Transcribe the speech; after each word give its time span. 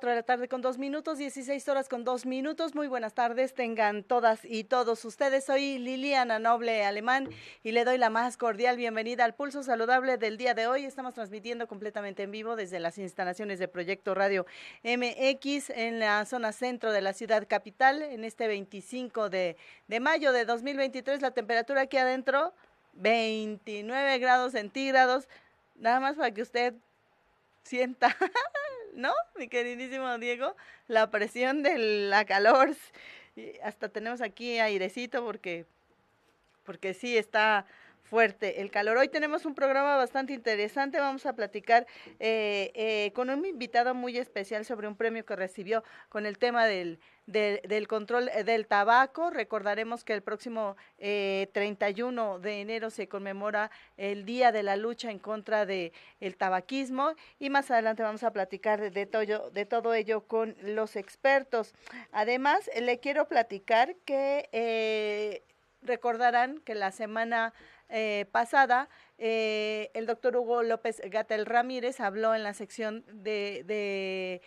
4 0.00 0.10
de 0.12 0.16
la 0.16 0.22
tarde 0.22 0.48
con 0.48 0.62
dos 0.62 0.78
minutos, 0.78 1.18
16 1.18 1.68
horas 1.68 1.86
con 1.86 2.04
dos 2.04 2.24
minutos. 2.24 2.74
Muy 2.74 2.88
buenas 2.88 3.12
tardes, 3.12 3.52
tengan 3.52 4.02
todas 4.02 4.40
y 4.46 4.64
todos 4.64 5.04
ustedes. 5.04 5.44
Soy 5.44 5.78
Liliana 5.78 6.38
Noble 6.38 6.86
Alemán 6.86 7.28
y 7.62 7.72
le 7.72 7.84
doy 7.84 7.98
la 7.98 8.08
más 8.08 8.38
cordial 8.38 8.78
bienvenida 8.78 9.26
al 9.26 9.34
Pulso 9.34 9.62
Saludable 9.62 10.16
del 10.16 10.38
día 10.38 10.54
de 10.54 10.66
hoy. 10.66 10.86
Estamos 10.86 11.12
transmitiendo 11.12 11.68
completamente 11.68 12.22
en 12.22 12.30
vivo 12.30 12.56
desde 12.56 12.80
las 12.80 12.96
instalaciones 12.96 13.58
de 13.58 13.68
Proyecto 13.68 14.14
Radio 14.14 14.46
MX 14.84 15.68
en 15.68 15.98
la 15.98 16.24
zona 16.24 16.52
centro 16.52 16.92
de 16.92 17.02
la 17.02 17.12
ciudad 17.12 17.46
capital 17.46 18.00
en 18.00 18.24
este 18.24 18.48
25 18.48 19.28
de, 19.28 19.58
de 19.86 20.00
mayo 20.00 20.32
de 20.32 20.46
2023. 20.46 21.20
La 21.20 21.32
temperatura 21.32 21.82
aquí 21.82 21.98
adentro, 21.98 22.54
29 22.94 24.18
grados 24.18 24.52
centígrados. 24.52 25.28
Nada 25.74 26.00
más 26.00 26.16
para 26.16 26.30
que 26.30 26.40
usted 26.40 26.72
sienta 27.64 28.16
¿no? 28.94 29.12
Mi 29.36 29.48
queridísimo 29.48 30.18
Diego, 30.18 30.56
la 30.88 31.10
presión 31.10 31.62
de 31.62 31.78
la 31.78 32.24
calor. 32.24 32.76
Hasta 33.62 33.88
tenemos 33.88 34.20
aquí 34.20 34.58
airecito 34.58 35.24
porque, 35.24 35.66
porque 36.64 36.94
sí 36.94 37.16
está 37.16 37.66
fuerte 38.10 38.60
el 38.60 38.72
calor. 38.72 38.96
Hoy 38.96 39.06
tenemos 39.06 39.46
un 39.46 39.54
programa 39.54 39.96
bastante 39.96 40.32
interesante. 40.32 40.98
Vamos 40.98 41.26
a 41.26 41.34
platicar 41.34 41.86
eh, 42.18 42.72
eh, 42.74 43.12
con 43.14 43.30
un 43.30 43.46
invitado 43.46 43.94
muy 43.94 44.18
especial 44.18 44.64
sobre 44.64 44.88
un 44.88 44.96
premio 44.96 45.24
que 45.24 45.36
recibió 45.36 45.84
con 46.08 46.26
el 46.26 46.36
tema 46.36 46.66
del, 46.66 46.98
del, 47.26 47.86
control 47.86 48.28
eh, 48.30 48.42
del 48.42 48.66
tabaco. 48.66 49.30
Recordaremos 49.30 50.02
que 50.02 50.12
el 50.12 50.22
próximo 50.22 50.76
31 50.98 52.40
de 52.40 52.60
enero 52.60 52.90
se 52.90 53.06
conmemora 53.06 53.70
el 53.96 54.24
Día 54.24 54.50
de 54.50 54.64
la 54.64 54.74
Lucha 54.74 55.12
en 55.12 55.20
contra 55.20 55.64
del 55.64 55.92
el 56.18 56.36
tabaquismo 56.36 57.14
y 57.38 57.48
más 57.48 57.70
adelante 57.70 58.02
vamos 58.02 58.24
a 58.24 58.32
platicar 58.32 58.90
de, 58.90 59.06
todo, 59.06 59.50
de 59.50 59.66
todo 59.66 59.94
ello 59.94 60.22
con 60.22 60.56
los 60.62 60.96
expertos. 60.96 61.74
Además, 62.10 62.68
le 62.76 62.98
quiero 62.98 63.28
platicar 63.28 63.94
que 64.04 65.44
recordarán 65.82 66.60
que 66.60 66.74
la 66.74 66.90
semana 66.90 67.54
eh, 67.90 68.26
pasada, 68.32 68.88
eh, 69.18 69.90
el 69.94 70.06
doctor 70.06 70.36
Hugo 70.36 70.62
López 70.62 71.00
Gatel 71.04 71.46
Ramírez 71.46 72.00
habló 72.00 72.34
en 72.34 72.42
la 72.42 72.54
sección 72.54 73.04
de, 73.12 73.64
de 73.66 74.42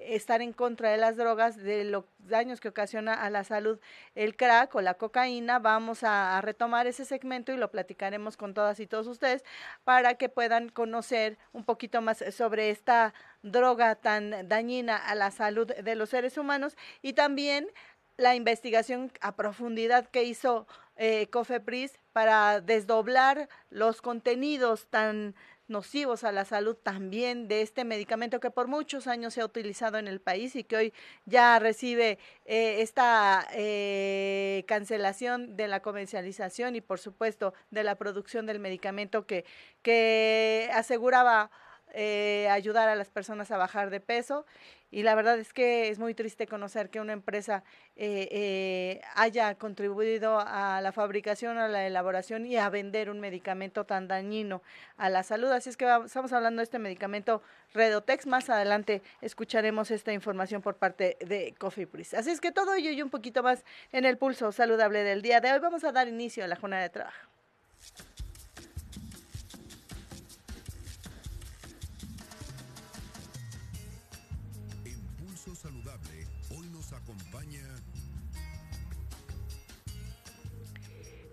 estar 0.00 0.42
en 0.42 0.52
contra 0.52 0.90
de 0.90 0.96
las 0.96 1.16
drogas, 1.16 1.56
de 1.56 1.84
los 1.84 2.04
daños 2.18 2.60
que 2.60 2.68
ocasiona 2.68 3.14
a 3.14 3.30
la 3.30 3.44
salud 3.44 3.78
el 4.14 4.36
crack 4.36 4.74
o 4.74 4.80
la 4.80 4.94
cocaína. 4.94 5.58
Vamos 5.58 6.02
a, 6.04 6.38
a, 6.38 6.40
retomar 6.40 6.86
ese 6.86 7.04
segmento 7.04 7.52
y 7.52 7.56
lo 7.56 7.70
platicaremos 7.70 8.36
con 8.36 8.54
todas 8.54 8.80
y 8.80 8.86
todos 8.86 9.06
ustedes 9.06 9.44
para 9.84 10.14
que 10.14 10.28
puedan 10.28 10.68
conocer 10.68 11.38
un 11.52 11.64
poquito 11.64 12.00
más 12.00 12.24
sobre 12.32 12.70
esta 12.70 13.12
droga 13.42 13.94
tan 13.96 14.48
dañina 14.48 14.96
a 14.96 15.14
la 15.14 15.30
salud 15.30 15.66
de 15.66 15.94
los 15.94 16.10
seres 16.10 16.38
humanos 16.38 16.76
y 17.02 17.12
también 17.12 17.68
la 18.18 18.34
investigación 18.34 19.10
a 19.20 19.36
profundidad 19.36 20.08
que 20.08 20.24
hizo 20.24 20.66
eh, 20.96 21.28
COFEPRIS 21.30 21.98
para 22.12 22.60
desdoblar 22.60 23.48
los 23.70 24.02
contenidos 24.02 24.88
tan 24.90 25.34
nocivos 25.68 26.24
a 26.24 26.32
la 26.32 26.44
salud 26.44 26.76
también 26.76 27.46
de 27.46 27.62
este 27.62 27.84
medicamento 27.84 28.40
que 28.40 28.50
por 28.50 28.66
muchos 28.66 29.06
años 29.06 29.34
se 29.34 29.42
ha 29.42 29.44
utilizado 29.44 29.98
en 29.98 30.08
el 30.08 30.20
país 30.20 30.56
y 30.56 30.64
que 30.64 30.76
hoy 30.76 30.92
ya 31.26 31.58
recibe 31.58 32.18
eh, 32.46 32.80
esta 32.80 33.46
eh, 33.52 34.64
cancelación 34.66 35.56
de 35.56 35.68
la 35.68 35.80
comercialización 35.80 36.74
y 36.74 36.80
por 36.80 36.98
supuesto 36.98 37.54
de 37.70 37.84
la 37.84 37.94
producción 37.94 38.46
del 38.46 38.58
medicamento 38.58 39.26
que, 39.26 39.44
que 39.82 40.70
aseguraba 40.72 41.50
eh, 41.94 42.48
ayudar 42.50 42.88
a 42.88 42.96
las 42.96 43.08
personas 43.08 43.50
a 43.50 43.56
bajar 43.56 43.88
de 43.88 44.00
peso 44.00 44.44
y 44.90 45.02
la 45.02 45.14
verdad 45.14 45.38
es 45.38 45.52
que 45.52 45.88
es 45.90 45.98
muy 45.98 46.14
triste 46.14 46.46
conocer 46.46 46.88
que 46.88 47.00
una 47.00 47.12
empresa 47.12 47.62
eh, 47.96 48.28
eh, 48.30 49.00
haya 49.14 49.54
contribuido 49.56 50.40
a 50.40 50.80
la 50.80 50.92
fabricación, 50.92 51.58
a 51.58 51.68
la 51.68 51.86
elaboración 51.86 52.46
y 52.46 52.56
a 52.56 52.70
vender 52.70 53.10
un 53.10 53.20
medicamento 53.20 53.84
tan 53.84 54.08
dañino 54.08 54.62
a 54.96 55.10
la 55.10 55.22
salud. 55.22 55.50
Así 55.50 55.68
es 55.68 55.76
que 55.76 55.84
vamos, 55.84 56.06
estamos 56.06 56.32
hablando 56.32 56.60
de 56.60 56.64
este 56.64 56.78
medicamento 56.78 57.42
Redotex. 57.74 58.26
Más 58.26 58.48
adelante 58.48 59.02
escucharemos 59.20 59.90
esta 59.90 60.12
información 60.12 60.62
por 60.62 60.76
parte 60.76 61.18
de 61.20 61.54
Coffee 61.58 61.86
Priest. 61.86 62.14
Así 62.14 62.30
es 62.30 62.40
que 62.40 62.50
todo 62.50 62.74
ello 62.74 62.90
y 62.90 63.02
un 63.02 63.10
poquito 63.10 63.42
más 63.42 63.64
en 63.92 64.06
el 64.06 64.16
pulso 64.16 64.52
saludable 64.52 65.04
del 65.04 65.20
día 65.20 65.40
de 65.40 65.52
hoy. 65.52 65.58
Vamos 65.58 65.84
a 65.84 65.92
dar 65.92 66.08
inicio 66.08 66.44
a 66.44 66.48
la 66.48 66.56
jornada 66.56 66.82
de 66.82 66.90
trabajo. 66.90 67.28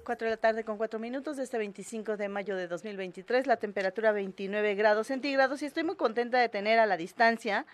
4 0.05 0.25
de 0.25 0.31
la 0.31 0.37
tarde 0.37 0.63
con 0.63 0.77
4 0.77 0.99
minutos 0.99 1.35
de 1.35 1.43
este 1.43 1.57
25 1.57 2.15
de 2.15 2.29
mayo 2.29 2.55
de 2.55 2.67
2023, 2.67 3.47
la 3.47 3.57
temperatura 3.57 4.13
29 4.13 4.75
grados 4.75 5.07
centígrados 5.07 5.61
y 5.63 5.65
estoy 5.65 5.83
muy 5.83 5.95
contenta 5.95 6.39
de 6.39 6.47
tener 6.47 6.79
a 6.79 6.85
la 6.85 6.95
distancia 6.95 7.65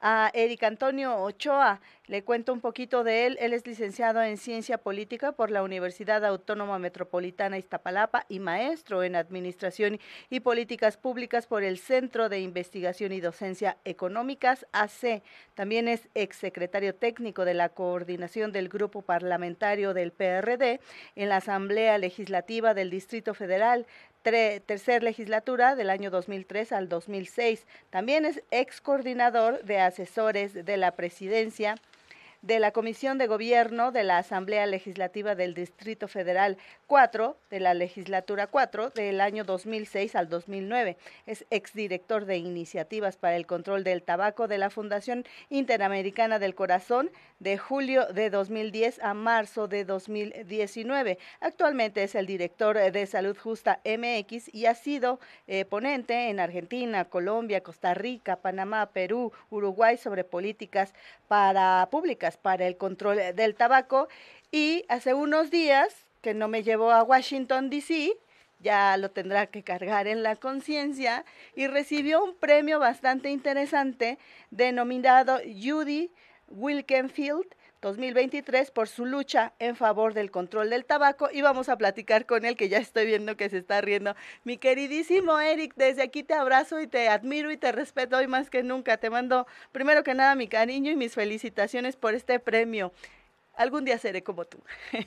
a 0.00 0.30
Eric 0.34 0.62
Antonio 0.64 1.16
Ochoa. 1.16 1.80
Le 2.06 2.24
cuento 2.24 2.52
un 2.52 2.60
poquito 2.60 3.04
de 3.04 3.26
él. 3.26 3.38
Él 3.40 3.52
es 3.52 3.66
licenciado 3.66 4.20
en 4.22 4.36
Ciencia 4.36 4.78
Política 4.78 5.32
por 5.32 5.50
la 5.50 5.62
Universidad 5.62 6.24
Autónoma 6.24 6.78
Metropolitana 6.78 7.56
Iztapalapa 7.56 8.26
y 8.28 8.40
maestro 8.40 9.04
en 9.04 9.14
Administración 9.14 10.00
y 10.28 10.40
Políticas 10.40 10.96
Públicas 10.96 11.46
por 11.46 11.62
el 11.62 11.78
Centro 11.78 12.28
de 12.28 12.40
Investigación 12.40 13.12
y 13.12 13.20
Docencia 13.20 13.76
Económicas, 13.84 14.66
AC. 14.72 15.22
También 15.54 15.86
es 15.86 16.08
exsecretario 16.14 16.94
técnico 16.94 17.44
de 17.44 17.54
la 17.54 17.68
coordinación 17.68 18.50
del 18.50 18.68
Grupo 18.68 19.02
Parlamentario 19.02 19.94
del 19.94 20.10
PRD 20.10 20.80
en 21.14 21.28
la 21.28 21.36
Asamblea 21.36 21.96
Legislativa 21.98 22.74
del 22.74 22.90
Distrito 22.90 23.34
Federal 23.34 23.86
tercer 24.22 25.02
legislatura 25.02 25.76
del 25.76 25.90
año 25.90 26.10
2003 26.10 26.72
al 26.72 26.88
2006. 26.88 27.66
También 27.90 28.24
es 28.24 28.42
ex 28.50 28.80
coordinador 28.80 29.62
de 29.64 29.80
asesores 29.80 30.52
de 30.52 30.76
la 30.76 30.92
presidencia 30.92 31.76
de 32.42 32.58
la 32.58 32.70
Comisión 32.70 33.18
de 33.18 33.26
Gobierno 33.26 33.92
de 33.92 34.02
la 34.02 34.18
Asamblea 34.18 34.64
Legislativa 34.66 35.34
del 35.34 35.52
Distrito 35.52 36.08
Federal 36.08 36.56
4 36.86 37.36
de 37.50 37.60
la 37.60 37.74
legislatura 37.74 38.46
4 38.46 38.90
del 38.90 39.20
año 39.20 39.44
2006 39.44 40.16
al 40.16 40.28
2009. 40.30 40.96
Es 41.26 41.44
exdirector 41.50 42.24
de 42.24 42.38
Iniciativas 42.38 43.18
para 43.18 43.36
el 43.36 43.46
Control 43.46 43.84
del 43.84 44.02
Tabaco 44.02 44.48
de 44.48 44.56
la 44.56 44.70
Fundación 44.70 45.24
Interamericana 45.50 46.38
del 46.38 46.54
Corazón 46.54 47.10
de 47.40 47.58
julio 47.58 48.06
de 48.06 48.30
2010 48.30 49.00
a 49.02 49.12
marzo 49.12 49.68
de 49.68 49.84
2019. 49.84 51.18
Actualmente 51.40 52.02
es 52.02 52.14
el 52.14 52.26
director 52.26 52.78
de 52.78 53.06
Salud 53.06 53.36
Justa 53.36 53.80
MX 53.84 54.54
y 54.54 54.66
ha 54.66 54.74
sido 54.74 55.20
eh, 55.46 55.66
ponente 55.66 56.30
en 56.30 56.40
Argentina, 56.40 57.04
Colombia, 57.04 57.62
Costa 57.62 57.92
Rica, 57.92 58.36
Panamá, 58.36 58.86
Perú, 58.92 59.32
Uruguay 59.50 59.98
sobre 59.98 60.24
políticas 60.24 60.94
para 61.28 61.88
públicas 61.90 62.29
para 62.36 62.66
el 62.66 62.76
control 62.76 63.18
del 63.34 63.54
tabaco 63.54 64.08
y 64.50 64.84
hace 64.88 65.14
unos 65.14 65.50
días 65.50 66.06
que 66.20 66.34
no 66.34 66.48
me 66.48 66.62
llevó 66.62 66.90
a 66.90 67.02
Washington 67.02 67.70
DC, 67.70 68.16
ya 68.60 68.96
lo 68.96 69.10
tendrá 69.10 69.46
que 69.46 69.62
cargar 69.62 70.06
en 70.06 70.22
la 70.22 70.36
conciencia 70.36 71.24
y 71.54 71.66
recibió 71.66 72.22
un 72.22 72.34
premio 72.34 72.78
bastante 72.78 73.30
interesante 73.30 74.18
denominado 74.50 75.38
Judy 75.44 76.10
Wilkenfield 76.48 77.46
2023 77.80 78.70
por 78.70 78.88
su 78.88 79.06
lucha 79.06 79.54
en 79.58 79.74
favor 79.74 80.12
del 80.12 80.30
control 80.30 80.70
del 80.70 80.84
tabaco 80.84 81.28
y 81.32 81.40
vamos 81.40 81.68
a 81.68 81.78
platicar 81.78 82.26
con 82.26 82.44
él 82.44 82.56
que 82.56 82.68
ya 82.68 82.78
estoy 82.78 83.06
viendo 83.06 83.36
que 83.36 83.48
se 83.48 83.58
está 83.58 83.80
riendo. 83.80 84.14
Mi 84.44 84.58
queridísimo 84.58 85.38
Eric, 85.40 85.74
desde 85.76 86.02
aquí 86.02 86.22
te 86.22 86.34
abrazo 86.34 86.80
y 86.80 86.86
te 86.86 87.08
admiro 87.08 87.50
y 87.50 87.56
te 87.56 87.72
respeto 87.72 88.18
hoy 88.18 88.26
más 88.26 88.50
que 88.50 88.62
nunca. 88.62 88.98
Te 88.98 89.08
mando 89.08 89.46
primero 89.72 90.04
que 90.04 90.14
nada 90.14 90.34
mi 90.34 90.46
cariño 90.46 90.90
y 90.90 90.96
mis 90.96 91.14
felicitaciones 91.14 91.96
por 91.96 92.14
este 92.14 92.38
premio. 92.38 92.92
Algún 93.56 93.84
día 93.84 93.98
seré 93.98 94.22
como 94.22 94.44
tú. 94.44 94.58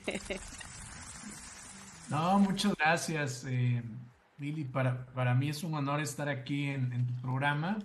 no, 2.08 2.38
muchas 2.40 2.74
gracias, 2.74 3.44
eh, 3.48 3.82
Billy. 4.36 4.64
Para, 4.64 5.06
para 5.06 5.34
mí 5.34 5.48
es 5.48 5.62
un 5.62 5.74
honor 5.74 6.00
estar 6.00 6.28
aquí 6.28 6.70
en, 6.70 7.06
tu 7.06 7.14
programa. 7.22 7.78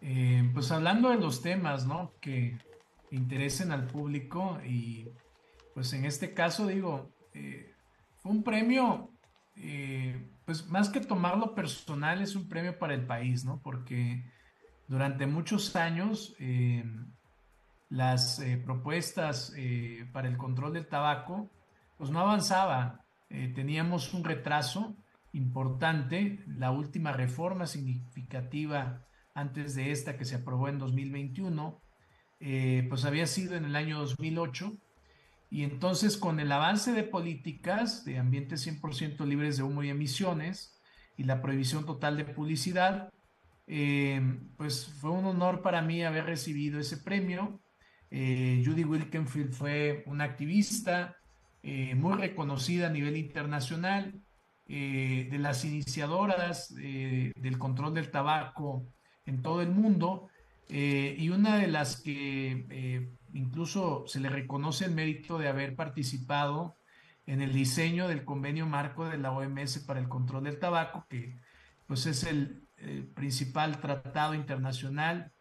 Eh, 0.00 0.48
pues 0.54 0.70
hablando 0.70 1.10
de 1.10 1.16
los 1.16 1.42
temas, 1.42 1.86
¿no? 1.86 2.12
Que 2.20 2.58
interesen 3.16 3.72
al 3.72 3.86
público 3.86 4.58
y 4.64 5.08
pues 5.74 5.92
en 5.92 6.04
este 6.04 6.32
caso 6.32 6.66
digo, 6.66 7.10
eh, 7.34 7.74
fue 8.22 8.32
un 8.32 8.42
premio, 8.42 9.10
eh, 9.56 10.30
pues 10.44 10.66
más 10.68 10.88
que 10.88 11.00
tomarlo 11.00 11.54
personal, 11.54 12.22
es 12.22 12.34
un 12.34 12.48
premio 12.48 12.78
para 12.78 12.94
el 12.94 13.06
país, 13.06 13.44
¿no? 13.44 13.60
Porque 13.62 14.24
durante 14.88 15.26
muchos 15.26 15.76
años 15.76 16.34
eh, 16.38 16.84
las 17.88 18.42
propuestas 18.64 19.52
para 20.12 20.28
el 20.28 20.36
control 20.36 20.72
del 20.72 20.88
tabaco, 20.88 21.50
pues 21.98 22.10
no 22.10 22.20
avanzaban, 22.20 23.00
teníamos 23.28 24.12
un 24.12 24.24
retraso 24.24 24.96
importante, 25.32 26.42
la 26.46 26.72
última 26.72 27.12
reforma 27.12 27.66
significativa 27.66 29.06
antes 29.34 29.74
de 29.74 29.92
esta 29.92 30.16
que 30.16 30.24
se 30.24 30.36
aprobó 30.36 30.68
en 30.68 30.78
2021, 30.78 31.80
eh, 32.40 32.84
pues 32.88 33.04
había 33.04 33.26
sido 33.26 33.56
en 33.56 33.64
el 33.64 33.76
año 33.76 33.98
2008. 33.98 34.76
Y 35.48 35.62
entonces 35.62 36.16
con 36.16 36.40
el 36.40 36.50
avance 36.50 36.92
de 36.92 37.04
políticas 37.04 38.04
de 38.04 38.18
ambientes 38.18 38.66
100% 38.66 39.24
libres 39.26 39.56
de 39.56 39.62
humo 39.62 39.82
y 39.82 39.90
emisiones 39.90 40.80
y 41.16 41.22
la 41.22 41.40
prohibición 41.40 41.86
total 41.86 42.16
de 42.16 42.24
publicidad, 42.24 43.12
eh, 43.66 44.20
pues 44.56 44.86
fue 45.00 45.10
un 45.10 45.24
honor 45.24 45.62
para 45.62 45.82
mí 45.82 46.04
haber 46.04 46.24
recibido 46.24 46.80
ese 46.80 46.98
premio. 46.98 47.60
Eh, 48.10 48.62
Judy 48.64 48.84
Wilkenfield 48.84 49.52
fue 49.52 50.02
una 50.06 50.24
activista 50.24 51.16
muy 51.96 52.14
reconocida 52.14 52.86
a 52.86 52.90
nivel 52.90 53.16
internacional, 53.16 54.22
de 54.68 55.36
las 55.40 55.64
iniciadoras 55.64 56.72
del 56.72 57.58
control 57.58 57.92
del 57.94 58.12
tabaco 58.12 58.86
en 59.24 59.42
todo 59.42 59.62
el 59.62 59.70
mundo 59.70 60.28
eh, 60.68 61.14
y 61.18 61.30
una 61.30 61.58
de 61.58 61.68
las 61.68 62.00
que 62.00 62.66
eh, 62.70 63.08
incluso 63.32 64.04
se 64.06 64.20
le 64.20 64.28
reconoce 64.28 64.84
el 64.84 64.92
mérito 64.92 65.38
de 65.38 65.48
haber 65.48 65.76
participado 65.76 66.76
en 67.26 67.40
el 67.40 67.52
diseño 67.52 68.08
del 68.08 68.24
convenio 68.24 68.66
marco 68.66 69.06
de 69.06 69.18
la 69.18 69.32
OMS 69.32 69.78
para 69.80 70.00
el 70.00 70.08
control 70.08 70.44
del 70.44 70.58
tabaco, 70.58 71.06
que 71.08 71.36
pues 71.86 72.06
es 72.06 72.24
el, 72.24 72.62
principal 73.14 73.80
tratado 73.80 74.34
internacional 74.34 75.32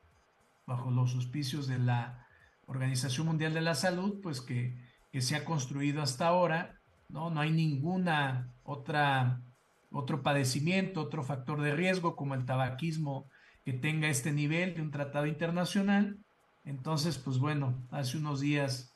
bajo 0.66 0.90
los 0.90 1.16
auspicios 1.16 1.68
de 1.68 1.78
la 1.78 2.26
Organización 2.66 3.28
Mundial 3.28 3.54
de 3.54 3.60
la 3.60 3.76
Salud, 3.76 4.22
pues 4.24 4.40
que, 4.40 4.74
que 5.12 5.20
se 5.20 5.36
ha 5.36 5.44
construido 5.44 6.02
hasta 6.02 6.28
ahora, 6.28 6.80
¿no? 7.10 7.30
No 7.30 7.42
hay 7.42 7.52
ninguna 7.52 8.54
otra, 8.64 9.42
otro 9.92 10.24
padecimiento, 10.24 11.02
otro 11.02 11.24
factor 11.24 11.62
de 11.62 11.76
riesgo 11.76 12.16
como 12.16 12.36
el 12.36 12.46
tabaquismo 12.46 13.28
que 13.66 13.74
tenga 13.74 14.08
este 14.08 14.32
nivel 14.32 14.76
de 14.76 14.82
un 14.82 14.92
tratado 14.92 15.26
internacional. 15.26 16.18
Entonces, 16.64 17.18
pues 17.18 17.40
bueno, 17.40 17.76
hace 17.92 18.18
unos 18.18 18.40
días 18.40 18.94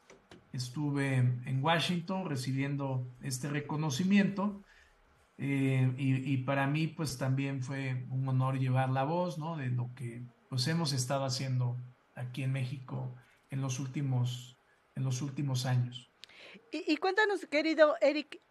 estuve 0.53 1.15
en 1.15 1.63
Washington 1.63 2.29
recibiendo 2.29 3.07
este 3.21 3.49
reconocimiento 3.49 4.63
eh, 5.37 5.93
y, 5.97 6.37
para 6.37 6.67
mí 6.67 6.87
pues 6.87 7.17
también 7.17 7.63
fue 7.63 8.05
un 8.09 8.27
honor 8.27 8.59
llevar 8.59 8.89
la 8.89 9.05
voz, 9.05 9.37
¿no? 9.37 9.55
De 9.55 9.69
lo 9.69 9.89
que 9.95 10.23
pues 10.49 10.67
hemos 10.67 10.91
estado 10.91 11.23
haciendo 11.23 11.77
aquí 12.15 12.43
en 12.43 12.51
México 12.51 13.15
en 13.49 13.61
los 13.61 13.79
últimos, 13.79 14.57
en 14.95 15.03
los 15.03 15.21
últimos 15.21 15.65
años. 15.65 16.11
Y, 16.71 16.97
cuéntanos, 16.97 17.45
querido 17.45 17.95
Eric, 18.01 18.41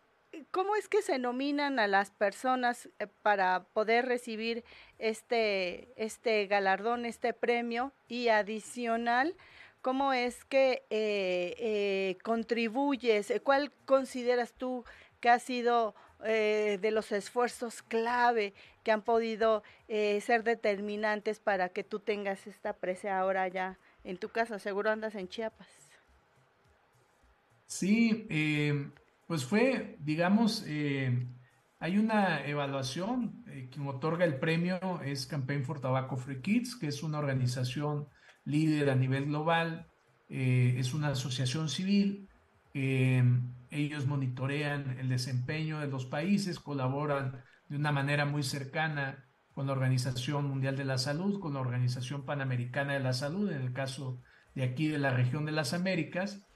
¿Cómo 0.50 0.76
es 0.76 0.88
que 0.88 1.00
se 1.00 1.18
nominan 1.18 1.78
a 1.78 1.86
las 1.86 2.10
personas 2.10 2.88
eh, 2.98 3.06
para 3.22 3.64
poder 3.72 4.06
recibir 4.06 4.62
este, 4.98 5.88
este 5.96 6.46
galardón, 6.46 7.04
este 7.04 7.32
premio? 7.32 7.92
Y 8.08 8.28
adicional, 8.28 9.34
¿cómo 9.82 10.12
es 10.12 10.44
que 10.44 10.82
eh, 10.90 11.54
eh, 11.58 12.18
contribuyes? 12.22 13.32
¿Cuál 13.42 13.72
consideras 13.84 14.52
tú 14.52 14.84
que 15.20 15.30
ha 15.30 15.38
sido 15.38 15.94
de 16.20 16.90
los 16.90 17.12
esfuerzos 17.12 17.80
clave 17.80 18.52
que 18.82 18.90
han 18.90 19.02
podido 19.02 19.62
ser 19.86 20.42
determinantes 20.42 21.38
para 21.38 21.68
que 21.68 21.84
tú 21.84 22.00
tengas 22.00 22.48
esta 22.48 22.72
presa 22.72 23.16
ahora 23.16 23.46
ya 23.46 23.78
en 24.02 24.16
tu 24.16 24.28
casa? 24.28 24.58
Seguro 24.58 24.90
andas 24.90 25.14
en 25.14 25.28
Chiapas. 25.28 25.68
Sí, 27.68 28.26
pues 29.28 29.44
fue, 29.44 29.94
digamos, 30.00 30.64
eh, 30.66 31.12
hay 31.80 31.98
una 31.98 32.44
evaluación, 32.44 33.44
eh, 33.46 33.68
quien 33.70 33.86
otorga 33.86 34.24
el 34.24 34.38
premio 34.38 35.00
es 35.02 35.26
Campaign 35.26 35.64
for 35.64 35.80
Tobacco 35.80 36.16
Free 36.16 36.40
Kids, 36.40 36.76
que 36.76 36.88
es 36.88 37.02
una 37.02 37.18
organización 37.18 38.08
líder 38.44 38.90
a 38.90 38.94
nivel 38.94 39.26
global, 39.26 39.86
eh, 40.28 40.74
es 40.78 40.94
una 40.94 41.08
asociación 41.08 41.68
civil, 41.68 42.28
ellos 43.70 44.06
monitorean 44.06 44.98
el 45.00 45.08
desempeño 45.08 45.80
de 45.80 45.88
los 45.88 46.06
países, 46.06 46.60
colaboran 46.60 47.42
de 47.68 47.76
una 47.76 47.90
manera 47.90 48.24
muy 48.24 48.44
cercana 48.44 49.24
con 49.52 49.66
la 49.66 49.72
Organización 49.72 50.46
Mundial 50.46 50.76
de 50.76 50.84
la 50.84 50.98
Salud, 50.98 51.40
con 51.40 51.54
la 51.54 51.60
Organización 51.60 52.24
Panamericana 52.24 52.92
de 52.92 53.00
la 53.00 53.12
Salud, 53.12 53.50
en 53.50 53.62
el 53.62 53.72
caso 53.72 54.20
de 54.54 54.62
aquí 54.62 54.86
de 54.86 54.98
la 54.98 55.10
región 55.10 55.44
de 55.44 55.52
las 55.52 55.74
Américas, 55.74 56.46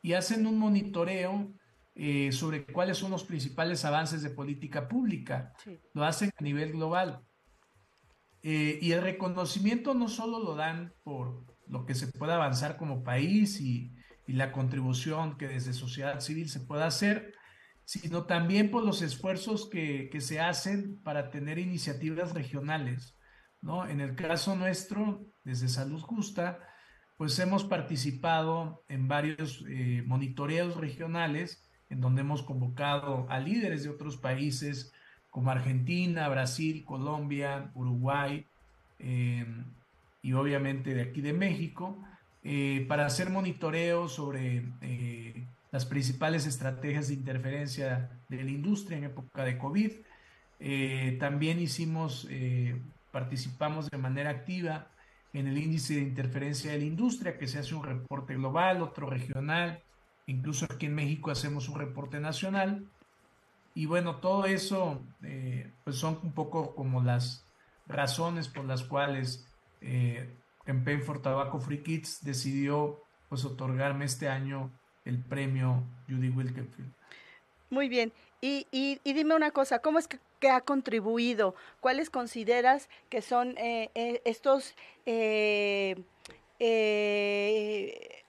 y 0.00 0.14
hacen 0.14 0.46
un 0.46 0.58
monitoreo 0.58 1.52
eh, 1.98 2.30
sobre 2.30 2.66
cuáles 2.66 2.98
son 2.98 3.10
los 3.10 3.24
principales 3.24 3.86
avances 3.86 4.20
de 4.20 4.28
política 4.28 4.86
pública. 4.86 5.54
Lo 5.94 6.04
hacen 6.04 6.30
a 6.36 6.42
nivel 6.42 6.72
global. 6.72 7.22
Eh, 8.42 8.78
y 8.82 8.92
el 8.92 9.00
reconocimiento 9.00 9.94
no 9.94 10.08
solo 10.08 10.38
lo 10.38 10.54
dan 10.56 10.92
por 11.04 11.46
lo 11.66 11.86
que 11.86 11.94
se 11.94 12.08
pueda 12.08 12.34
avanzar 12.34 12.76
como 12.76 13.02
país 13.02 13.60
y, 13.60 13.92
la 14.26 14.50
contribución 14.50 15.38
que 15.38 15.46
desde 15.46 15.72
sociedad 15.72 16.18
civil 16.18 16.50
se 16.50 16.58
pueda 16.58 16.86
hacer, 16.86 17.32
sino 17.84 18.24
también 18.24 18.72
por 18.72 18.84
los 18.84 19.00
esfuerzos 19.00 19.70
que, 19.70 20.10
se 20.18 20.40
hacen 20.40 21.00
para 21.04 21.30
tener 21.30 21.60
iniciativas 21.60 22.34
regionales. 22.34 23.16
¿no? 23.62 23.86
En 23.86 24.00
el 24.00 24.16
caso 24.16 24.56
nuestro, 24.56 25.24
desde 25.44 25.68
Salud 25.68 26.00
Justa, 26.00 26.58
pues 27.16 27.38
hemos 27.38 27.62
participado 27.64 28.84
en 28.88 29.06
varios 29.06 29.64
eh, 29.68 30.02
monitoreos 30.04 30.76
regionales 30.76 31.65
en 31.90 32.00
donde 32.00 32.22
hemos 32.22 32.42
convocado 32.42 33.26
a 33.28 33.38
líderes 33.38 33.84
de 33.84 33.90
otros 33.90 34.16
países 34.16 34.92
como 35.30 35.50
Argentina, 35.50 36.28
Brasil, 36.28 36.84
Colombia, 36.84 37.70
Uruguay 37.74 38.46
em, 38.98 39.64
y 40.22 40.32
obviamente 40.32 40.94
de 40.94 41.02
aquí 41.02 41.20
de 41.20 41.32
México, 41.32 41.96
eh, 42.42 42.86
para 42.88 43.06
hacer 43.06 43.28
monitoreo 43.28 44.08
sobre 44.08 44.64
eh, 44.80 45.44
las 45.72 45.84
principales 45.84 46.46
estrategias 46.46 47.08
de 47.08 47.14
interferencia 47.14 48.08
de 48.28 48.44
la 48.44 48.50
industria 48.50 48.98
en 48.98 49.04
época 49.04 49.44
de 49.44 49.58
COVID. 49.58 49.92
Eh, 50.58 51.16
también 51.20 51.60
hicimos, 51.60 52.28
participamos 53.12 53.90
de 53.90 53.98
manera 53.98 54.30
activa 54.30 54.88
en 55.32 55.48
el 55.48 55.58
índice 55.58 55.96
de 55.96 56.02
interferencia 56.02 56.72
de 56.72 56.78
la 56.78 56.84
industria, 56.84 57.36
que 57.36 57.46
se 57.46 57.58
hace 57.58 57.74
un 57.74 57.84
reporte 57.84 58.34
global, 58.34 58.80
otro 58.80 59.10
regional, 59.10 59.82
Incluso 60.26 60.66
aquí 60.66 60.86
en 60.86 60.94
México 60.94 61.30
hacemos 61.30 61.68
un 61.68 61.78
reporte 61.78 62.20
nacional. 62.20 62.86
Y 63.74 63.86
bueno, 63.86 64.16
todo 64.16 64.46
eso 64.46 65.00
eh, 65.22 65.70
pues 65.84 65.96
son 65.96 66.18
un 66.22 66.32
poco 66.32 66.74
como 66.74 67.02
las 67.02 67.46
razones 67.86 68.48
por 68.48 68.64
las 68.64 68.82
cuales 68.82 69.46
eh, 69.80 70.34
Campaign 70.64 71.02
for 71.02 71.22
Tobacco 71.22 71.60
Free 71.60 71.82
Kids 71.82 72.24
decidió 72.24 73.02
pues 73.28 73.44
otorgarme 73.44 74.04
este 74.04 74.28
año 74.28 74.72
el 75.04 75.22
premio 75.22 75.84
Judy 76.08 76.30
Wilkenfield. 76.30 76.92
Muy 77.70 77.88
bien. 77.88 78.12
Y, 78.40 78.66
y, 78.70 79.00
dime 79.12 79.34
una 79.34 79.50
cosa, 79.50 79.80
¿cómo 79.80 79.98
es 79.98 80.08
que, 80.08 80.18
ha 80.48 80.60
contribuido? 80.60 81.56
¿Cuáles 81.80 82.10
consideras 82.10 82.88
que 83.08 83.20
son 83.22 83.56
eh, 83.58 83.90
eh 83.94 84.22
estos 84.24 84.76
eh, 85.06 85.96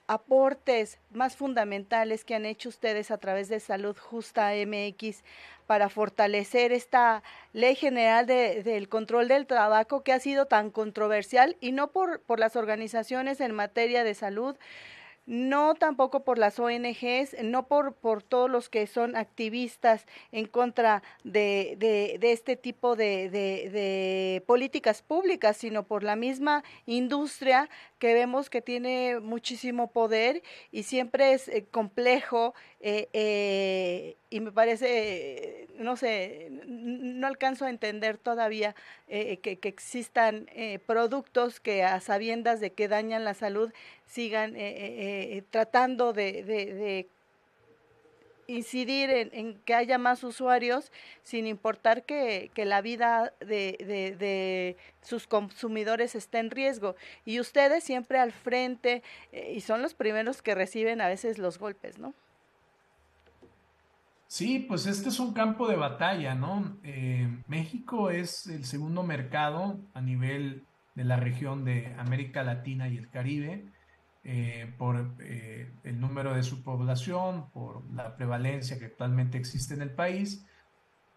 aportes 0.08 0.98
más 1.12 1.36
fundamentales 1.36 2.24
que 2.24 2.34
han 2.34 2.46
hecho 2.46 2.70
ustedes 2.70 3.10
a 3.10 3.18
través 3.18 3.48
de 3.48 3.60
Salud 3.60 3.96
Justa 3.96 4.52
MX 4.54 5.22
para 5.66 5.90
fortalecer 5.90 6.72
esta 6.72 7.22
ley 7.52 7.74
general 7.74 8.26
del 8.26 8.88
control 8.88 9.28
del 9.28 9.46
tabaco 9.46 10.02
que 10.02 10.14
ha 10.14 10.18
sido 10.18 10.46
tan 10.46 10.70
controversial 10.70 11.56
y 11.60 11.72
no 11.72 11.92
por, 11.92 12.22
por 12.22 12.40
las 12.40 12.56
organizaciones 12.56 13.40
en 13.40 13.52
materia 13.52 14.02
de 14.02 14.14
salud, 14.14 14.56
no 15.28 15.74
tampoco 15.74 16.24
por 16.24 16.38
las 16.38 16.58
ONGs, 16.58 17.36
no 17.44 17.66
por, 17.68 17.92
por 17.92 18.22
todos 18.22 18.50
los 18.50 18.70
que 18.70 18.86
son 18.86 19.14
activistas 19.14 20.06
en 20.32 20.46
contra 20.46 21.02
de, 21.22 21.76
de, 21.78 22.32
este 22.32 22.56
tipo 22.56 22.96
de, 22.96 23.28
de, 23.28 24.42
políticas 24.46 25.02
públicas, 25.02 25.58
sino 25.58 25.82
por 25.82 26.02
la 26.02 26.16
misma 26.16 26.64
industria 26.86 27.68
que 27.98 28.14
vemos 28.14 28.48
que 28.48 28.62
tiene 28.62 29.20
muchísimo 29.20 29.90
poder 29.90 30.42
y 30.72 30.84
siempre 30.84 31.34
es 31.34 31.48
eh, 31.48 31.66
complejo 31.70 32.54
eh, 32.80 33.08
eh, 33.12 34.16
y 34.30 34.40
me 34.40 34.52
parece, 34.52 35.68
no 35.78 35.96
sé, 35.96 36.48
no 36.66 37.26
alcanzo 37.26 37.64
a 37.64 37.70
entender 37.70 38.18
todavía 38.18 38.74
que, 39.08 39.58
que, 39.60 39.68
existan 39.68 40.48
productos 40.86 41.60
que 41.60 41.82
a 41.82 42.00
sabiendas 42.00 42.60
de 42.60 42.70
que 42.70 42.88
dañan 42.88 43.24
la 43.24 43.34
salud 43.34 43.72
sigan 44.06 44.54
tratando 45.50 46.12
de, 46.12 46.44
de 46.44 47.08
incidir 48.48 49.10
en, 49.10 49.60
que 49.60 49.74
haya 49.74 49.98
más 49.98 50.24
usuarios 50.24 50.90
sin 51.22 51.46
importar 51.46 52.02
que, 52.04 52.50
la 52.56 52.80
vida 52.80 53.32
de, 53.40 54.76
sus 55.02 55.26
consumidores 55.26 56.14
esté 56.14 56.38
en 56.38 56.50
riesgo. 56.50 56.96
Y 57.24 57.40
ustedes 57.40 57.84
siempre 57.84 58.18
al 58.18 58.32
frente 58.32 59.02
eh, 59.32 59.52
y 59.54 59.60
son 59.60 59.82
los 59.82 59.94
primeros 59.94 60.42
que 60.42 60.54
reciben 60.54 61.00
a 61.00 61.08
veces 61.08 61.38
los 61.38 61.58
golpes, 61.58 61.98
¿no? 61.98 62.14
Sí, 64.28 64.58
pues 64.58 64.84
este 64.86 65.08
es 65.08 65.20
un 65.20 65.32
campo 65.32 65.66
de 65.68 65.76
batalla, 65.76 66.34
¿no? 66.34 66.76
Eh, 66.82 67.42
México 67.46 68.10
es 68.10 68.46
el 68.46 68.66
segundo 68.66 69.02
mercado 69.02 69.80
a 69.94 70.02
nivel 70.02 70.66
de 70.94 71.04
la 71.04 71.16
región 71.16 71.64
de 71.64 71.94
América 71.96 72.42
Latina 72.42 72.90
y 72.90 72.98
el 72.98 73.08
Caribe 73.08 73.72
eh, 74.24 74.74
por 74.76 75.14
eh, 75.20 75.72
el 75.82 75.98
número 75.98 76.34
de 76.34 76.42
su 76.42 76.62
población, 76.62 77.48
por 77.52 77.90
la 77.90 78.16
prevalencia 78.16 78.78
que 78.78 78.84
actualmente 78.84 79.38
existe 79.38 79.72
en 79.72 79.80
el 79.80 79.94
país 79.94 80.44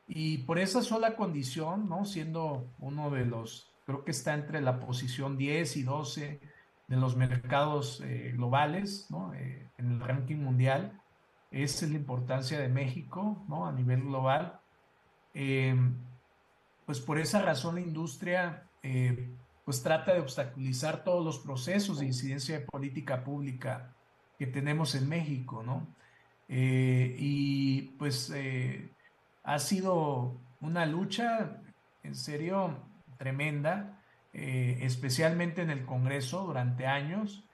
y 0.08 0.40
por 0.40 0.58
esa 0.58 0.82
sola 0.82 1.18
condición, 1.18 1.90
¿no? 1.90 2.06
siendo 2.06 2.74
uno 2.80 3.10
de 3.10 3.26
los, 3.26 3.74
creo 3.86 4.06
que 4.06 4.12
está 4.12 4.36
entre 4.36 4.62
la 4.62 4.80
posición 4.80 5.38
10 5.38 5.76
y 5.76 5.84
12 5.84 6.40
de 6.88 6.96
los 6.96 7.18
mercados 7.18 8.02
globales 8.34 9.08
¿no? 9.10 9.34
en 9.34 9.70
el 9.78 10.00
ranking 10.00 10.38
mundial, 10.38 11.01
esa 11.52 11.86
es 11.86 11.92
la 11.92 11.98
importancia 11.98 12.60
de 12.60 12.70
México 12.70 13.44
¿no? 13.48 13.68
a 13.68 13.72
nivel 13.72 14.04
global. 14.04 14.60
pues 16.86 17.00
por 17.00 17.20
esa 17.20 17.42
razón 17.42 17.76
la 17.76 17.82
industria 17.82 18.64
pues 19.64 19.84
trata 19.84 20.14
de 20.14 20.20
obstaculizar 20.20 21.04
todos 21.04 21.24
los 21.24 21.40
procesos 21.40 22.00
de 22.00 22.08
incidencia 22.08 22.60
de 22.60 22.66
política 22.66 23.24
pública 23.24 23.94
que 24.38 24.48
tenemos 24.48 24.96
en 24.96 25.08
México, 25.08 25.64
¿no? 25.64 25.88
Eh, 26.50 27.16
y 27.18 27.82
pues 27.98 28.32
eh, 28.36 28.90
ha 29.44 29.60
sido 29.60 30.36
una 30.60 30.86
lucha 30.86 31.62
en 32.04 32.16
serio 32.16 32.80
tremenda, 33.18 34.02
eh, 34.34 34.80
especialmente 34.82 35.62
en 35.62 35.70
el 35.70 35.86
Congreso 35.86 36.44
durante 36.44 36.88
años. 36.88 37.46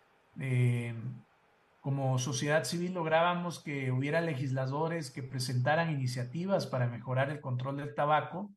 Como 1.87 2.19
sociedad 2.19 2.65
civil 2.65 2.95
lográbamos 2.95 3.63
que 3.63 3.93
hubiera 3.93 4.19
legisladores 4.19 5.09
que 5.09 5.23
presentaran 5.23 5.89
iniciativas 5.89 6.67
para 6.67 6.87
mejorar 6.87 7.29
el 7.29 7.39
control 7.39 7.77
del 7.77 7.95
tabaco 7.95 8.51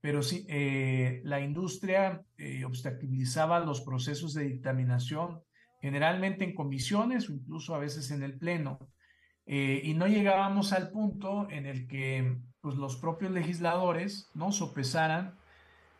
pero 0.00 0.22
sí, 0.22 0.46
eh, 0.48 1.20
la 1.24 1.40
industria 1.40 2.22
eh, 2.38 2.64
obstaculizaba 2.64 3.60
los 3.60 3.82
procesos 3.82 4.32
de 4.32 4.44
dictaminación, 4.44 5.42
generalmente 5.82 6.44
en 6.44 6.54
comisiones 6.54 7.28
o 7.28 7.34
incluso 7.34 7.74
a 7.74 7.78
veces 7.78 8.10
en 8.10 8.22
el 8.22 8.38
Pleno, 8.38 8.78
eh, 9.44 9.82
y 9.84 9.92
no 9.92 10.06
llegábamos 10.06 10.72
al 10.72 10.90
punto 10.90 11.46
en 11.50 11.66
el 11.66 11.86
que 11.86 12.38
pues, 12.62 12.76
los 12.76 12.96
propios 12.96 13.30
legisladores 13.30 14.30
no 14.32 14.52
sopesaran 14.52 15.36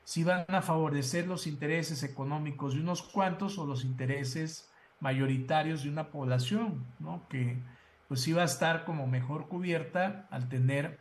si 0.02 0.21
iban 0.21 0.47
a 0.49 0.62
favorecer 0.62 1.26
los 1.26 1.47
intereses 1.47 2.02
económicos 2.02 2.73
de 2.73 2.80
unos 2.80 3.02
cuantos 3.02 3.59
o 3.59 3.66
los 3.66 3.85
intereses 3.85 4.71
mayoritarios 5.04 5.84
de 5.84 5.90
una 5.90 6.08
población, 6.08 6.84
¿no? 6.99 7.23
que 7.28 7.58
pues 8.08 8.26
iba 8.26 8.42
a 8.42 8.46
estar 8.46 8.84
como 8.84 9.06
mejor 9.06 9.46
cubierta 9.49 10.26
al 10.30 10.49
tener 10.49 10.99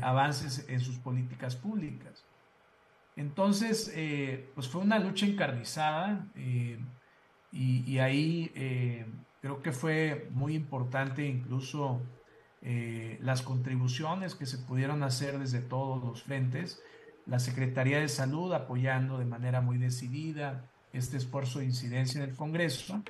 avances 0.00 0.64
en 0.68 0.80
sus 0.80 0.96
políticas 0.96 1.54
públicas. 1.54 2.24
Entonces, 3.16 3.90
eh, 3.94 4.50
pues 4.54 4.68
fue 4.68 4.82
una 4.82 4.98
lucha 4.98 5.26
encarnizada 5.26 6.26
eh, 6.36 6.78
y, 7.50 7.98
ahí 7.98 8.52
eh, 8.54 9.06
creo 9.40 9.62
que 9.62 9.72
fue 9.72 10.28
muy 10.32 10.54
importante 10.54 11.26
incluso 11.26 12.02
las 13.20 13.42
contribuciones 13.42 14.34
que 14.34 14.44
se 14.44 14.58
pudieron 14.58 15.04
hacer 15.04 15.38
desde 15.38 15.60
todos 15.60 16.02
los 16.02 16.24
frentes, 16.24 16.82
la 17.24 17.38
Secretaría 17.38 18.00
de 18.00 18.08
Salud 18.08 18.52
apoyando 18.52 19.18
de 19.18 19.24
manera 19.24 19.60
muy 19.60 19.78
decidida 19.78 20.64
este 20.92 21.16
esfuerzo 21.16 21.60
de 21.60 21.66
incidencia 21.66 22.20
en 22.20 22.28
el 22.28 22.34
Congreso, 22.34 23.04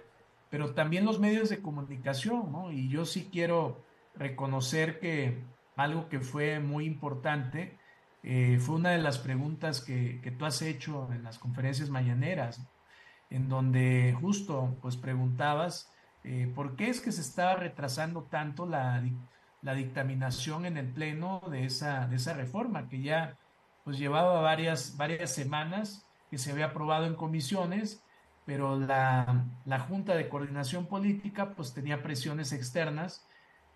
pero 0.51 0.75
también 0.75 1.05
los 1.05 1.19
medios 1.19 1.49
de 1.49 1.61
comunicación, 1.61 2.53
¿no? 2.53 2.71
Y 2.71 2.89
yo 2.89 3.05
sí 3.05 3.29
quiero 3.33 3.83
reconocer 4.15 5.01
que 5.01 5.43
algo 5.77 6.09
que 6.09 6.21
fue 6.21 6.61
muy 6.61 6.87
importante, 6.87 7.77
eh, 8.23 8.59
fue 8.61 8.77
una 8.77 8.91
de 8.91 8.99
las 8.99 9.19
preguntas 9.19 9.81
que, 9.81 10.35
tú 10.39 10.47
has 10.47 10.63
hecho 10.63 11.09
en 11.13 11.23
las 11.23 11.39
conferencias 11.39 11.91
mañaneras, 11.91 12.61
en 13.31 13.49
donde 13.49 14.17
justo 14.21 14.77
pues 14.81 14.97
preguntabas 14.97 15.93
eh, 16.25 16.51
por 16.55 16.77
qué 16.77 16.89
es 16.89 17.01
que 17.01 17.13
se 17.13 17.21
estaba 17.21 17.55
retrasando 17.55 18.23
tanto 18.23 18.67
la, 18.67 19.03
dictaminación 19.63 20.65
en 20.65 20.77
el 20.77 20.87
pleno 20.89 21.43
de 21.51 21.65
esa, 21.65 22.07
de 22.07 22.17
esa 22.17 22.35
reforma, 22.35 22.89
que 22.89 23.01
ya 23.01 23.37
pues 23.85 23.99
llevaba 23.99 24.41
varias, 24.41 24.97
varias 24.97 25.33
semanas 25.33 26.07
que 26.31 26.39
se 26.39 26.53
había 26.53 26.67
aprobado 26.67 27.07
en 27.07 27.15
comisiones, 27.15 28.03
pero 28.47 28.79
la, 28.79 29.45
Junta 29.89 30.15
de 30.15 30.29
Coordinación 30.29 30.87
Política 30.87 31.51
pues 31.55 31.75
tenía 31.75 32.03
presiones 32.03 32.53
externas 32.53 33.27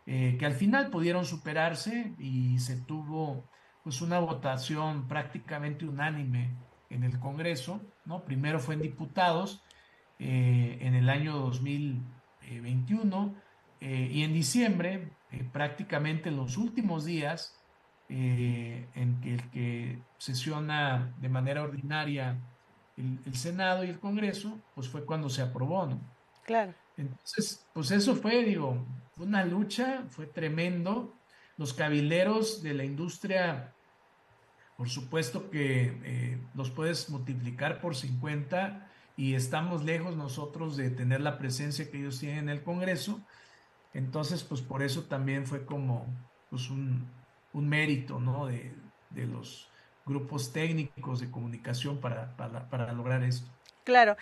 eh, 0.06 0.36
que 0.38 0.46
al 0.46 0.54
final 0.54 0.90
pudieron 0.90 1.26
superarse 1.26 2.14
y 2.18 2.58
se 2.60 2.76
tuvo 2.80 3.44
pues 3.82 4.00
una 4.00 4.20
votación 4.20 5.08
prácticamente 5.08 5.84
unánime 5.84 6.56
en 6.88 7.02
el 7.02 7.18
Congreso, 7.18 7.80
¿no? 8.04 8.24
Primero 8.24 8.60
fue 8.60 8.74
en 8.74 8.82
diputados 8.82 9.62
eh, 10.18 10.78
en 10.80 10.94
el 10.94 11.08
año 11.08 11.36
2021 11.36 13.34
eh, 13.80 14.08
y 14.12 14.22
en 14.22 14.32
diciembre, 14.32 15.10
prácticamente 15.52 16.28
en 16.28 16.36
los 16.36 16.56
últimos 16.56 17.04
días, 17.04 17.56
en 18.08 19.20
que 19.20 19.34
el 19.34 19.50
que 19.50 20.02
sesiona 20.18 21.14
de 21.20 21.28
manera 21.28 21.62
ordinaria 21.62 22.36
el, 23.00 23.18
el, 23.26 23.36
Senado 23.36 23.84
y 23.84 23.88
el 23.88 23.98
Congreso, 23.98 24.58
pues 24.74 24.88
fue 24.88 25.04
cuando 25.04 25.28
se 25.28 25.42
aprobó, 25.42 25.86
¿no? 25.86 26.00
Claro. 26.44 26.74
Entonces, 26.96 27.66
pues 27.72 27.90
eso 27.90 28.14
fue, 28.14 28.44
digo, 28.44 28.84
una 29.16 29.44
lucha, 29.44 30.04
fue 30.08 30.26
tremendo, 30.26 31.14
los 31.56 31.74
cabileros 31.74 32.62
de 32.62 32.74
la 32.74 32.84
industria, 32.84 33.74
por 34.76 34.88
supuesto 34.88 35.50
que 35.50 36.00
eh, 36.04 36.38
los 36.54 36.70
puedes 36.70 37.10
multiplicar 37.10 37.82
por 37.82 37.94
50 37.94 38.88
y 39.14 39.34
estamos 39.34 39.84
lejos 39.84 40.16
nosotros 40.16 40.78
de 40.78 40.88
tener 40.88 41.20
la 41.20 41.36
presencia 41.36 41.90
que 41.90 41.98
ellos 41.98 42.18
tienen 42.18 42.38
en 42.38 42.48
el 42.48 42.62
Congreso. 42.62 43.20
Entonces, 43.92 44.42
pues 44.42 44.62
por 44.62 44.82
eso 44.82 45.02
también 45.02 45.46
fue 45.46 45.66
como 45.66 46.06
pues 46.48 46.70
un, 46.70 47.06
mérito, 47.52 48.20
¿no? 48.20 48.46
De, 48.46 48.72
los 49.26 49.68
grupos 50.10 50.52
técnicos 50.52 51.20
de 51.20 51.30
comunicación 51.30 52.00
para, 52.00 52.36
para, 52.36 52.68
para 52.68 52.92
lograr 52.92 53.22
esto. 53.22 53.48
Claro. 53.84 54.16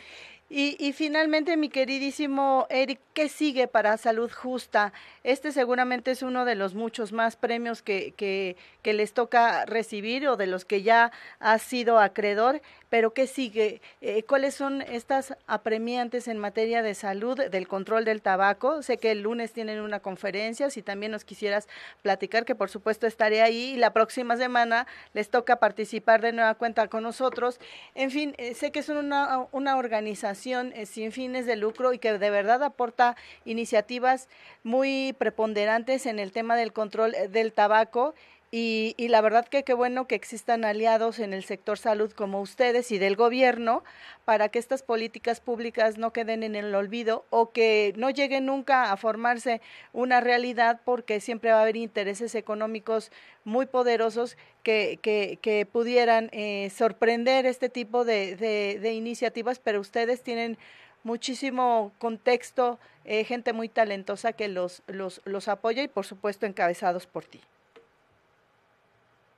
Y, 0.51 0.77
y, 0.79 0.95
finalmente, 0.95 1.59
mi 1.59 1.69
queridísimo 1.69 2.67
Eric, 2.71 3.01
¿qué 3.13 3.29
sigue 3.29 3.69
para 3.69 3.99
Salud 3.99 4.31
Justa? 4.33 4.95
Este 5.23 5.53
seguramente 5.53 6.11
es 6.11 6.23
uno 6.23 6.47
de 6.47 6.55
los 6.55 6.75
muchos 6.75 7.13
más 7.13 7.37
premios 7.37 7.83
que, 7.83 8.15
que, 8.17 8.57
que 8.81 8.95
les 8.95 9.13
toca 9.13 9.67
recibir 9.67 10.27
o 10.27 10.39
de 10.39 10.47
los 10.47 10.65
que 10.65 10.83
ya 10.83 11.13
ha 11.39 11.59
sido 11.59 11.99
acreedor, 11.99 12.63
pero 12.89 13.13
¿qué 13.13 13.27
sigue? 13.27 13.81
Eh, 14.01 14.23
¿Cuáles 14.23 14.55
son 14.55 14.83
estas 14.83 15.37
apremiantes 15.47 16.29
en 16.29 16.39
materia 16.39 16.83
de 16.83 16.95
salud, 16.95 17.39
del 17.39 17.69
control 17.69 18.05
del 18.05 18.23
tabaco? 18.23 18.83
Sé 18.83 18.99
que 18.99 19.11
el 19.11 19.23
lunes 19.23 19.53
tienen 19.53 19.81
una 19.81 20.01
conferencia, 20.01 20.71
si 20.71 20.83
también 20.83 21.13
nos 21.13 21.25
quisieras 21.25 21.69
platicar, 22.03 22.45
que 22.45 22.55
por 22.55 22.71
supuesto 22.71 23.07
estaré 23.07 23.43
ahí 23.43 23.75
y 23.75 23.77
la 23.77 23.93
próxima 23.93 24.37
semana 24.37 24.87
les 25.13 25.29
toca 25.29 25.57
participar 25.57 26.21
de 26.23 26.33
nueva 26.33 26.55
cuenta 26.55 26.89
con 26.89 27.03
nosotros. 27.03 27.61
En 27.95 28.11
fin, 28.11 28.35
eh, 28.39 28.55
sé 28.55 28.73
que 28.73 28.81
es 28.81 28.89
una, 28.89 29.47
una 29.53 29.77
organización 29.77 30.73
eh, 30.75 30.87
sin 30.87 31.13
fines 31.13 31.47
de 31.47 31.57
lucro 31.57 31.93
y 31.93 31.99
que 31.99 32.19
de 32.19 32.31
verdad 32.31 32.63
aporta 32.63 33.17
iniciativas 33.45 34.29
muy 34.63 35.15
preponderantes 35.19 36.07
en 36.07 36.19
el 36.19 36.33
tema 36.33 36.57
del 36.57 36.73
control 36.73 37.15
eh, 37.15 37.29
del 37.29 37.53
tabaco 37.53 38.15
y, 38.51 38.95
y, 38.97 39.09
la 39.09 39.21
verdad 39.21 39.47
que 39.47 39.63
qué 39.63 39.75
bueno 39.75 40.07
que 40.07 40.15
existan 40.15 40.65
aliados 40.65 41.19
en 41.19 41.35
el 41.35 41.45
sector 41.45 41.79
salud 41.79 42.11
como 42.13 42.41
ustedes 42.41 42.91
y 42.93 42.99
del 42.99 43.15
gobierno 43.15 43.85
para 44.25 44.49
que 44.49 44.59
estas 44.59 44.83
políticas 44.83 45.41
públicas 45.41 45.99
no 45.99 46.15
queden 46.15 46.43
en 46.43 46.55
el 46.55 46.75
olvido 46.75 47.27
o 47.29 47.51
que 47.51 47.93
no 47.99 48.09
lleguen 48.09 48.47
nunca 48.47 48.91
a 48.91 48.97
formarse 48.97 49.61
una 49.93 50.21
realidad 50.21 50.81
porque 50.85 51.21
siempre 51.21 51.51
va 51.51 51.59
a 51.59 51.63
haber 51.63 51.77
intereses 51.77 52.35
económicos 52.35 53.13
muy 53.45 53.67
poderosos 53.67 54.39
que, 54.63 54.99
que, 55.03 55.39
que 55.43 55.67
pudieran 55.67 56.31
eh, 56.33 56.71
sorprender 56.71 57.45
este 57.45 57.69
tipo 57.69 58.07
de, 58.07 58.93
iniciativas, 58.95 59.59
pero 59.59 59.79
ustedes 59.79 60.23
tienen 60.23 60.57
muchísimo 61.05 61.93
contexto, 61.99 62.79
eh, 63.05 63.25
gente 63.25 63.53
muy 63.53 63.69
talentosa 63.69 64.33
que 64.33 64.49
los 64.49 65.49
apoya 65.49 65.83
y 65.83 65.89
por 65.89 66.07
supuesto 66.07 66.47
encabezados 66.47 67.07
por 67.07 67.27
ti. 67.27 67.41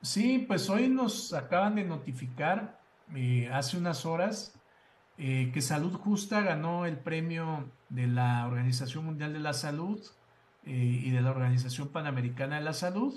Sí, 0.03 0.45
pues 0.49 0.71
hoy 0.71 0.89
nos 0.89 1.35
acaban 1.35 1.75
de 1.75 1.85
notificar 1.85 2.81
eh, 3.15 3.51
hace 3.53 3.77
unas 3.77 4.07
horas 4.07 4.55
eh, 5.19 5.51
que 5.53 5.61
Salud 5.61 5.93
Justa 5.93 6.41
ganó 6.41 6.87
el 6.87 6.97
premio 6.97 7.71
de 7.91 8.07
la 8.07 8.47
Organización 8.47 9.05
Mundial 9.05 9.35
de 9.35 9.41
la 9.41 9.53
Salud 9.53 10.01
eh, 10.65 11.03
y 11.05 11.11
de 11.11 11.21
la 11.21 11.31
Organización 11.31 11.89
Panamericana 11.89 12.57
de 12.57 12.65
la 12.65 12.73
Salud, 12.73 13.15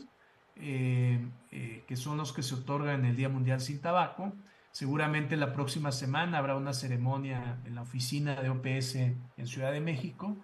que 0.56 1.96
son 1.96 2.18
los 2.18 2.34
que 2.34 2.44
se 2.44 2.54
otorgan 2.54 3.06
el 3.06 3.16
Día 3.16 3.30
Mundial 3.30 3.62
sin 3.62 3.80
Tabaco. 3.82 4.34
Seguramente 4.72 5.38
la 5.38 5.54
próxima 5.54 5.92
semana 5.92 6.38
habrá 6.38 6.58
una 6.58 6.74
ceremonia 6.74 7.60
en 7.66 7.76
la 7.76 7.82
oficina 7.84 8.36
de 8.42 8.50
OPS 8.50 8.96
en 8.96 9.48
Ciudad 9.48 9.72
de 9.72 9.80
México 9.80 10.38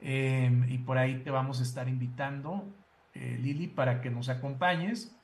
y 0.00 0.78
por 0.78 0.98
ahí 0.98 1.22
te 1.22 1.30
vamos 1.30 1.60
a 1.60 1.62
estar 1.62 1.88
invitando, 1.88 2.64
Lili, 3.14 3.66
para 3.68 4.02
que 4.02 4.10
nos 4.10 4.28
acompañes. 4.28 5.15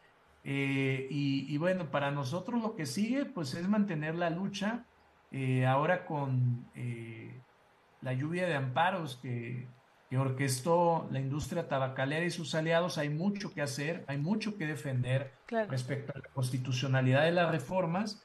Eh, 0.44 1.06
y, 1.10 1.46
y, 1.52 1.56
bueno, 1.58 1.90
para 1.90 2.10
nosotros 2.10 2.60
lo 2.60 2.74
que 2.74 2.84
sigue 2.84 3.24
pues 3.26 3.54
es 3.54 3.68
mantener 3.68 4.16
la 4.16 4.28
lucha 4.28 4.86
eh, 5.30 5.64
ahora 5.64 6.04
con 6.04 6.66
eh, 6.74 7.40
la 8.02 8.12
lluvia 8.12 8.46
de 8.46 8.54
amparos 8.54 9.18
que, 9.22 9.66
que, 10.10 10.18
orquestó 10.18 11.08
la 11.10 11.20
industria 11.20 11.68
tabacalera 11.68 12.26
y 12.26 12.30
sus 12.30 12.54
aliados. 12.54 12.98
Hay 12.98 13.08
mucho 13.08 13.54
que 13.54 13.62
hacer, 13.62 14.04
hay 14.08 14.18
mucho 14.18 14.58
que 14.58 14.66
defender 14.66 15.32
claro. 15.46 15.70
respecto 15.70 16.12
a 16.14 16.18
la 16.18 16.28
constitucionalidad 16.34 17.24
de 17.24 17.32
las 17.32 17.50
reformas 17.50 18.22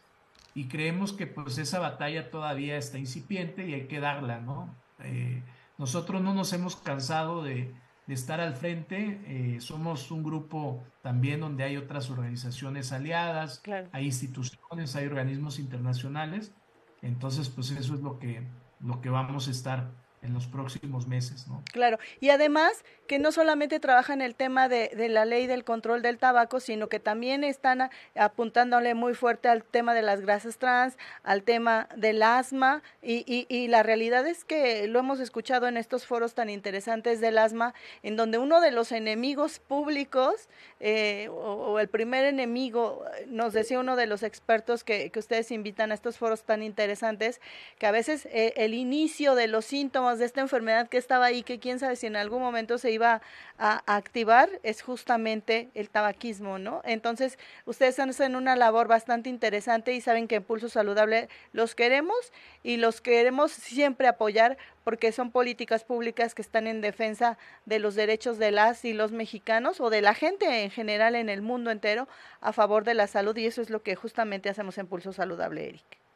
y 0.53 0.67
creemos 0.67 1.13
que 1.13 1.27
pues 1.27 1.59
esa 1.59 1.79
batalla 1.79 2.29
todavía 2.29 2.77
está 2.77 2.97
incipiente 2.97 3.65
y 3.65 3.75
hay 3.75 3.87
que 3.87 3.99
darla, 3.99 4.41
¿no? 4.41 4.75
Eh, 5.03 5.43
nosotros 5.77 6.21
no 6.21 6.33
nos 6.33 6.51
hemos 6.51 6.75
cansado 6.75 7.43
de 7.43 7.73
de 8.07 8.13
estar 8.13 8.41
al 8.41 8.55
frente. 8.55 9.21
Eh, 9.25 9.61
somos 9.61 10.09
un 10.11 10.23
grupo 10.23 10.83
también 11.01 11.41
donde 11.41 11.63
hay 11.63 11.77
otras 11.77 12.09
organizaciones 12.09 12.91
aliadas, 12.91 13.59
claro. 13.59 13.89
hay 13.91 14.05
instituciones, 14.05 14.95
hay 14.95 15.05
organismos 15.05 15.59
internacionales. 15.59 16.53
Entonces, 17.01 17.49
pues 17.49 17.69
eso 17.71 17.93
es 17.93 18.01
lo 18.01 18.17
que, 18.17 18.47
lo 18.79 19.01
que 19.01 19.09
vamos 19.09 19.47
a 19.47 19.51
estar 19.51 19.91
en 20.21 20.33
los 20.33 20.47
próximos 20.47 21.07
meses, 21.07 21.47
¿no? 21.47 21.63
Claro, 21.71 21.99
y 22.19 22.29
además 22.29 22.83
que 23.07 23.19
no 23.19 23.31
solamente 23.31 23.79
trabajan 23.79 24.21
el 24.21 24.35
tema 24.35 24.67
de, 24.67 24.91
la 25.09 25.25
ley 25.25 25.47
del 25.47 25.63
control 25.63 26.01
del 26.01 26.17
tabaco, 26.17 26.59
sino 26.59 26.89
que 26.89 26.99
también 26.99 27.43
están 27.43 27.89
apuntándole 28.15 28.93
muy 28.95 29.13
fuerte 29.13 29.47
al 29.47 29.63
tema 29.63 29.93
de 29.93 30.01
las 30.01 30.21
grasas 30.21 30.57
trans, 30.57 30.97
al 31.23 31.43
tema 31.43 31.87
del 31.95 32.21
asma, 32.21 32.83
y, 33.01 33.47
la 33.67 33.83
realidad 33.83 34.27
es 34.27 34.43
que 34.43 34.87
lo 34.87 34.99
hemos 34.99 35.19
escuchado 35.19 35.67
en 35.67 35.77
estos 35.77 36.05
foros 36.05 36.33
tan 36.33 36.49
interesantes 36.49 37.21
del 37.21 37.37
asma, 37.37 37.73
en 38.03 38.15
donde 38.15 38.37
uno 38.37 38.61
de 38.61 38.71
los 38.71 38.91
enemigos 38.91 39.59
públicos, 39.59 40.49
eh, 40.79 41.29
o, 41.31 41.79
el 41.79 41.87
primer 41.87 42.25
enemigo, 42.25 43.03
nos 43.27 43.53
decía 43.53 43.79
uno 43.79 43.95
de 43.95 44.07
los 44.07 44.23
expertos 44.23 44.83
que, 44.83 45.09
que 45.11 45.19
ustedes 45.19 45.51
invitan 45.51 45.91
a 45.91 45.93
estos 45.93 46.17
foros 46.17 46.43
tan 46.43 46.63
interesantes, 46.63 47.39
que 47.77 47.87
a 47.87 47.91
veces 47.91 48.25
eh, 48.31 48.53
el 48.57 48.73
inicio 48.73 49.35
de 49.35 49.47
los 49.47 49.65
síntomas 49.65 50.06
de 50.15 50.25
esta 50.25 50.41
enfermedad 50.41 50.87
que 50.87 50.97
estaba 50.97 51.25
ahí, 51.25 51.43
que 51.43 51.59
quién 51.59 51.79
sabe 51.79 51.97
si 51.97 52.07
en 52.07 52.15
algún 52.15 52.41
momento 52.41 52.77
se 52.77 52.91
iba 52.91 53.21
a, 53.57 53.83
activar 53.85 54.49
es 54.63 54.81
justamente 54.81 55.69
el 55.73 55.89
tabaquismo, 55.89 56.57
¿no? 56.59 56.81
Entonces, 56.85 57.37
ustedes 57.65 57.99
hacen 57.99 58.35
una 58.35 58.55
labor 58.55 58.87
bastante 58.87 59.29
interesante 59.29 59.93
y 59.93 60.01
saben 60.01 60.27
que 60.27 60.35
en 60.35 60.43
Pulso 60.43 60.69
Saludable 60.69 61.27
los 61.51 61.75
queremos 61.75 62.31
y 62.63 62.77
los 62.77 63.01
queremos 63.01 63.51
siempre 63.51 64.07
apoyar 64.07 64.57
porque 64.83 65.11
son 65.11 65.31
políticas 65.31 65.83
públicas 65.83 66.33
que 66.33 66.41
están 66.41 66.65
en 66.67 66.79
defensa 66.79 67.37
de 67.65 67.79
los 67.79 67.95
derechos 67.95 68.37
de 68.37 68.51
las 68.51 68.85
y 68.85 68.93
los 68.93 69.11
mexicanos 69.11 69.81
o 69.81 69.89
de 69.89 70.01
la 70.01 70.13
gente 70.13 70.63
en 70.63 70.71
general 70.71 71.15
en 71.15 71.27
el 71.29 71.41
mundo 71.41 71.71
entero 71.71 72.07
a 72.39 72.53
favor 72.53 72.85
de 72.85 72.93
la 72.93 73.07
salud 73.07 73.35
y 73.35 73.45
eso 73.45 73.61
es 73.61 73.69
lo 73.69 73.83
que 73.83 73.95
justamente 73.95 74.49
hacemos 74.49 74.77
en 74.77 74.87
Pulso 74.87 75.11
Saludable, 75.11 75.67
Eric. 75.67 76.06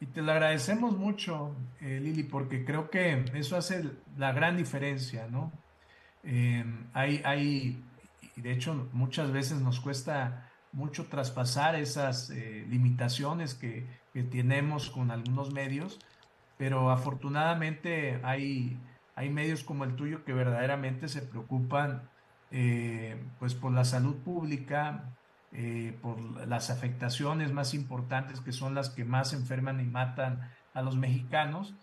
Y 0.00 0.06
te 0.06 0.22
lo 0.22 0.32
agradecemos 0.32 0.96
mucho, 0.96 1.56
eh, 1.80 2.00
Lili, 2.00 2.22
porque 2.22 2.64
creo 2.64 2.90
que 2.90 3.24
eso 3.34 3.56
hace 3.56 3.90
la 4.16 4.32
gran 4.32 4.56
diferencia, 4.56 5.26
¿no? 5.30 5.52
Eh, 6.22 6.64
hay, 6.92 7.22
hay, 7.24 7.82
y 8.36 8.40
de 8.40 8.52
hecho 8.52 8.88
muchas 8.92 9.32
veces 9.32 9.60
nos 9.60 9.80
cuesta 9.80 10.50
mucho 10.72 11.06
traspasar 11.06 11.76
esas 11.76 12.30
eh, 12.30 12.66
limitaciones 12.68 13.54
que, 13.54 13.86
que, 14.12 14.22
tenemos 14.22 14.90
con 14.90 15.10
algunos 15.10 15.52
medios, 15.52 15.98
pero 16.58 16.90
afortunadamente 16.90 18.20
hay, 18.22 18.78
hay 19.14 19.30
medios 19.30 19.64
como 19.64 19.84
el 19.84 19.96
tuyo 19.96 20.24
que 20.24 20.34
verdaderamente 20.34 21.08
se 21.08 21.22
preocupan 21.22 22.02
eh, 22.50 23.16
pues 23.38 23.54
por 23.54 23.72
la 23.72 23.84
salud 23.84 24.16
pública, 24.16 25.04
eh, 25.52 25.96
por 26.02 26.20
las 26.46 26.70
afectaciones 26.70 27.52
más 27.52 27.74
importantes 27.74 28.40
que 28.40 28.52
son 28.52 28.74
las 28.74 28.90
que 28.90 29.04
más 29.04 29.32
enferman 29.32 29.80
y 29.80 29.84
matan 29.84 30.50
a 30.74 30.82
los 30.82 30.96
mexicanos 30.96 31.74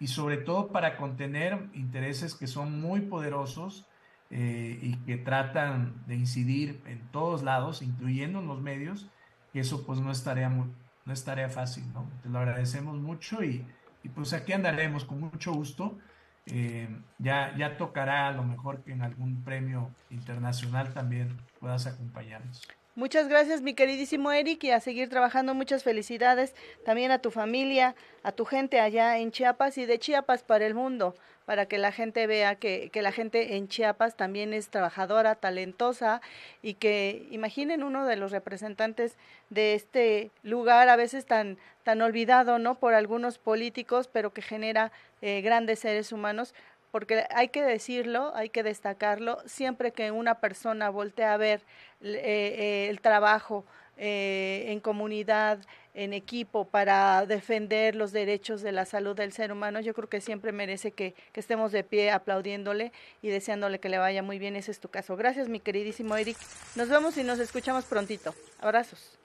y 0.00 0.06
sobre 0.06 0.36
todo 0.36 0.68
para 0.68 0.96
contener 0.96 1.68
intereses 1.74 2.34
que 2.34 2.46
son 2.46 2.80
muy 2.80 3.00
poderosos 3.00 3.86
eh, 4.30 4.78
y 4.80 4.96
que 4.98 5.16
tratan 5.16 5.94
de 6.06 6.14
incidir 6.14 6.80
en 6.86 7.00
todos 7.10 7.42
lados, 7.42 7.82
incluyendo 7.82 8.40
en 8.40 8.46
los 8.46 8.60
medios, 8.60 9.08
que 9.52 9.60
eso 9.60 9.84
pues 9.84 10.00
no 10.00 10.12
es 10.12 10.22
tarea, 10.22 10.48
muy, 10.48 10.68
no 11.04 11.12
es 11.12 11.24
tarea 11.24 11.48
fácil, 11.48 11.84
¿no? 11.92 12.08
Te 12.22 12.28
lo 12.28 12.38
agradecemos 12.38 12.98
mucho 12.98 13.42
y, 13.42 13.64
y 14.04 14.08
pues 14.10 14.32
aquí 14.32 14.52
andaremos 14.52 15.04
con 15.04 15.20
mucho 15.20 15.52
gusto. 15.52 15.98
Eh, 16.46 16.88
ya, 17.18 17.54
ya 17.58 17.76
tocará 17.76 18.28
a 18.28 18.32
lo 18.32 18.42
mejor 18.42 18.82
que 18.82 18.92
en 18.92 19.02
algún 19.02 19.42
premio 19.44 19.90
internacional 20.10 20.94
también 20.94 21.36
puedas 21.60 21.86
acompañarnos. 21.86 22.66
Muchas 22.98 23.28
gracias, 23.28 23.62
mi 23.62 23.74
queridísimo 23.74 24.32
Eric, 24.32 24.64
y 24.64 24.72
a 24.72 24.80
seguir 24.80 25.08
trabajando. 25.08 25.54
Muchas 25.54 25.84
felicidades 25.84 26.52
también 26.84 27.12
a 27.12 27.20
tu 27.20 27.30
familia, 27.30 27.94
a 28.24 28.32
tu 28.32 28.44
gente 28.44 28.80
allá 28.80 29.18
en 29.18 29.30
Chiapas 29.30 29.78
y 29.78 29.86
de 29.86 30.00
Chiapas 30.00 30.42
para 30.42 30.66
el 30.66 30.74
mundo, 30.74 31.14
para 31.44 31.66
que 31.66 31.78
la 31.78 31.92
gente 31.92 32.26
vea 32.26 32.56
que, 32.56 32.90
que 32.90 33.00
la 33.00 33.12
gente 33.12 33.54
en 33.54 33.68
Chiapas 33.68 34.16
también 34.16 34.52
es 34.52 34.68
trabajadora, 34.70 35.36
talentosa 35.36 36.20
y 36.60 36.74
que 36.74 37.28
imaginen 37.30 37.84
uno 37.84 38.04
de 38.04 38.16
los 38.16 38.32
representantes 38.32 39.16
de 39.48 39.74
este 39.74 40.32
lugar, 40.42 40.88
a 40.88 40.96
veces 40.96 41.24
tan, 41.24 41.56
tan 41.84 42.02
olvidado, 42.02 42.58
¿no? 42.58 42.80
Por 42.80 42.94
algunos 42.94 43.38
políticos, 43.38 44.10
pero 44.12 44.32
que 44.32 44.42
genera 44.42 44.90
eh, 45.22 45.40
grandes 45.40 45.78
seres 45.78 46.10
humanos 46.10 46.52
porque 46.90 47.24
hay 47.30 47.48
que 47.48 47.62
decirlo, 47.62 48.32
hay 48.34 48.48
que 48.48 48.62
destacarlo, 48.62 49.38
siempre 49.46 49.92
que 49.92 50.10
una 50.10 50.36
persona 50.36 50.90
voltea 50.90 51.34
a 51.34 51.36
ver 51.36 51.60
eh, 52.00 52.20
eh, 52.24 52.86
el 52.90 53.00
trabajo 53.00 53.64
eh, 53.96 54.66
en 54.68 54.80
comunidad, 54.80 55.58
en 55.94 56.12
equipo, 56.12 56.64
para 56.64 57.26
defender 57.26 57.96
los 57.96 58.12
derechos 58.12 58.62
de 58.62 58.70
la 58.70 58.84
salud 58.84 59.16
del 59.16 59.32
ser 59.32 59.50
humano, 59.50 59.80
yo 59.80 59.94
creo 59.94 60.08
que 60.08 60.20
siempre 60.20 60.52
merece 60.52 60.92
que, 60.92 61.14
que, 61.32 61.40
estemos 61.40 61.72
de 61.72 61.82
pie 61.82 62.12
aplaudiéndole 62.12 62.92
y 63.20 63.28
deseándole 63.28 63.80
que 63.80 63.88
le 63.88 63.98
vaya 63.98 64.22
muy 64.22 64.38
bien. 64.38 64.54
Ese 64.54 64.70
es 64.70 64.78
tu 64.78 64.88
caso. 64.88 65.16
Gracias, 65.16 65.48
mi 65.48 65.58
queridísimo 65.58 66.16
Eric. 66.16 66.36
Nos 66.76 66.88
vemos 66.88 67.16
y 67.16 67.24
nos 67.24 67.40
escuchamos 67.40 67.84
prontito. 67.84 68.32
Abrazos. 68.60 69.18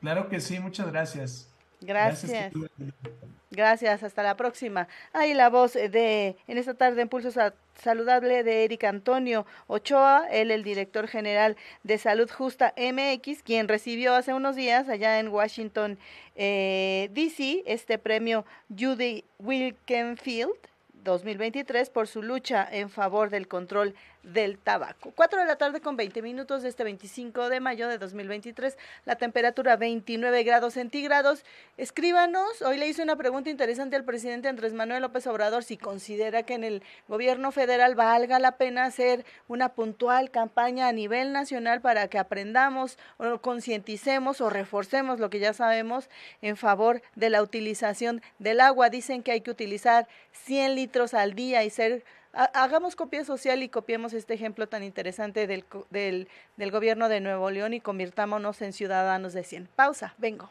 Claro 0.00 0.28
que 0.28 0.38
sí, 0.38 0.60
muchas 0.60 0.92
gracias. 0.92 1.53
Gracias. 1.84 2.52
Gracias, 3.50 4.02
hasta 4.02 4.22
la 4.22 4.36
próxima. 4.36 4.88
Ahí 5.12 5.32
la 5.32 5.48
voz 5.48 5.74
de, 5.74 6.36
en 6.48 6.58
esta 6.58 6.74
tarde 6.74 7.02
en 7.02 7.08
Pulso 7.08 7.30
Saludable 7.80 8.42
de 8.42 8.64
Eric 8.64 8.84
Antonio 8.84 9.46
Ochoa, 9.68 10.26
él 10.30 10.50
el 10.50 10.64
director 10.64 11.06
general 11.06 11.56
de 11.84 11.98
Salud 11.98 12.28
Justa 12.30 12.74
MX, 12.76 13.42
quien 13.44 13.68
recibió 13.68 14.14
hace 14.14 14.34
unos 14.34 14.56
días 14.56 14.88
allá 14.88 15.20
en 15.20 15.28
Washington, 15.28 15.98
eh, 16.34 17.10
D.C., 17.12 17.62
este 17.66 17.98
premio 17.98 18.44
Judy 18.76 19.24
Wilkenfield 19.38 20.50
2023 21.04 21.90
por 21.90 22.08
su 22.08 22.22
lucha 22.22 22.66
en 22.70 22.90
favor 22.90 23.30
del 23.30 23.46
control 23.46 23.94
del 24.24 24.58
tabaco. 24.58 25.12
4 25.14 25.40
de 25.40 25.44
la 25.46 25.56
tarde 25.56 25.80
con 25.80 25.96
20 25.96 26.22
minutos 26.22 26.64
este 26.64 26.82
25 26.82 27.48
de 27.48 27.60
mayo 27.60 27.88
de 27.88 27.98
2023, 27.98 28.76
la 29.04 29.16
temperatura 29.16 29.76
29 29.76 30.42
grados 30.42 30.74
centígrados. 30.74 31.44
Escríbanos, 31.76 32.62
hoy 32.62 32.78
le 32.78 32.88
hice 32.88 33.02
una 33.02 33.16
pregunta 33.16 33.50
interesante 33.50 33.96
al 33.96 34.04
presidente 34.04 34.48
Andrés 34.48 34.72
Manuel 34.72 35.02
López 35.02 35.26
Obrador 35.26 35.62
si 35.62 35.76
considera 35.76 36.42
que 36.42 36.54
en 36.54 36.64
el 36.64 36.82
gobierno 37.06 37.52
federal 37.52 37.94
valga 37.94 38.38
la 38.38 38.56
pena 38.56 38.84
hacer 38.84 39.24
una 39.46 39.70
puntual 39.70 40.30
campaña 40.30 40.88
a 40.88 40.92
nivel 40.92 41.32
nacional 41.32 41.80
para 41.80 42.08
que 42.08 42.18
aprendamos 42.18 42.98
o 43.18 43.38
concienticemos 43.38 44.40
o 44.40 44.50
reforcemos 44.50 45.20
lo 45.20 45.30
que 45.30 45.38
ya 45.38 45.52
sabemos 45.52 46.08
en 46.40 46.56
favor 46.56 47.02
de 47.14 47.30
la 47.30 47.42
utilización 47.42 48.22
del 48.38 48.60
agua. 48.60 48.88
Dicen 48.88 49.22
que 49.22 49.32
hay 49.32 49.42
que 49.42 49.50
utilizar 49.50 50.08
100 50.32 50.74
litros 50.74 51.14
al 51.14 51.34
día 51.34 51.64
y 51.64 51.70
ser 51.70 52.04
hagamos 52.34 52.96
copia 52.96 53.24
social 53.24 53.62
y 53.62 53.68
copiemos 53.68 54.12
este 54.12 54.34
ejemplo 54.34 54.68
tan 54.68 54.82
interesante 54.82 55.46
del, 55.46 55.64
del, 55.90 56.28
del 56.56 56.70
gobierno 56.70 57.08
de 57.08 57.20
Nuevo 57.20 57.50
León 57.50 57.74
y 57.74 57.80
convirtámonos 57.80 58.62
en 58.62 58.72
ciudadanos 58.72 59.32
de 59.32 59.44
100. 59.44 59.68
Pausa, 59.76 60.14
vengo. 60.18 60.50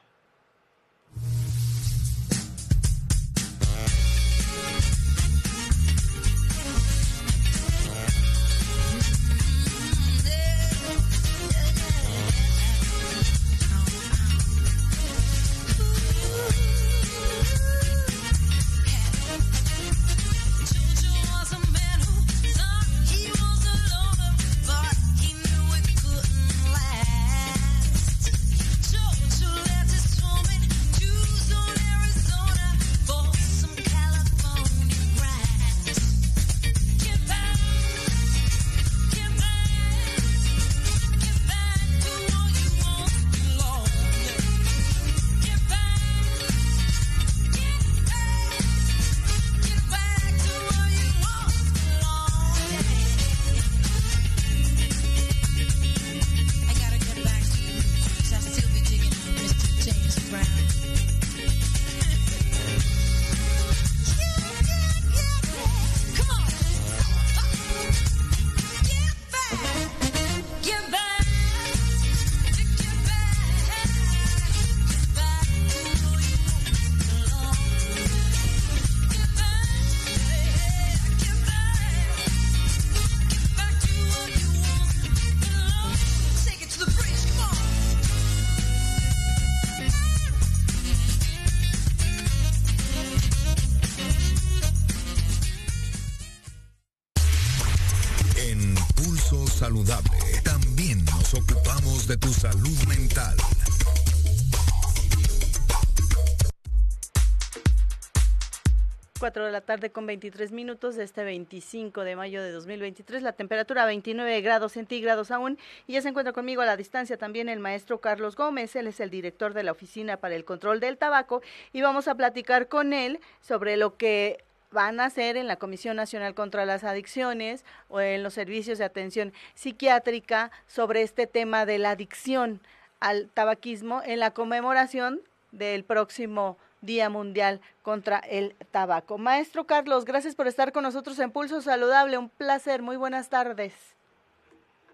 De 109.41 109.51
la 109.51 109.61
tarde 109.61 109.89
con 109.89 110.05
23 110.05 110.51
minutos 110.51 110.95
de 110.95 111.03
este 111.03 111.23
25 111.23 112.03
de 112.03 112.15
mayo 112.15 112.43
de 112.43 112.51
2023. 112.51 113.23
La 113.23 113.33
temperatura 113.33 113.85
29 113.85 114.41
grados 114.41 114.73
centígrados 114.73 115.31
aún. 115.31 115.57
Y 115.87 115.93
ya 115.93 116.01
se 116.01 116.09
encuentra 116.09 116.33
conmigo 116.33 116.61
a 116.61 116.65
la 116.65 116.77
distancia 116.77 117.17
también 117.17 117.49
el 117.49 117.59
maestro 117.59 117.99
Carlos 117.99 118.35
Gómez. 118.35 118.75
Él 118.75 118.85
es 118.85 118.99
el 118.99 119.09
director 119.09 119.55
de 119.55 119.63
la 119.63 119.71
Oficina 119.71 120.17
para 120.17 120.35
el 120.35 120.45
Control 120.45 120.79
del 120.79 120.97
Tabaco. 120.97 121.41
Y 121.71 121.81
vamos 121.81 122.07
a 122.07 122.15
platicar 122.15 122.67
con 122.67 122.93
él 122.93 123.19
sobre 123.41 123.75
lo 123.75 123.97
que 123.97 124.43
van 124.71 124.99
a 124.99 125.05
hacer 125.05 125.35
en 125.35 125.47
la 125.47 125.55
Comisión 125.55 125.97
Nacional 125.97 126.35
contra 126.35 126.65
las 126.65 126.83
Adicciones 126.83 127.65
o 127.89 128.01
en 128.01 128.21
los 128.21 128.35
servicios 128.35 128.77
de 128.77 128.85
atención 128.85 129.33
psiquiátrica 129.55 130.51
sobre 130.67 131.01
este 131.01 131.25
tema 131.25 131.65
de 131.65 131.79
la 131.79 131.91
adicción 131.91 132.61
al 132.99 133.29
tabaquismo 133.33 134.01
en 134.05 134.19
la 134.19 134.31
conmemoración 134.31 135.21
del 135.51 135.83
próximo 135.83 136.57
Día 136.83 137.09
Mundial 137.09 137.61
contra 137.81 138.19
el 138.19 138.55
Tabaco. 138.71 139.17
Maestro 139.17 139.65
Carlos, 139.65 140.05
gracias 140.05 140.35
por 140.35 140.47
estar 140.47 140.71
con 140.71 140.83
nosotros 140.83 141.17
en 141.19 141.31
Pulso 141.31 141.61
Saludable. 141.61 142.17
Un 142.17 142.29
placer, 142.29 142.81
muy 142.81 142.97
buenas 142.97 143.29
tardes. 143.29 143.73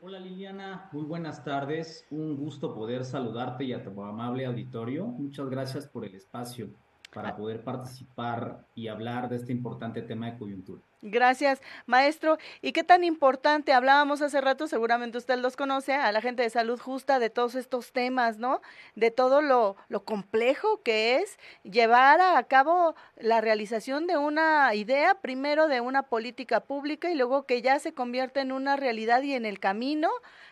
Hola 0.02 0.20
Liliana, 0.20 0.88
muy 0.94 1.04
buenas 1.04 1.44
tardes. 1.44 2.06
Un 2.10 2.38
gusto 2.38 2.74
poder 2.74 3.04
saludarte 3.04 3.66
y 3.66 3.74
a 3.74 3.84
tu 3.84 3.90
amable 4.02 4.46
auditorio. 4.46 5.06
Muchas 5.06 5.50
gracias 5.50 5.88
por 5.88 6.06
el 6.06 6.16
espacio 6.16 6.70
para 7.14 7.36
poder 7.36 7.64
participar 7.64 8.66
y 8.76 8.88
hablar 8.88 9.28
de 9.28 9.38
este 9.38 9.52
importante 9.52 10.02
tema 10.02 10.28
de 10.28 10.38
coyuntura. 10.38 10.82
Gracias, 11.02 11.62
maestro. 11.86 12.38
¿Y 12.62 12.74
qué 12.74 12.84
tan 12.84 13.06
importante 13.06 13.72
hablábamos 13.72 14.22
hace 14.22 14.42
rato? 14.42 14.68
Seguramente 14.68 15.18
usted 15.18 15.38
los 15.38 15.56
conoce, 15.56 15.94
a 15.94 16.12
la 16.12 16.20
gente 16.20 16.44
de 16.44 16.50
salud 16.50 16.78
justa, 16.78 17.20
de 17.20 17.30
todos 17.30 17.56
estos 17.56 17.94
temas, 17.94 18.38
¿no? 18.38 18.62
De 18.96 19.10
todo 19.10 19.42
lo, 19.42 19.78
lo 19.88 20.04
complejo 20.04 20.82
que 20.84 21.16
es 21.18 21.40
llevar 21.64 22.20
a 22.20 22.44
cabo 22.44 22.96
la 23.16 23.40
realización 23.40 24.08
de 24.08 24.18
una 24.18 24.76
idea, 24.76 25.16
primero 25.16 25.70
de 25.70 25.80
una 25.80 26.04
política 26.04 26.60
pública 26.60 27.10
y 27.10 27.16
luego 27.16 27.46
que 27.46 27.62
ya 27.62 27.80
se 27.80 27.94
convierte 27.94 28.42
en 28.42 28.52
una 28.52 28.76
realidad 28.76 29.22
y 29.22 29.36
en 29.36 29.46
el 29.46 29.60
camino 29.60 30.10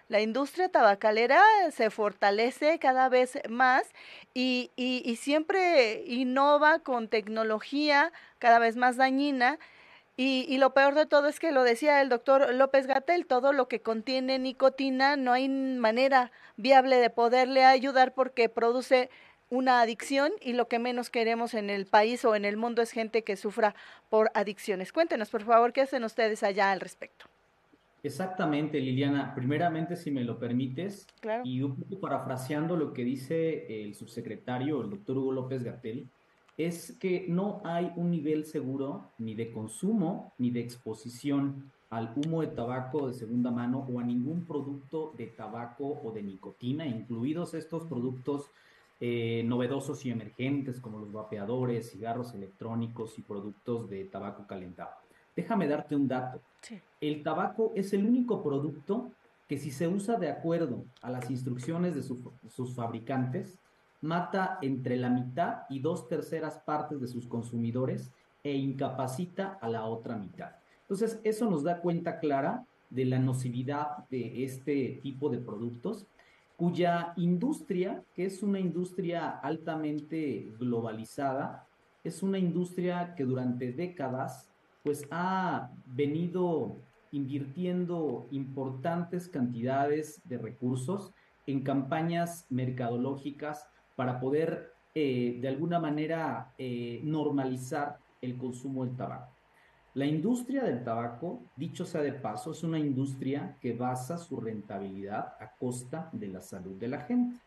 la 0.10 0.22
industria 0.22 0.70
tabacalera 0.70 1.42
se 1.72 1.90
fortalece 1.90 2.80
cada 2.80 3.10
vez 3.10 3.40
más 3.50 3.84
y, 4.34 4.72
y, 4.78 5.16
siempre 5.18 6.04
innova 6.06 6.80
con 6.80 7.10
tecnología 7.10 8.14
cada 8.40 8.60
vez 8.60 8.78
más 8.78 8.96
dañina. 8.96 9.60
Y, 10.20 10.48
y, 10.50 10.58
lo 10.58 10.74
peor 10.74 10.96
de 10.96 11.06
todo 11.06 11.28
es 11.28 11.40
que 11.40 11.52
lo 11.52 11.64
decía 11.64 12.02
el 12.02 12.10
doctor 12.10 12.52
López 12.56 12.88
Gatel, 12.88 13.28
todo 13.28 13.54
lo 13.54 13.68
que 13.68 13.82
contiene 13.82 14.40
nicotina 14.40 15.16
no 15.16 15.32
hay 15.32 15.48
manera 15.48 16.32
viable 16.56 16.98
de 16.98 17.12
poderle 17.12 17.64
ayudar 17.66 18.16
porque 18.16 18.50
produce 18.50 19.12
una 19.50 19.82
adicción 19.82 20.32
y 20.42 20.54
lo 20.54 20.68
que 20.68 20.80
menos 20.80 21.10
queremos 21.10 21.54
en 21.54 21.70
el 21.70 21.86
país 21.86 22.26
o 22.26 22.36
en 22.36 22.46
el 22.46 22.58
mundo 22.58 22.82
es 22.82 22.92
gente 22.92 23.24
que 23.24 23.38
sufra 23.38 23.76
por 24.10 24.30
adicciones. 24.34 24.92
Cuéntenos, 24.92 25.30
por 25.30 25.44
favor, 25.44 25.74
qué 25.74 25.82
hacen 25.82 26.04
ustedes 26.04 26.44
allá 26.44 26.72
al 26.72 26.80
respecto. 26.80 27.26
Exactamente, 28.04 28.80
Liliana. 28.80 29.34
Primeramente, 29.36 29.96
si 29.96 30.12
me 30.12 30.24
lo 30.24 30.38
permites, 30.38 31.08
y 31.44 31.62
un 31.62 31.76
poco 31.76 32.00
parafraseando 32.00 32.78
lo 32.78 32.94
que 32.94 33.04
dice 33.04 33.84
el 33.84 33.96
subsecretario, 33.96 34.82
el 34.82 34.92
doctor 34.92 35.18
Hugo 35.18 35.32
López 35.32 35.64
Gatel, 35.64 36.08
es 36.58 36.98
que 37.00 37.28
no 37.30 37.62
hay 37.64 37.92
un 37.96 38.10
nivel 38.10 38.46
seguro 38.46 39.12
ni 39.20 39.36
de 39.36 39.52
consumo 39.52 40.34
ni 40.40 40.50
de 40.50 40.62
exposición 40.62 41.72
al 41.90 42.14
humo 42.16 42.42
de 42.42 42.48
tabaco 42.48 43.08
de 43.08 43.14
segunda 43.14 43.52
mano 43.52 43.88
o 43.90 44.00
a 44.00 44.04
ningún 44.04 44.44
producto 44.46 45.14
de 45.18 45.28
tabaco 45.28 46.00
o 46.04 46.12
de 46.12 46.24
nicotina, 46.24 46.86
incluidos 46.86 47.54
estos 47.54 47.84
productos 47.84 48.52
eh, 49.00 49.44
novedosos 49.46 50.04
y 50.06 50.10
emergentes 50.10 50.82
como 50.82 50.98
los 50.98 51.12
vapeadores, 51.12 51.92
cigarros 51.92 52.34
electrónicos 52.34 53.18
y 53.20 53.22
productos 53.22 53.90
de 53.90 54.04
tabaco 54.06 54.48
calentado. 54.48 54.90
Déjame 55.36 55.68
darte 55.68 55.96
un 55.96 56.08
dato. 56.08 56.42
El 57.00 57.22
tabaco 57.22 57.72
es 57.76 57.94
el 57.94 58.06
único 58.06 58.44
producto 58.44 59.12
que 59.48 59.58
si 59.58 59.70
se 59.72 59.88
usa 59.88 60.18
de 60.18 60.30
acuerdo 60.30 60.84
a 61.02 61.12
las 61.12 61.30
instrucciones 61.30 61.96
de 61.96 62.02
sus 62.02 62.76
fabricantes, 62.76 63.60
mata 64.02 64.60
entre 64.62 64.98
la 64.98 65.10
mitad 65.10 65.64
y 65.70 65.80
dos 65.80 66.08
terceras 66.08 66.60
partes 66.60 67.02
de 67.02 67.08
sus 67.08 67.28
consumidores 67.28 68.12
e 68.44 68.54
incapacita 68.54 69.58
a 69.62 69.70
la 69.70 69.86
otra 69.86 70.16
mitad. 70.16 70.52
Entonces, 70.82 71.20
eso 71.24 71.50
nos 71.50 71.64
da 71.64 71.82
cuenta 71.82 72.20
clara 72.20 72.66
de 72.90 73.06
la 73.06 73.20
nocividad 73.20 74.08
de 74.10 74.44
este 74.44 75.00
tipo 75.04 75.30
de 75.30 75.40
productos, 75.40 76.08
cuya 76.56 77.14
industria, 77.18 78.04
que 78.16 78.26
es 78.26 78.42
una 78.42 78.60
industria 78.60 79.30
altamente 79.30 80.54
globalizada, 80.58 81.68
es 82.04 82.24
una 82.24 82.40
industria 82.40 83.16
que 83.16 83.26
durante 83.26 83.74
décadas 83.74 84.50
pues 84.84 85.06
ha 85.12 85.70
venido 85.86 86.78
invirtiendo 87.12 88.28
importantes 88.32 89.28
cantidades 89.28 90.22
de 90.24 90.38
recursos 90.38 91.14
en 91.46 91.62
campañas 91.62 92.46
mercadológicas 92.50 93.68
para 93.98 94.20
poder 94.20 94.74
eh, 94.94 95.40
de 95.42 95.48
alguna 95.48 95.80
manera 95.80 96.54
eh, 96.58 97.02
normalizar 97.04 97.98
el 98.22 98.38
consumo 98.38 98.86
del 98.86 98.96
tabaco. 98.96 99.34
La 99.96 100.06
industria 100.06 100.64
del 100.64 100.84
tabaco, 100.84 101.42
dicho 101.56 101.84
sea 101.84 102.02
de 102.02 102.14
paso, 102.14 102.52
es 102.52 102.64
una 102.64 102.78
industria 102.78 103.58
que 103.60 103.74
basa 103.74 104.20
su 104.20 104.40
rentabilidad 104.40 105.34
a 105.40 105.52
costa 105.60 106.10
de 106.12 106.28
la 106.28 106.42
salud 106.42 106.76
de 106.76 106.88
la 106.88 107.02
gente. 107.02 107.38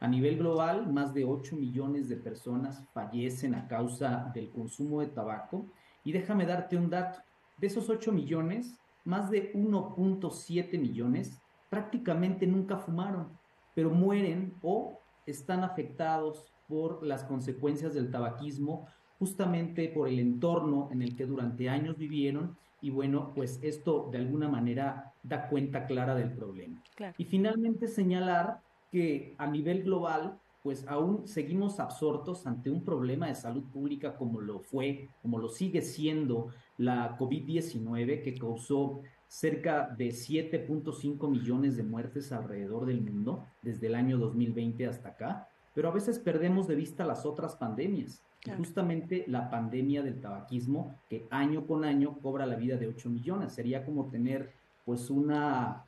A 0.00 0.08
nivel 0.08 0.38
global, 0.38 0.90
más 0.90 1.12
de 1.12 1.26
8 1.26 1.56
millones 1.56 2.08
de 2.08 2.16
personas 2.16 2.82
fallecen 2.94 3.54
a 3.54 3.68
causa 3.68 4.30
del 4.32 4.48
consumo 4.48 5.02
de 5.02 5.08
tabaco. 5.08 5.66
Y 6.04 6.12
déjame 6.12 6.46
darte 6.46 6.78
un 6.78 6.88
dato. 6.88 7.18
De 7.58 7.66
esos 7.66 7.90
8 7.90 8.12
millones, 8.12 8.78
más 9.04 9.30
de 9.30 9.52
1.7 9.52 10.78
millones 10.78 11.38
prácticamente 11.68 12.46
nunca 12.46 12.78
fumaron, 12.78 13.28
pero 13.74 13.90
mueren 13.90 14.54
o 14.62 14.98
están 15.30 15.64
afectados 15.64 16.44
por 16.68 17.04
las 17.04 17.24
consecuencias 17.24 17.94
del 17.94 18.10
tabaquismo 18.10 18.86
justamente 19.18 19.88
por 19.88 20.08
el 20.08 20.18
entorno 20.18 20.88
en 20.92 21.02
el 21.02 21.16
que 21.16 21.26
durante 21.26 21.68
años 21.68 21.96
vivieron 21.96 22.56
y 22.80 22.90
bueno, 22.90 23.32
pues 23.34 23.58
esto 23.62 24.08
de 24.12 24.18
alguna 24.18 24.48
manera 24.48 25.12
da 25.22 25.48
cuenta 25.48 25.86
clara 25.86 26.14
del 26.14 26.32
problema. 26.32 26.80
Y 27.16 27.24
finalmente 27.24 27.88
señalar 27.88 28.60
que 28.92 29.34
a 29.38 29.48
nivel 29.48 29.82
global, 29.82 30.38
pues 30.62 30.86
aún 30.86 31.26
seguimos 31.26 31.80
absortos 31.80 32.46
ante 32.46 32.70
un 32.70 32.84
problema 32.84 33.26
de 33.26 33.34
salud 33.34 33.64
pública 33.64 34.16
como 34.16 34.40
lo 34.40 34.60
fue, 34.60 35.08
como 35.22 35.38
lo 35.38 35.48
sigue 35.48 35.82
siendo 35.82 36.48
la 36.76 37.18
COVID-19, 37.18 38.22
que 38.22 38.34
causó 38.34 39.00
cerca 39.28 39.94
de 39.96 40.08
7.5 40.08 41.28
millones 41.28 41.76
de 41.76 41.84
muertes 41.84 42.32
alrededor 42.32 42.86
del 42.86 43.02
mundo 43.02 43.46
desde 43.62 43.86
el 43.86 43.94
año 43.94 44.18
2020 44.18 44.86
hasta 44.86 45.10
acá, 45.10 45.48
pero 45.74 45.88
a 45.88 45.92
veces 45.92 46.18
perdemos 46.18 46.66
de 46.66 46.74
vista 46.74 47.06
las 47.06 47.24
otras 47.24 47.54
pandemias 47.54 48.22
justamente 48.56 49.24
la 49.26 49.50
pandemia 49.50 50.02
del 50.02 50.20
tabaquismo, 50.20 50.94
que 51.08 51.26
año 51.30 51.66
con 51.66 51.84
año 51.84 52.18
cobra 52.20 52.46
la 52.46 52.56
vida 52.56 52.76
de 52.76 52.86
8 52.86 53.10
millones. 53.10 53.52
Sería 53.52 53.84
como 53.84 54.08
tener 54.08 54.52
pues 54.84 55.10
una 55.10 55.84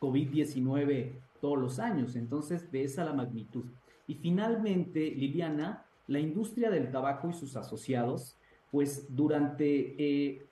COVID-19 0.00 1.12
todos 1.40 1.58
los 1.58 1.78
años. 1.78 2.16
Entonces, 2.16 2.70
de 2.70 2.84
esa 2.84 3.04
la 3.04 3.12
magnitud. 3.12 3.64
Y 4.06 4.14
finalmente, 4.14 5.10
Liliana, 5.10 5.84
la 6.06 6.20
industria 6.20 6.70
del 6.70 6.90
tabaco 6.90 7.30
y 7.30 7.32
sus 7.32 7.56
asociados, 7.56 8.36
pues 8.70 9.06
durante 9.14 9.94
eh, 9.98 10.46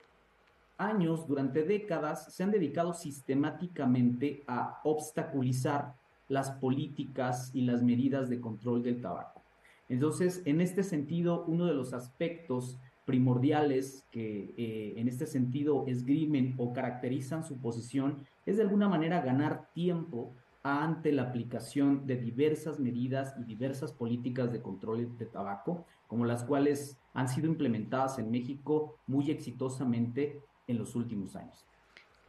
años, 0.85 1.27
durante 1.27 1.63
décadas, 1.63 2.33
se 2.33 2.43
han 2.43 2.51
dedicado 2.51 2.93
sistemáticamente 2.93 4.43
a 4.47 4.79
obstaculizar 4.83 5.95
las 6.27 6.51
políticas 6.51 7.51
y 7.53 7.61
las 7.61 7.81
medidas 7.81 8.29
de 8.29 8.39
control 8.39 8.83
del 8.83 9.01
tabaco. 9.01 9.41
Entonces, 9.89 10.41
en 10.45 10.61
este 10.61 10.83
sentido, 10.83 11.45
uno 11.47 11.65
de 11.65 11.73
los 11.73 11.93
aspectos 11.93 12.79
primordiales 13.05 14.05
que 14.11 14.53
eh, 14.57 14.93
en 14.97 15.07
este 15.07 15.25
sentido 15.25 15.85
esgrimen 15.87 16.55
o 16.57 16.71
caracterizan 16.71 17.43
su 17.43 17.57
posición 17.57 18.25
es 18.45 18.57
de 18.57 18.63
alguna 18.63 18.87
manera 18.87 19.21
ganar 19.21 19.69
tiempo 19.73 20.33
ante 20.63 21.11
la 21.11 21.23
aplicación 21.23 22.07
de 22.07 22.15
diversas 22.15 22.79
medidas 22.79 23.35
y 23.37 23.43
diversas 23.43 23.91
políticas 23.91 24.53
de 24.53 24.61
control 24.61 25.17
de 25.17 25.25
tabaco, 25.25 25.85
como 26.07 26.23
las 26.23 26.45
cuales 26.45 26.97
han 27.13 27.27
sido 27.27 27.47
implementadas 27.47 28.17
en 28.17 28.31
México 28.31 28.97
muy 29.05 29.29
exitosamente 29.29 30.41
en 30.67 30.77
los 30.77 30.95
últimos 30.95 31.35
años. 31.35 31.65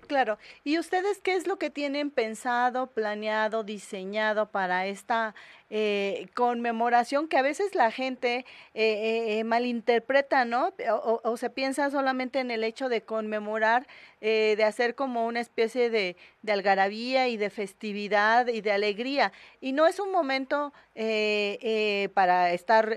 Claro. 0.07 0.39
¿Y 0.65 0.79
ustedes 0.79 1.21
qué 1.21 1.35
es 1.35 1.47
lo 1.47 1.59
que 1.59 1.71
tienen 1.71 2.11
pensado, 2.11 2.89
planeado, 2.89 3.65
diseñado 3.65 4.51
para 4.51 4.87
esta 4.87 5.35
eh, 5.71 6.29
conmemoración 6.35 7.27
que 7.27 7.39
a 7.39 7.43
veces 7.43 7.75
la 7.75 7.91
gente 7.91 8.45
eh, 8.75 9.39
eh, 9.39 9.45
malinterpreta, 9.45 10.45
¿no? 10.45 10.73
O, 11.25 11.37
se 11.37 11.51
piensa 11.51 11.91
solamente 11.91 12.39
en 12.39 12.51
el 12.51 12.63
hecho 12.63 12.89
de 12.89 13.03
conmemorar, 13.03 13.87
de 14.21 14.65
hacer 14.65 14.95
como 14.95 15.27
una 15.27 15.41
especie 15.41 15.91
de, 15.91 16.17
de, 16.41 16.53
algarabía 16.53 17.29
y 17.29 17.37
de 17.37 17.51
festividad 17.51 18.47
y 18.47 18.63
de 18.63 18.73
alegría. 18.73 19.33
Y 19.61 19.73
no 19.73 19.87
es 19.87 19.99
un 19.99 20.13
momento 20.13 20.73
para 22.15 22.53
estar 22.53 22.97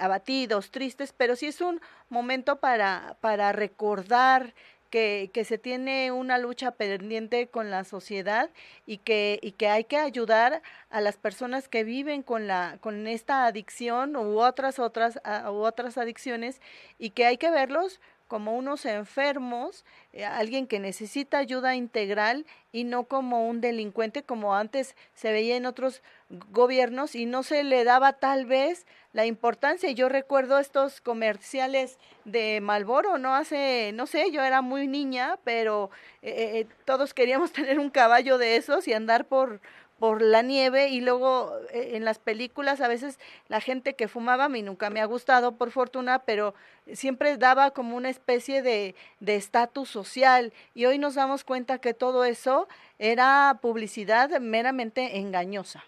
abatidos, 0.00 0.70
tristes, 0.70 1.14
pero 1.16 1.34
sí 1.36 1.46
es 1.46 1.62
un 1.62 1.80
momento 2.10 2.56
para, 2.60 3.16
para 3.20 3.52
recordar 3.52 4.54
que, 4.94 5.44
se 5.44 5.58
tiene 5.58 6.12
una 6.12 6.38
lucha 6.38 6.70
pendiente 6.70 7.48
con 7.48 7.68
la 7.68 7.82
sociedad 7.82 8.48
y 8.86 8.98
que, 8.98 9.40
y 9.42 9.50
que 9.50 9.66
hay 9.66 9.82
que 9.82 9.96
ayudar 9.96 10.62
a 10.88 11.00
las 11.00 11.16
personas 11.16 11.66
que 11.68 11.82
viven 11.82 12.22
con, 12.22 12.46
la, 12.46 12.78
con 12.80 13.08
esta 13.08 13.44
adicción 13.46 14.14
u 14.14 14.38
otras, 14.38 14.78
otras, 14.78 15.18
u 15.46 15.64
otras 15.64 15.98
adicciones 15.98 16.60
y 16.96 17.10
que 17.10 17.26
hay 17.26 17.38
que 17.38 17.50
verlos 17.50 18.00
como 18.34 18.56
unos 18.56 18.84
enfermos, 18.84 19.84
eh, 20.12 20.24
alguien 20.24 20.66
que 20.66 20.80
necesita 20.80 21.38
ayuda 21.38 21.76
integral 21.76 22.46
y 22.72 22.82
no 22.82 23.04
como 23.04 23.48
un 23.48 23.60
delincuente 23.60 24.24
como 24.24 24.56
antes 24.56 24.96
se 25.14 25.30
veía 25.30 25.54
en 25.54 25.66
otros 25.66 26.02
gobiernos 26.50 27.14
y 27.14 27.26
no 27.26 27.44
se 27.44 27.62
le 27.62 27.84
daba 27.84 28.14
tal 28.14 28.44
vez 28.44 28.88
la 29.12 29.24
importancia. 29.24 29.88
Yo 29.92 30.08
recuerdo 30.08 30.58
estos 30.58 31.00
comerciales 31.00 32.00
de 32.24 32.60
Malboro, 32.60 33.18
no 33.18 33.36
hace, 33.36 33.92
no 33.94 34.08
sé, 34.08 34.32
yo 34.32 34.42
era 34.42 34.62
muy 34.62 34.88
niña, 34.88 35.38
pero 35.44 35.90
eh, 36.20 36.58
eh, 36.58 36.66
todos 36.84 37.14
queríamos 37.14 37.52
tener 37.52 37.78
un 37.78 37.90
caballo 37.90 38.36
de 38.36 38.56
esos 38.56 38.88
y 38.88 38.94
andar 38.94 39.26
por 39.26 39.60
por 39.98 40.22
la 40.22 40.42
nieve 40.42 40.88
y 40.88 41.00
luego 41.00 41.52
eh, 41.72 41.92
en 41.94 42.04
las 42.04 42.18
películas 42.18 42.80
a 42.80 42.88
veces 42.88 43.18
la 43.48 43.60
gente 43.60 43.94
que 43.94 44.08
fumaba 44.08 44.46
a 44.46 44.48
mí 44.48 44.62
nunca 44.62 44.90
me 44.90 45.00
ha 45.00 45.06
gustado 45.06 45.52
por 45.52 45.70
fortuna, 45.70 46.20
pero 46.20 46.54
siempre 46.92 47.36
daba 47.36 47.70
como 47.70 47.96
una 47.96 48.10
especie 48.10 48.62
de 48.62 48.94
estatus 49.20 49.88
social 49.88 50.52
y 50.74 50.86
hoy 50.86 50.98
nos 50.98 51.14
damos 51.14 51.44
cuenta 51.44 51.78
que 51.78 51.94
todo 51.94 52.24
eso 52.24 52.68
era 52.98 53.58
publicidad 53.62 54.40
meramente 54.40 55.18
engañosa. 55.18 55.84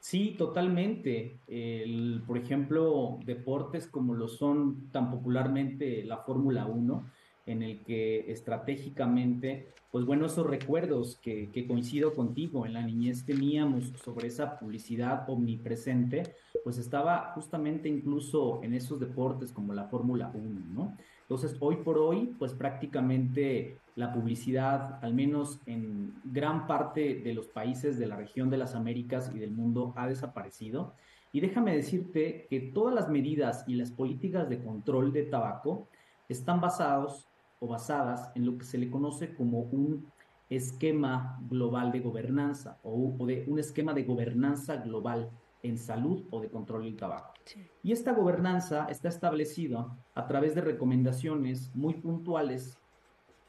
Sí, 0.00 0.34
totalmente. 0.38 1.38
El, 1.48 2.22
por 2.26 2.38
ejemplo, 2.38 3.18
deportes 3.26 3.86
como 3.86 4.14
lo 4.14 4.28
son 4.28 4.90
tan 4.90 5.10
popularmente 5.10 6.04
la 6.04 6.18
Fórmula 6.18 6.66
1, 6.66 7.04
en 7.50 7.62
el 7.62 7.82
que 7.82 8.30
estratégicamente, 8.30 9.68
pues 9.90 10.04
bueno, 10.04 10.26
esos 10.26 10.46
recuerdos 10.46 11.16
que, 11.16 11.50
que, 11.50 11.66
coincido 11.66 12.14
contigo, 12.14 12.66
en 12.66 12.74
la 12.74 12.82
niñez 12.82 13.24
teníamos 13.24 13.92
sobre 14.04 14.28
esa 14.28 14.58
publicidad 14.58 15.28
omnipresente, 15.28 16.34
pues 16.62 16.78
estaba 16.78 17.32
justamente 17.34 17.88
incluso 17.88 18.60
en 18.62 18.74
esos 18.74 19.00
deportes 19.00 19.52
como 19.52 19.72
la 19.72 19.84
Fórmula 19.84 20.30
1, 20.34 20.60
¿no? 20.74 20.96
Entonces, 21.22 21.56
hoy 21.60 21.76
por 21.76 21.98
hoy, 21.98 22.34
pues 22.38 22.54
prácticamente 22.54 23.78
la 23.96 24.14
publicidad, 24.14 24.98
al 25.04 25.12
menos 25.12 25.60
en 25.66 26.14
gran 26.24 26.66
parte 26.66 27.16
de 27.16 27.34
los 27.34 27.48
países 27.48 27.98
de 27.98 28.06
la 28.06 28.16
región 28.16 28.48
de 28.48 28.56
las 28.56 28.74
Américas 28.74 29.30
y 29.34 29.38
del 29.38 29.50
mundo, 29.50 29.92
ha 29.96 30.06
desaparecido. 30.06 30.94
Y 31.30 31.40
déjame 31.40 31.76
decirte 31.76 32.46
que 32.48 32.60
todas 32.60 32.94
las 32.94 33.10
medidas 33.10 33.64
y 33.66 33.74
las 33.74 33.90
políticas 33.90 34.48
de 34.48 34.62
control 34.62 35.12
de 35.12 35.24
tabaco 35.24 35.88
están 36.30 36.62
basados 36.62 37.27
o 37.60 37.66
basadas 37.66 38.30
en 38.34 38.46
lo 38.46 38.58
que 38.58 38.64
se 38.64 38.78
le 38.78 38.90
conoce 38.90 39.34
como 39.34 39.60
un 39.60 40.06
esquema 40.50 41.38
global 41.48 41.92
de 41.92 42.00
gobernanza 42.00 42.78
o, 42.82 43.14
de 43.26 43.44
un 43.46 43.58
esquema 43.58 43.92
de 43.92 44.04
gobernanza 44.04 44.76
global 44.76 45.30
en 45.62 45.76
salud 45.76 46.24
o 46.30 46.40
de 46.40 46.48
control 46.48 46.84
del 46.84 46.96
tabaco. 46.96 47.34
Y 47.82 47.92
esta 47.92 48.12
gobernanza 48.12 48.86
está 48.88 49.08
establecida 49.08 49.86
a 50.14 50.26
través 50.26 50.54
de 50.54 50.60
recomendaciones 50.60 51.74
muy 51.74 51.94
puntuales 51.94 52.78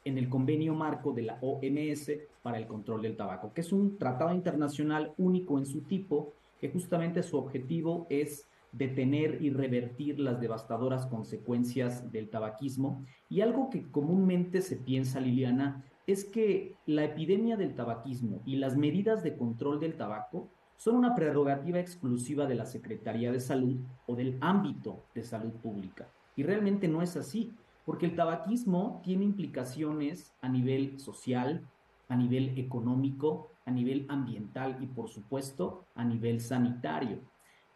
en 0.04 0.18
el 0.18 0.28
convenio 0.28 0.74
marco 0.74 1.12
de 1.12 1.22
la 1.22 1.38
OMS 1.40 2.12
para 2.42 2.58
el 2.58 2.66
control 2.66 3.02
del 3.02 3.16
tabaco, 3.16 3.52
que 3.52 3.60
es 3.60 3.72
un 3.72 3.98
tratado 3.98 4.34
internacional 4.34 5.12
único 5.18 5.58
en 5.58 5.66
su 5.66 5.82
tipo, 5.82 6.32
que 6.58 6.70
justamente 6.70 7.22
su 7.22 7.36
objetivo 7.36 8.06
es 8.08 8.49
detener 8.72 9.42
y 9.42 9.50
revertir 9.50 10.20
las 10.20 10.40
devastadoras 10.40 11.06
consecuencias 11.06 12.10
del 12.12 12.30
tabaquismo. 12.30 13.04
Y 13.28 13.40
algo 13.40 13.70
que 13.70 13.90
comúnmente 13.90 14.62
se 14.62 14.76
piensa, 14.76 15.20
Liliana, 15.20 15.84
es 16.06 16.24
que 16.24 16.74
la 16.86 17.04
epidemia 17.04 17.56
del 17.56 17.74
tabaquismo 17.74 18.42
y 18.44 18.56
las 18.56 18.76
medidas 18.76 19.22
de 19.22 19.36
control 19.36 19.80
del 19.80 19.96
tabaco 19.96 20.48
son 20.76 20.96
una 20.96 21.14
prerrogativa 21.14 21.78
exclusiva 21.78 22.46
de 22.46 22.54
la 22.54 22.64
Secretaría 22.64 23.30
de 23.30 23.40
Salud 23.40 23.76
o 24.06 24.16
del 24.16 24.38
ámbito 24.40 25.04
de 25.14 25.22
salud 25.22 25.52
pública. 25.52 26.08
Y 26.36 26.42
realmente 26.42 26.88
no 26.88 27.02
es 27.02 27.16
así, 27.16 27.52
porque 27.84 28.06
el 28.06 28.14
tabaquismo 28.14 29.00
tiene 29.04 29.24
implicaciones 29.24 30.32
a 30.40 30.48
nivel 30.48 30.98
social, 30.98 31.66
a 32.08 32.16
nivel 32.16 32.58
económico, 32.58 33.50
a 33.66 33.70
nivel 33.70 34.06
ambiental 34.08 34.78
y 34.80 34.86
por 34.86 35.08
supuesto 35.08 35.84
a 35.94 36.04
nivel 36.04 36.40
sanitario. 36.40 37.20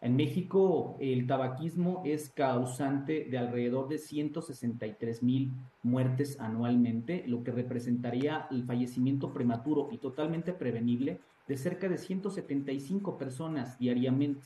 En 0.04 0.16
México, 0.16 0.98
el 1.00 1.26
tabaquismo 1.26 2.02
es 2.04 2.28
causante 2.28 3.24
de 3.24 3.38
alrededor 3.38 3.88
de 3.88 3.96
163 3.96 5.22
mil 5.22 5.50
muertes 5.82 6.38
anualmente, 6.38 7.24
lo 7.26 7.42
que 7.42 7.52
representaría 7.52 8.46
el 8.50 8.64
fallecimiento 8.64 9.32
prematuro 9.32 9.88
y 9.90 9.96
totalmente 9.96 10.52
prevenible 10.52 11.20
de 11.48 11.56
cerca 11.56 11.88
de 11.88 11.96
175 11.96 13.16
personas 13.16 13.78
diariamente, 13.78 14.42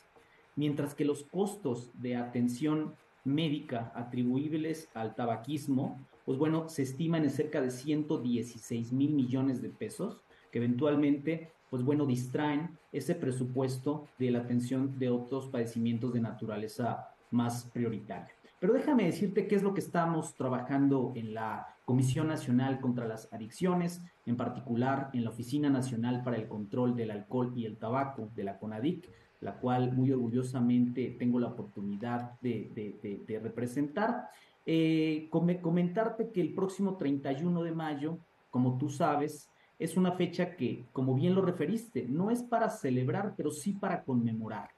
mientras 0.55 0.94
que 0.94 1.05
los 1.05 1.25
costos 1.25 1.90
de 2.01 2.14
atención 2.14 2.94
médica 3.25 3.90
atribuibles 3.97 4.88
al 4.94 5.16
tabaquismo, 5.16 5.99
pues 6.25 6.38
bueno, 6.38 6.68
se 6.68 6.83
estiman 6.83 7.25
en 7.25 7.31
cerca 7.31 7.61
de 7.61 7.73
116 7.73 8.92
mil 8.92 9.11
millones 9.11 9.61
de 9.61 9.71
pesos, 9.71 10.23
que 10.53 10.59
eventualmente 10.59 11.51
pues 11.71 11.83
bueno, 11.83 12.07
distraen 12.07 12.79
ese 12.93 13.15
presupuesto 13.15 14.07
de 14.19 14.31
la 14.31 14.41
atención 14.41 14.99
de 14.99 15.11
otros 15.11 15.49
padecimientos 15.49 16.13
de 16.13 16.21
naturaleza 16.21 17.09
más 17.31 17.65
prioritaria. 17.73 18.33
Pero 18.61 18.73
déjame 18.73 19.05
decirte 19.05 19.47
qué 19.47 19.55
es 19.55 19.63
lo 19.63 19.73
que 19.73 19.81
estamos 19.81 20.35
trabajando 20.35 21.13
en 21.15 21.33
la 21.33 21.77
Comisión 21.85 22.27
Nacional 22.27 22.81
contra 22.81 23.07
las 23.07 23.33
Adicciones, 23.33 24.03
en 24.27 24.37
particular 24.37 25.11
en 25.13 25.25
la 25.25 25.31
Oficina 25.31 25.71
Nacional 25.71 26.23
para 26.25 26.37
el 26.37 26.49
Control 26.49 26.97
del 26.97 27.13
Alcohol 27.13 27.53
y 27.57 27.67
el 27.67 27.79
Tabaco 27.79 28.31
de 28.35 28.45
la 28.45 28.59
CONADIC, 28.59 29.09
la 29.41 29.55
cual 29.55 29.93
muy 29.93 30.11
orgullosamente 30.11 31.17
tengo 31.19 31.39
la 31.39 31.49
oportunidad 31.49 32.39
de, 32.41 33.41
representar. 33.43 34.29
Eh, 34.67 35.29
comentarte 35.31 36.31
que 36.31 36.41
el 36.41 36.53
próximo 36.53 36.97
31 36.97 37.63
de 37.63 37.73
mayo, 37.73 38.19
como 38.51 38.77
tú 38.77 38.91
sabes, 38.91 39.49
es 39.79 39.97
una 39.97 40.12
fecha 40.12 40.57
que, 40.57 40.85
como 40.93 41.14
bien 41.14 41.35
lo 41.35 41.43
referiste, 41.43 42.05
no 42.09 42.31
es 42.31 42.43
para 42.43 42.69
celebrar, 42.69 43.35
pero 43.37 43.51
sí 43.51 43.73
para 43.73 44.03
conmemorar, 44.03 44.71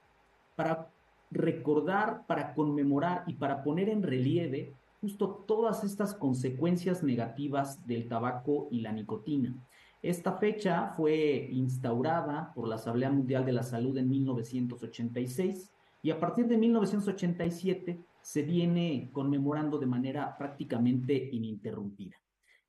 para 0.55 0.89
recordar, 1.31 2.25
para 2.27 2.53
conmemorar 2.53 3.23
y 3.25 3.33
para 3.33 3.63
poner 3.63 3.89
en 3.89 4.03
relieve 4.03 4.73
justo 4.99 5.43
todas 5.47 5.83
estas 5.83 6.13
consecuencias 6.13 7.01
negativas 7.01 7.85
del 7.87 8.07
tabaco 8.07 8.67
y 8.69 8.81
la 8.81 8.91
nicotina. 8.91 9.55
Esta 10.03 10.33
fecha 10.33 10.93
fue 10.95 11.49
instaurada 11.51 12.51
por 12.53 12.67
la 12.67 12.75
Asamblea 12.75 13.11
Mundial 13.11 13.45
de 13.45 13.53
la 13.53 13.63
Salud 13.63 13.97
en 13.97 14.09
1986 14.09 15.71
y 16.03 16.11
a 16.11 16.19
partir 16.19 16.47
de 16.47 16.57
1987 16.57 17.99
se 18.21 18.41
viene 18.43 19.09
conmemorando 19.11 19.79
de 19.79 19.85
manera 19.87 20.35
prácticamente 20.37 21.29
ininterrumpida. 21.31 22.15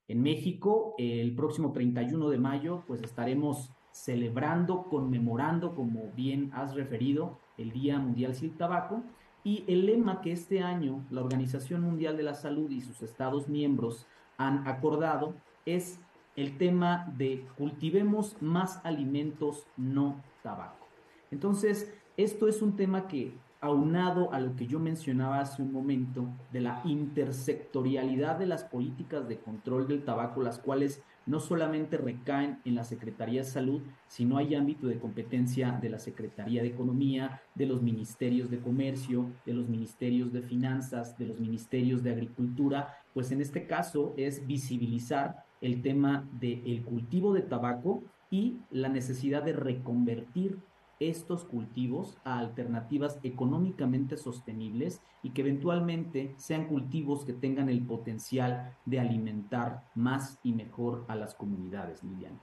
En 0.07 0.21
México, 0.21 0.95
el 0.97 1.33
próximo 1.35 1.71
31 1.71 2.29
de 2.29 2.37
mayo, 2.37 2.83
pues 2.87 3.01
estaremos 3.01 3.71
celebrando, 3.91 4.83
conmemorando, 4.89 5.75
como 5.75 6.11
bien 6.15 6.51
has 6.53 6.75
referido, 6.75 7.37
el 7.57 7.71
Día 7.71 7.99
Mundial 7.99 8.35
sin 8.35 8.57
Tabaco. 8.57 9.03
Y 9.45 9.63
el 9.67 9.85
lema 9.85 10.21
que 10.21 10.31
este 10.31 10.61
año 10.61 11.05
la 11.09 11.21
Organización 11.21 11.81
Mundial 11.81 12.17
de 12.17 12.23
la 12.23 12.33
Salud 12.33 12.71
y 12.71 12.81
sus 12.81 13.01
Estados 13.01 13.47
miembros 13.47 14.07
han 14.37 14.67
acordado 14.67 15.35
es 15.65 15.99
el 16.35 16.57
tema 16.57 17.13
de 17.17 17.45
cultivemos 17.57 18.41
más 18.41 18.81
alimentos 18.83 19.67
no 19.77 20.21
tabaco. 20.41 20.87
Entonces, 21.29 21.93
esto 22.17 22.47
es 22.47 22.61
un 22.61 22.75
tema 22.75 23.07
que 23.07 23.33
aunado 23.63 24.33
a 24.33 24.41
lo 24.41 24.57
que 24.57 24.67
yo 24.67 24.77
mencionaba 24.77 25.39
hace 25.39 25.61
un 25.61 25.71
momento 25.71 26.27
de 26.51 26.59
la 26.59 26.81
intersectorialidad 26.83 28.37
de 28.37 28.45
las 28.45 28.65
políticas 28.65 29.27
de 29.29 29.39
control 29.39 29.87
del 29.87 30.03
tabaco, 30.03 30.41
las 30.41 30.59
cuales 30.59 31.01
no 31.25 31.39
solamente 31.39 31.97
recaen 31.97 32.59
en 32.65 32.75
la 32.75 32.83
Secretaría 32.83 33.39
de 33.39 33.47
Salud, 33.47 33.81
sino 34.07 34.37
hay 34.37 34.55
ámbito 34.55 34.87
de 34.87 34.99
competencia 34.99 35.71
de 35.81 35.89
la 35.89 35.97
Secretaría 35.97 36.61
de 36.61 36.67
Economía, 36.67 37.41
de 37.55 37.65
los 37.65 37.81
ministerios 37.81 38.51
de 38.51 38.59
Comercio, 38.59 39.27
de 39.45 39.53
los 39.53 39.69
ministerios 39.69 40.33
de 40.33 40.41
Finanzas, 40.41 41.17
de 41.17 41.27
los 41.27 41.39
ministerios 41.39 42.03
de 42.03 42.11
Agricultura, 42.11 42.97
pues 43.13 43.31
en 43.31 43.39
este 43.39 43.65
caso 43.65 44.13
es 44.17 44.45
visibilizar 44.45 45.45
el 45.61 45.81
tema 45.81 46.27
del 46.33 46.83
cultivo 46.83 47.33
de 47.33 47.43
tabaco 47.43 48.03
y 48.29 48.57
la 48.71 48.89
necesidad 48.89 49.43
de 49.43 49.53
reconvertir 49.53 50.59
estos 50.99 51.43
cultivos 51.43 52.17
a 52.23 52.39
alternativas 52.39 53.19
económicamente 53.23 54.17
sostenibles 54.17 55.01
y 55.21 55.31
que 55.31 55.41
eventualmente 55.41 56.33
sean 56.37 56.67
cultivos 56.67 57.25
que 57.25 57.33
tengan 57.33 57.69
el 57.69 57.85
potencial 57.85 58.75
de 58.85 58.99
alimentar 58.99 59.83
más 59.95 60.39
y 60.43 60.53
mejor 60.53 61.05
a 61.07 61.15
las 61.15 61.33
comunidades, 61.33 62.03
Liliana. 62.03 62.39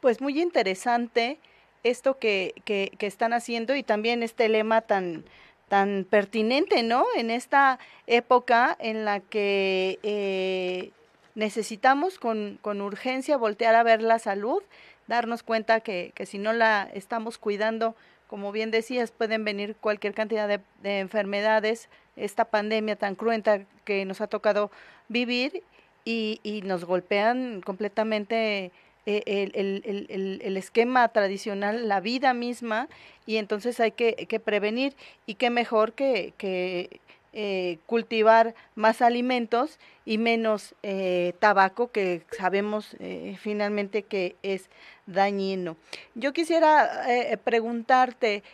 Pues 0.00 0.20
muy 0.20 0.40
interesante 0.40 1.38
esto 1.84 2.18
que, 2.18 2.54
que, 2.64 2.90
están 3.00 3.32
haciendo 3.32 3.74
y 3.74 3.82
también 3.82 4.22
este 4.22 4.48
lema 4.48 4.82
tan, 4.82 5.24
tan 5.68 6.06
pertinente, 6.08 6.82
¿no? 6.82 7.04
En 7.16 7.30
esta 7.30 7.78
época 8.06 8.76
en 8.80 9.04
la 9.04 9.20
que 9.20 9.98
eh, 10.02 10.90
necesitamos 11.34 12.18
con, 12.18 12.58
con 12.62 12.80
urgencia 12.80 13.36
voltear 13.36 13.74
a 13.74 13.82
ver 13.82 14.02
la 14.02 14.18
salud 14.18 14.62
darnos 15.06 15.42
cuenta 15.42 15.80
que, 15.80 16.12
que 16.14 16.26
si 16.26 16.38
no 16.38 16.52
la 16.52 16.88
estamos 16.92 17.38
cuidando, 17.38 17.94
como 18.26 18.52
bien 18.52 18.70
decías, 18.70 19.10
pueden 19.10 19.44
venir 19.44 19.76
cualquier 19.76 20.14
cantidad 20.14 20.48
de, 20.48 20.98
enfermedades, 20.98 21.88
esta 22.16 22.46
pandemia 22.46 22.96
tan 22.96 23.14
cruenta 23.14 23.60
que 23.84 24.04
nos 24.04 24.20
ha 24.20 24.26
tocado 24.26 24.70
vivir 25.08 25.62
y, 26.04 26.40
y 26.42 26.62
nos 26.62 26.84
golpean 26.84 27.60
completamente 27.60 28.72
eh, 29.04 29.22
el, 29.26 29.52
el, 29.54 30.08
el, 30.08 30.40
el, 30.42 30.56
esquema 30.56 31.08
tradicional, 31.08 31.88
la 31.88 32.00
vida 32.00 32.34
misma, 32.34 32.88
y 33.26 33.36
entonces 33.36 33.80
hay 33.80 33.92
que, 33.92 34.14
que 34.14 34.40
prevenir. 34.40 34.94
Y 35.26 35.34
qué 35.34 35.50
mejor 35.50 35.92
que, 35.92 36.32
que 36.38 37.00
eh, 37.34 37.78
cultivar 37.86 38.54
más 38.74 39.00
alimentos 39.00 39.78
y 40.04 40.18
menos 40.18 40.74
eh, 40.82 41.32
tabaco 41.38 41.90
que 41.90 42.20
sabemos 42.30 42.94
eh, 42.98 43.38
finalmente 43.40 44.02
que 44.02 44.36
es 44.42 44.68
dañino. 45.06 45.78
Yo 46.14 46.34
quisiera 46.34 47.06
preguntarte, 47.42 48.44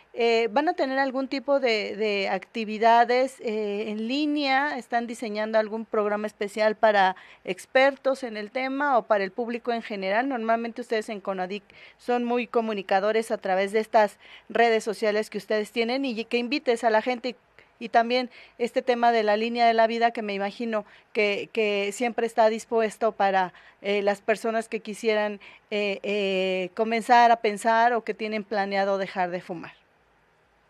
¿van 0.49 0.67
a 0.67 0.73
tener 0.73 0.97
algún 0.97 1.27
tipo 1.27 1.59
de, 1.59 1.95
de 1.95 2.27
actividades 2.27 3.35
en 3.39 4.07
línea? 4.07 4.75
¿Están 4.79 5.05
diseñando 5.05 5.59
algún 5.59 5.85
programa 5.85 6.25
especial 6.25 6.75
para 6.75 7.15
expertos 7.43 8.23
en 8.23 8.35
el 8.35 8.49
tema 8.49 8.97
o 8.97 9.03
para 9.03 9.23
el 9.23 9.31
público 9.31 9.71
en 9.71 9.83
general? 9.83 10.27
Normalmente 10.27 10.81
ustedes 10.81 11.09
en 11.09 11.21
CONADIC 11.21 11.63
son 11.99 12.23
muy 12.23 12.47
comunicadores 12.47 13.29
a 13.29 13.37
través 13.37 13.71
de 13.71 13.79
estas 13.79 14.17
redes 14.49 14.83
sociales 14.83 15.29
que 15.29 15.37
ustedes 15.37 15.71
tienen 15.71 16.03
y 16.03 16.25
que 16.25 16.37
invites 16.37 16.83
a 16.83 16.89
la 16.89 17.03
gente 17.03 17.35
y 17.79 17.89
también 17.89 18.29
este 18.57 18.81
tema 18.81 19.11
de 19.11 19.23
la 19.23 19.37
línea 19.37 19.65
de 19.65 19.73
la 19.73 19.87
vida 19.87 20.11
que 20.11 20.21
me 20.21 20.33
imagino 20.33 20.85
que, 21.13 21.49
que 21.53 21.91
siempre 21.93 22.27
está 22.27 22.49
dispuesto 22.49 23.13
para 23.13 23.53
eh, 23.81 24.01
las 24.01 24.21
personas 24.21 24.67
que 24.67 24.81
quisieran 24.81 25.39
eh, 25.71 25.99
eh, 26.03 26.71
comenzar 26.75 27.31
a 27.31 27.37
pensar 27.37 27.93
o 27.93 28.03
que 28.03 28.13
tienen 28.13 28.43
planeado 28.43 28.97
dejar 28.97 29.31
de 29.31 29.41
fumar. 29.41 29.71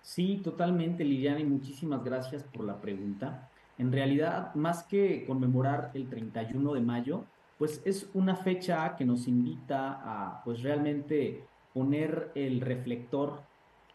Sí, 0.02 0.40
totalmente, 0.44 1.04
Liliana, 1.04 1.40
y 1.40 1.46
muchísimas 1.46 2.04
gracias 2.04 2.44
por 2.44 2.66
la 2.66 2.80
pregunta. 2.80 3.50
En 3.78 3.92
realidad, 3.92 4.54
más 4.56 4.84
que 4.84 5.26
conmemorar 5.26 5.92
el 5.94 6.10
31 6.10 6.74
de 6.74 6.82
mayo, 6.82 7.26
pues 7.58 7.82
es 7.86 8.10
una 8.14 8.36
fecha 8.36 8.96
que 8.96 9.06
nos 9.06 9.28
invita 9.28 10.00
a 10.04 10.42
pues 10.44 10.62
realmente 10.64 11.44
poner 11.74 12.32
el 12.36 12.62
reflector 12.62 13.42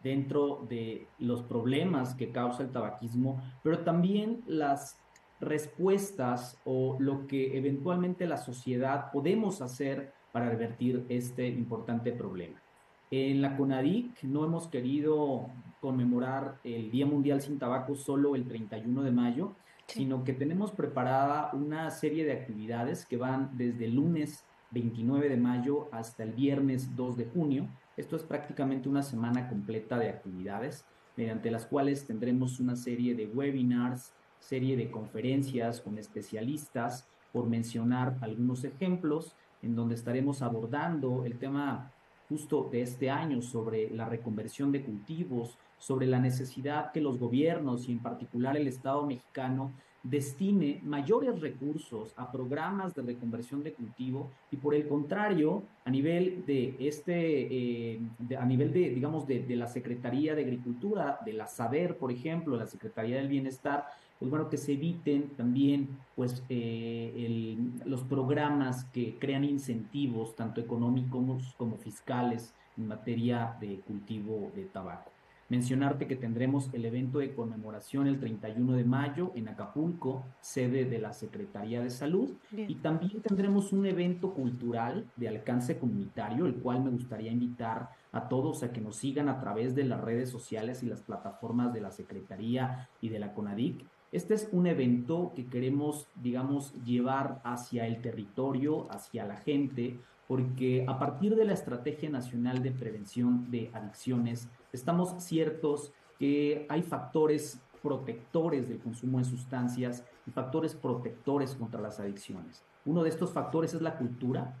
dentro 0.05 0.63
de 0.69 1.07
los 1.17 1.41
problemas 1.41 2.13
que 2.13 2.29
causa 2.29 2.61
el 2.61 2.69
tabaquismo, 2.69 3.41
pero 3.63 3.79
también 3.79 4.43
las 4.45 4.99
respuestas 5.41 6.61
o 6.63 6.95
lo 6.99 7.25
que 7.25 7.57
eventualmente 7.57 8.27
la 8.27 8.37
sociedad 8.37 9.11
podemos 9.11 9.63
hacer 9.63 10.13
para 10.31 10.47
revertir 10.47 11.07
este 11.09 11.47
importante 11.47 12.11
problema. 12.11 12.61
En 13.09 13.41
la 13.41 13.57
CONADIC 13.57 14.23
no 14.25 14.45
hemos 14.45 14.67
querido 14.67 15.47
conmemorar 15.81 16.59
el 16.63 16.91
Día 16.91 17.07
Mundial 17.07 17.41
sin 17.41 17.57
Tabaco 17.57 17.95
solo 17.95 18.35
el 18.35 18.47
31 18.47 19.01
de 19.01 19.11
mayo, 19.11 19.55
sino 19.87 20.23
que 20.23 20.33
tenemos 20.33 20.71
preparada 20.71 21.49
una 21.53 21.89
serie 21.89 22.25
de 22.25 22.33
actividades 22.33 23.07
que 23.07 23.17
van 23.17 23.57
desde 23.57 23.85
el 23.85 23.95
lunes 23.95 24.45
29 24.69 25.29
de 25.29 25.37
mayo 25.37 25.87
hasta 25.91 26.21
el 26.21 26.33
viernes 26.33 26.95
2 26.95 27.17
de 27.17 27.25
junio, 27.25 27.67
esto 27.97 28.15
es 28.15 28.23
prácticamente 28.23 28.89
una 28.89 29.03
semana 29.03 29.47
completa 29.47 29.97
de 29.97 30.09
actividades, 30.09 30.85
mediante 31.15 31.49
las 31.49 31.65
cuales 31.65 32.05
tendremos 32.05 32.59
una 32.59 32.75
serie 32.75 33.15
de 33.15 33.27
webinars, 33.27 34.13
serie 34.39 34.75
de 34.75 34.91
conferencias 34.91 35.81
con 35.81 35.97
especialistas, 35.97 37.07
por 37.31 37.47
mencionar 37.47 38.17
algunos 38.21 38.63
ejemplos, 38.63 39.35
en 39.61 39.75
donde 39.75 39.95
estaremos 39.95 40.41
abordando 40.41 41.25
el 41.25 41.37
tema 41.37 41.91
justo 42.29 42.69
de 42.71 42.81
este 42.81 43.09
año 43.09 43.41
sobre 43.41 43.89
la 43.89 44.05
reconversión 44.05 44.71
de 44.71 44.83
cultivos, 44.83 45.57
sobre 45.77 46.07
la 46.07 46.19
necesidad 46.19 46.91
que 46.91 47.01
los 47.01 47.19
gobiernos 47.19 47.87
y 47.87 47.93
en 47.93 48.01
particular 48.01 48.57
el 48.57 48.67
Estado 48.67 49.05
mexicano 49.05 49.73
destine 50.09 50.79
mayores 50.83 51.41
recursos 51.41 52.13
a 52.15 52.31
programas 52.31 52.93
de 52.93 53.01
reconversión 53.01 53.63
de 53.63 53.73
cultivo 53.73 54.29
y 54.51 54.57
por 54.57 54.75
el 54.75 54.87
contrario, 54.87 55.63
a 55.83 55.89
nivel 55.89 56.45
de 56.45 56.75
este, 56.79 57.93
eh, 57.93 57.99
a 58.37 58.45
nivel 58.45 58.71
de, 58.71 58.91
digamos, 58.91 59.27
de, 59.27 59.43
la 59.55 59.67
Secretaría 59.67 60.35
de 60.35 60.43
Agricultura, 60.43 61.19
de 61.25 61.33
la 61.33 61.47
SADER, 61.47 61.97
por 61.97 62.11
ejemplo, 62.11 62.55
la 62.55 62.67
Secretaría 62.67 63.17
del 63.17 63.27
Bienestar, 63.27 63.85
pues 64.19 64.29
bueno, 64.29 64.49
que 64.49 64.57
se 64.57 64.73
eviten 64.73 65.29
también 65.35 65.89
pues 66.15 66.43
eh, 66.49 67.57
los 67.85 68.03
programas 68.03 68.85
que 68.85 69.17
crean 69.19 69.43
incentivos 69.43 70.35
tanto 70.35 70.61
económicos 70.61 71.53
como 71.57 71.77
fiscales 71.77 72.53
en 72.77 72.87
materia 72.87 73.57
de 73.59 73.79
cultivo 73.79 74.51
de 74.55 74.65
tabaco. 74.65 75.14
Mencionarte 75.47 76.07
que 76.07 76.15
tendremos 76.15 76.73
el 76.73 76.85
evento 76.85 77.19
de 77.19 77.35
conmemoración 77.35 78.07
el 78.07 78.19
31 78.19 78.73
de 78.73 78.83
mayo 78.83 79.31
en 79.35 79.47
Acapulco, 79.47 80.23
sede 80.41 80.85
de 80.85 80.97
la 80.97 81.13
Secretaría 81.13 81.83
de 81.83 81.91
Salud, 81.91 82.31
y 82.51 82.73
también 82.75 83.21
tendremos 83.21 83.71
un 83.71 83.85
evento 83.85 84.33
cultural 84.33 85.05
de 85.15 85.27
alcance 85.27 85.77
comunitario, 85.77 86.47
el 86.47 86.55
cual 86.55 86.83
me 86.83 86.89
gustaría 86.89 87.31
invitar 87.31 87.89
a 88.11 88.27
todos 88.27 88.63
a 88.63 88.71
que 88.71 88.81
nos 88.81 88.95
sigan 88.95 89.29
a 89.29 89.39
través 89.39 89.75
de 89.75 89.83
las 89.83 90.01
redes 90.01 90.31
sociales 90.31 90.81
y 90.81 90.87
las 90.87 91.01
plataformas 91.01 91.71
de 91.73 91.81
la 91.81 91.91
Secretaría 91.91 92.89
y 92.99 93.09
de 93.09 93.19
la 93.19 93.33
CONADIC. 93.35 93.85
Este 94.11 94.33
es 94.33 94.49
un 94.51 94.65
evento 94.65 95.33
que 95.35 95.45
queremos, 95.45 96.07
digamos, 96.23 96.73
llevar 96.85 97.41
hacia 97.43 97.85
el 97.85 98.01
territorio, 98.01 98.89
hacia 98.89 99.25
la 99.25 99.35
gente, 99.35 99.99
porque 100.27 100.85
a 100.87 100.97
partir 100.97 101.35
de 101.35 101.45
la 101.45 101.53
Estrategia 101.53 102.09
Nacional 102.09 102.63
de 102.63 102.71
Prevención 102.71 103.49
de 103.51 103.69
Adicciones, 103.73 104.49
estamos 104.73 105.23
ciertos 105.23 105.91
que 106.19 106.65
hay 106.69 106.81
factores 106.81 107.61
protectores 107.81 108.67
del 108.67 108.79
consumo 108.79 109.19
de 109.19 109.25
sustancias 109.25 110.03
y 110.25 110.31
factores 110.31 110.73
protectores 110.73 111.53
contra 111.53 111.81
las 111.81 111.99
adicciones. 111.99 112.63
Uno 112.85 113.03
de 113.03 113.09
estos 113.09 113.31
factores 113.31 113.73
es 113.73 113.81
la 113.81 113.97
cultura 113.97 114.55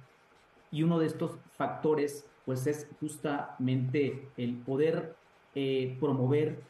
y 0.71 0.83
uno 0.83 0.99
de 0.99 1.07
estos 1.07 1.37
factores 1.57 2.27
pues 2.45 2.67
es 2.67 2.87
justamente 2.99 4.29
el 4.37 4.55
poder 4.57 5.15
eh, 5.55 5.97
promover 5.99 6.61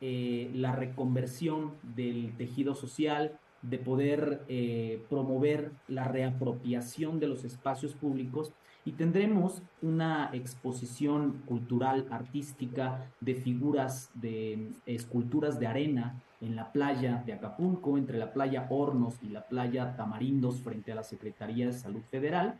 eh, 0.00 0.50
la 0.54 0.74
reconversión 0.74 1.74
del 1.82 2.34
tejido 2.36 2.74
social, 2.74 3.38
de 3.62 3.78
poder 3.78 4.42
eh, 4.48 5.02
promover 5.08 5.72
la 5.88 6.04
reapropiación 6.04 7.20
de 7.20 7.28
los 7.28 7.44
espacios 7.44 7.94
públicos 7.94 8.52
y 8.84 8.92
tendremos 8.92 9.62
una 9.82 10.30
exposición 10.32 11.42
cultural 11.44 12.06
artística 12.10 13.10
de 13.20 13.34
figuras 13.34 14.10
de 14.14 14.72
esculturas 14.86 15.60
de 15.60 15.66
arena 15.66 16.22
en 16.40 16.56
la 16.56 16.72
playa 16.72 17.22
de 17.26 17.34
Acapulco, 17.34 17.98
entre 17.98 18.18
la 18.18 18.32
playa 18.32 18.66
Hornos 18.70 19.16
y 19.22 19.28
la 19.28 19.46
playa 19.46 19.94
Tamarindos 19.96 20.62
frente 20.62 20.92
a 20.92 20.94
la 20.94 21.02
Secretaría 21.02 21.66
de 21.66 21.72
Salud 21.72 22.00
Federal. 22.10 22.58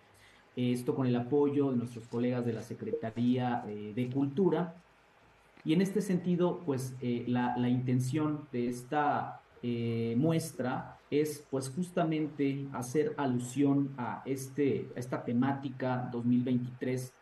Esto 0.57 0.95
con 0.95 1.07
el 1.07 1.17
apoyo 1.17 1.71
de 1.71 1.79
nuestros 1.79 2.07
colegas 2.07 2.45
de 2.45 2.53
la 2.53 2.63
Secretaría 2.63 3.65
eh, 3.67 3.93
de 3.95 4.11
Cultura. 4.11 4.75
Y 5.65 5.73
en 5.73 5.81
este 5.81 6.03
sentido, 6.03 6.61
pues 6.67 6.95
eh, 7.01 7.25
la, 7.27 7.57
la 7.57 7.69
intención 7.69 8.47
de 8.53 8.69
esta 8.69 9.41
eh, 9.63 10.15
muestra 10.17 10.99
es 11.11 11.45
pues 11.51 11.69
justamente 11.69 12.69
hacer 12.73 13.15
alusión 13.17 13.93
a, 13.99 14.23
este, 14.25 14.89
esta 14.95 15.25
temática 15.25 16.09
2023 16.13 17.13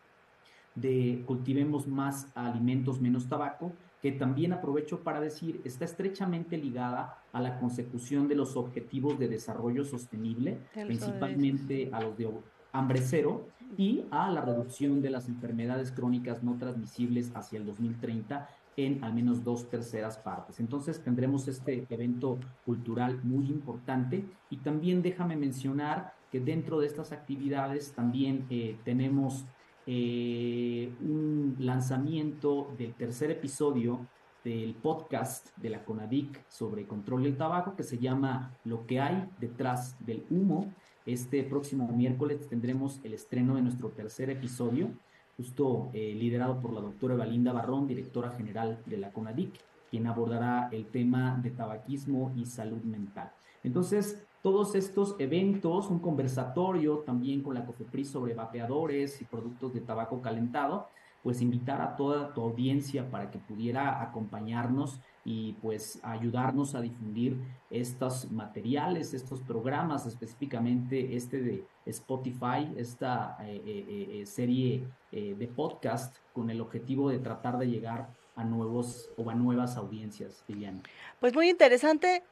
de 0.74 1.24
cultivemos 1.26 1.86
más 1.86 2.30
alimentos, 2.34 3.00
menos 3.00 3.28
tabaco, 3.28 3.72
que 4.00 4.12
también 4.12 4.52
aprovecho 4.52 5.00
para 5.00 5.20
decir 5.20 5.60
está 5.64 5.84
estrechamente 5.84 6.56
ligada 6.56 7.18
a 7.32 7.40
la 7.40 7.58
consecución 7.58 8.28
de 8.28 8.36
los 8.36 8.56
objetivos 8.56 9.18
de 9.18 9.28
desarrollo 9.28 9.84
sostenible, 9.84 10.58
principalmente 10.72 11.90
a 11.92 12.00
los 12.00 12.16
de 12.16 12.30
hambre 12.72 13.00
cero 13.02 13.48
y 13.76 14.04
a 14.10 14.30
la 14.30 14.42
reducción 14.42 15.02
de 15.02 15.10
las 15.10 15.28
enfermedades 15.28 15.90
crónicas 15.90 16.42
no 16.42 16.56
transmisibles 16.58 17.32
hacia 17.34 17.58
el 17.58 17.66
2030 17.66 18.48
en 18.78 19.02
al 19.02 19.12
menos 19.12 19.42
dos 19.42 19.68
terceras 19.68 20.16
partes. 20.18 20.60
Entonces 20.60 21.02
tendremos 21.02 21.48
este 21.48 21.84
evento 21.90 22.38
cultural 22.64 23.20
muy 23.24 23.46
importante 23.46 24.24
y 24.50 24.58
también 24.58 25.02
déjame 25.02 25.36
mencionar 25.36 26.14
que 26.30 26.38
dentro 26.38 26.78
de 26.78 26.86
estas 26.86 27.10
actividades 27.10 27.92
también 27.92 28.46
eh, 28.50 28.76
tenemos 28.84 29.44
eh, 29.86 30.92
un 31.00 31.56
lanzamiento 31.58 32.72
del 32.78 32.94
tercer 32.94 33.32
episodio 33.32 34.06
del 34.44 34.74
podcast 34.74 35.48
de 35.56 35.70
la 35.70 35.84
CONADIC 35.84 36.48
sobre 36.48 36.86
control 36.86 37.24
del 37.24 37.36
tabaco 37.36 37.74
que 37.74 37.82
se 37.82 37.98
llama 37.98 38.54
Lo 38.64 38.86
que 38.86 39.00
hay 39.00 39.28
detrás 39.40 39.96
del 39.98 40.24
humo. 40.30 40.72
Este 41.04 41.42
próximo 41.42 41.88
miércoles 41.88 42.46
tendremos 42.48 43.00
el 43.02 43.14
estreno 43.14 43.56
de 43.56 43.62
nuestro 43.62 43.88
tercer 43.88 44.30
episodio 44.30 44.90
justo 45.38 45.88
eh, 45.94 46.14
liderado 46.14 46.60
por 46.60 46.72
la 46.72 46.80
doctora 46.80 47.14
Valinda 47.14 47.52
Barrón, 47.52 47.86
directora 47.86 48.32
general 48.32 48.78
de 48.84 48.98
la 48.98 49.12
CONADIC, 49.12 49.52
quien 49.88 50.06
abordará 50.06 50.68
el 50.72 50.86
tema 50.86 51.38
de 51.40 51.50
tabaquismo 51.50 52.32
y 52.36 52.44
salud 52.44 52.82
mental. 52.82 53.30
Entonces, 53.62 54.22
todos 54.42 54.74
estos 54.74 55.14
eventos, 55.18 55.90
un 55.90 56.00
conversatorio 56.00 56.98
también 56.98 57.42
con 57.42 57.54
la 57.54 57.64
COFEPRIS 57.64 58.10
sobre 58.10 58.34
vapeadores 58.34 59.22
y 59.22 59.24
productos 59.24 59.72
de 59.74 59.80
tabaco 59.80 60.20
calentado, 60.20 60.88
pues 61.22 61.42
invitar 61.42 61.80
a 61.80 61.96
toda 61.96 62.32
tu 62.32 62.42
audiencia 62.42 63.10
para 63.10 63.30
que 63.30 63.38
pudiera 63.38 64.02
acompañarnos 64.02 65.00
y 65.24 65.52
pues 65.60 66.00
ayudarnos 66.02 66.74
a 66.74 66.80
difundir 66.80 67.36
estos 67.70 68.30
materiales, 68.30 69.12
estos 69.12 69.42
programas, 69.42 70.06
específicamente 70.06 71.16
este 71.16 71.42
de 71.42 71.64
Spotify, 71.84 72.72
esta 72.76 73.36
eh, 73.42 73.60
eh, 73.66 74.20
eh, 74.20 74.26
serie 74.26 74.84
de 75.10 75.48
podcast 75.48 76.16
con 76.34 76.50
el 76.50 76.60
objetivo 76.60 77.10
de 77.10 77.18
tratar 77.18 77.58
de 77.58 77.66
llegar 77.66 78.08
a 78.36 78.44
nuevos 78.44 79.10
o 79.16 79.28
a 79.30 79.34
nuevas 79.34 79.76
audiencias, 79.76 80.44
Liliana. 80.48 80.80
Pues 81.18 81.34
muy 81.34 81.48
interesante, 81.48 82.22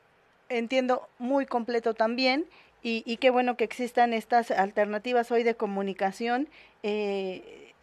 entiendo 0.49 1.09
muy 1.19 1.47
completo 1.47 1.95
también 1.95 2.47
y, 2.83 3.17
qué 3.17 3.31
bueno 3.31 3.57
que 3.57 3.65
existan 3.65 4.13
estas 4.13 4.51
alternativas 4.51 5.33
hoy 5.33 5.43
de 5.43 5.57
comunicación. 5.57 6.49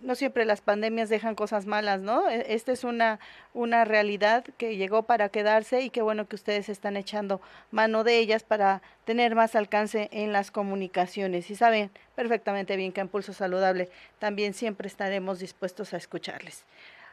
No 0.03 0.15
siempre 0.15 0.45
las 0.45 0.61
pandemias 0.61 1.09
dejan 1.09 1.33
cosas 1.33 1.65
malas, 1.65 2.01
¿no? 2.01 2.29
E, 2.29 2.53
esta 2.53 2.71
es 2.71 2.83
una, 2.83 3.19
una 3.53 3.85
realidad 3.85 4.43
que 4.57 4.75
llegó 4.77 5.03
para 5.03 5.29
quedarse 5.29 5.81
y 5.81 5.89
qué 5.89 6.01
bueno 6.01 6.27
que 6.27 6.35
ustedes 6.35 6.69
están 6.69 6.97
echando 6.97 7.41
mano 7.71 8.03
de 8.03 8.19
ellas 8.19 8.43
para 8.43 8.81
tener 9.05 9.35
más 9.35 9.55
alcance 9.55 10.09
en 10.11 10.33
las 10.33 10.51
comunicaciones. 10.51 11.49
Y 11.49 11.55
saben 11.55 11.89
perfectamente 12.15 12.75
bien 12.75 12.91
que 12.91 13.01
en 13.01 13.07
Pulso 13.07 13.33
Saludable 13.33 13.89
también 14.19 14.53
siempre 14.53 14.87
estaremos 14.87 15.39
dispuestos 15.39 15.93
a 15.93 15.97
escucharles. 15.97 16.65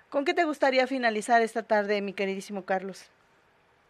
¿Con 0.09 0.25
qué 0.25 0.35
te 0.35 0.45
gustaría 0.45 0.87
finalizar 0.87 1.41
esta 1.41 1.63
tarde, 1.63 2.03
mi 2.03 2.13
queridísimo 2.13 2.65
Carlos? 2.65 3.07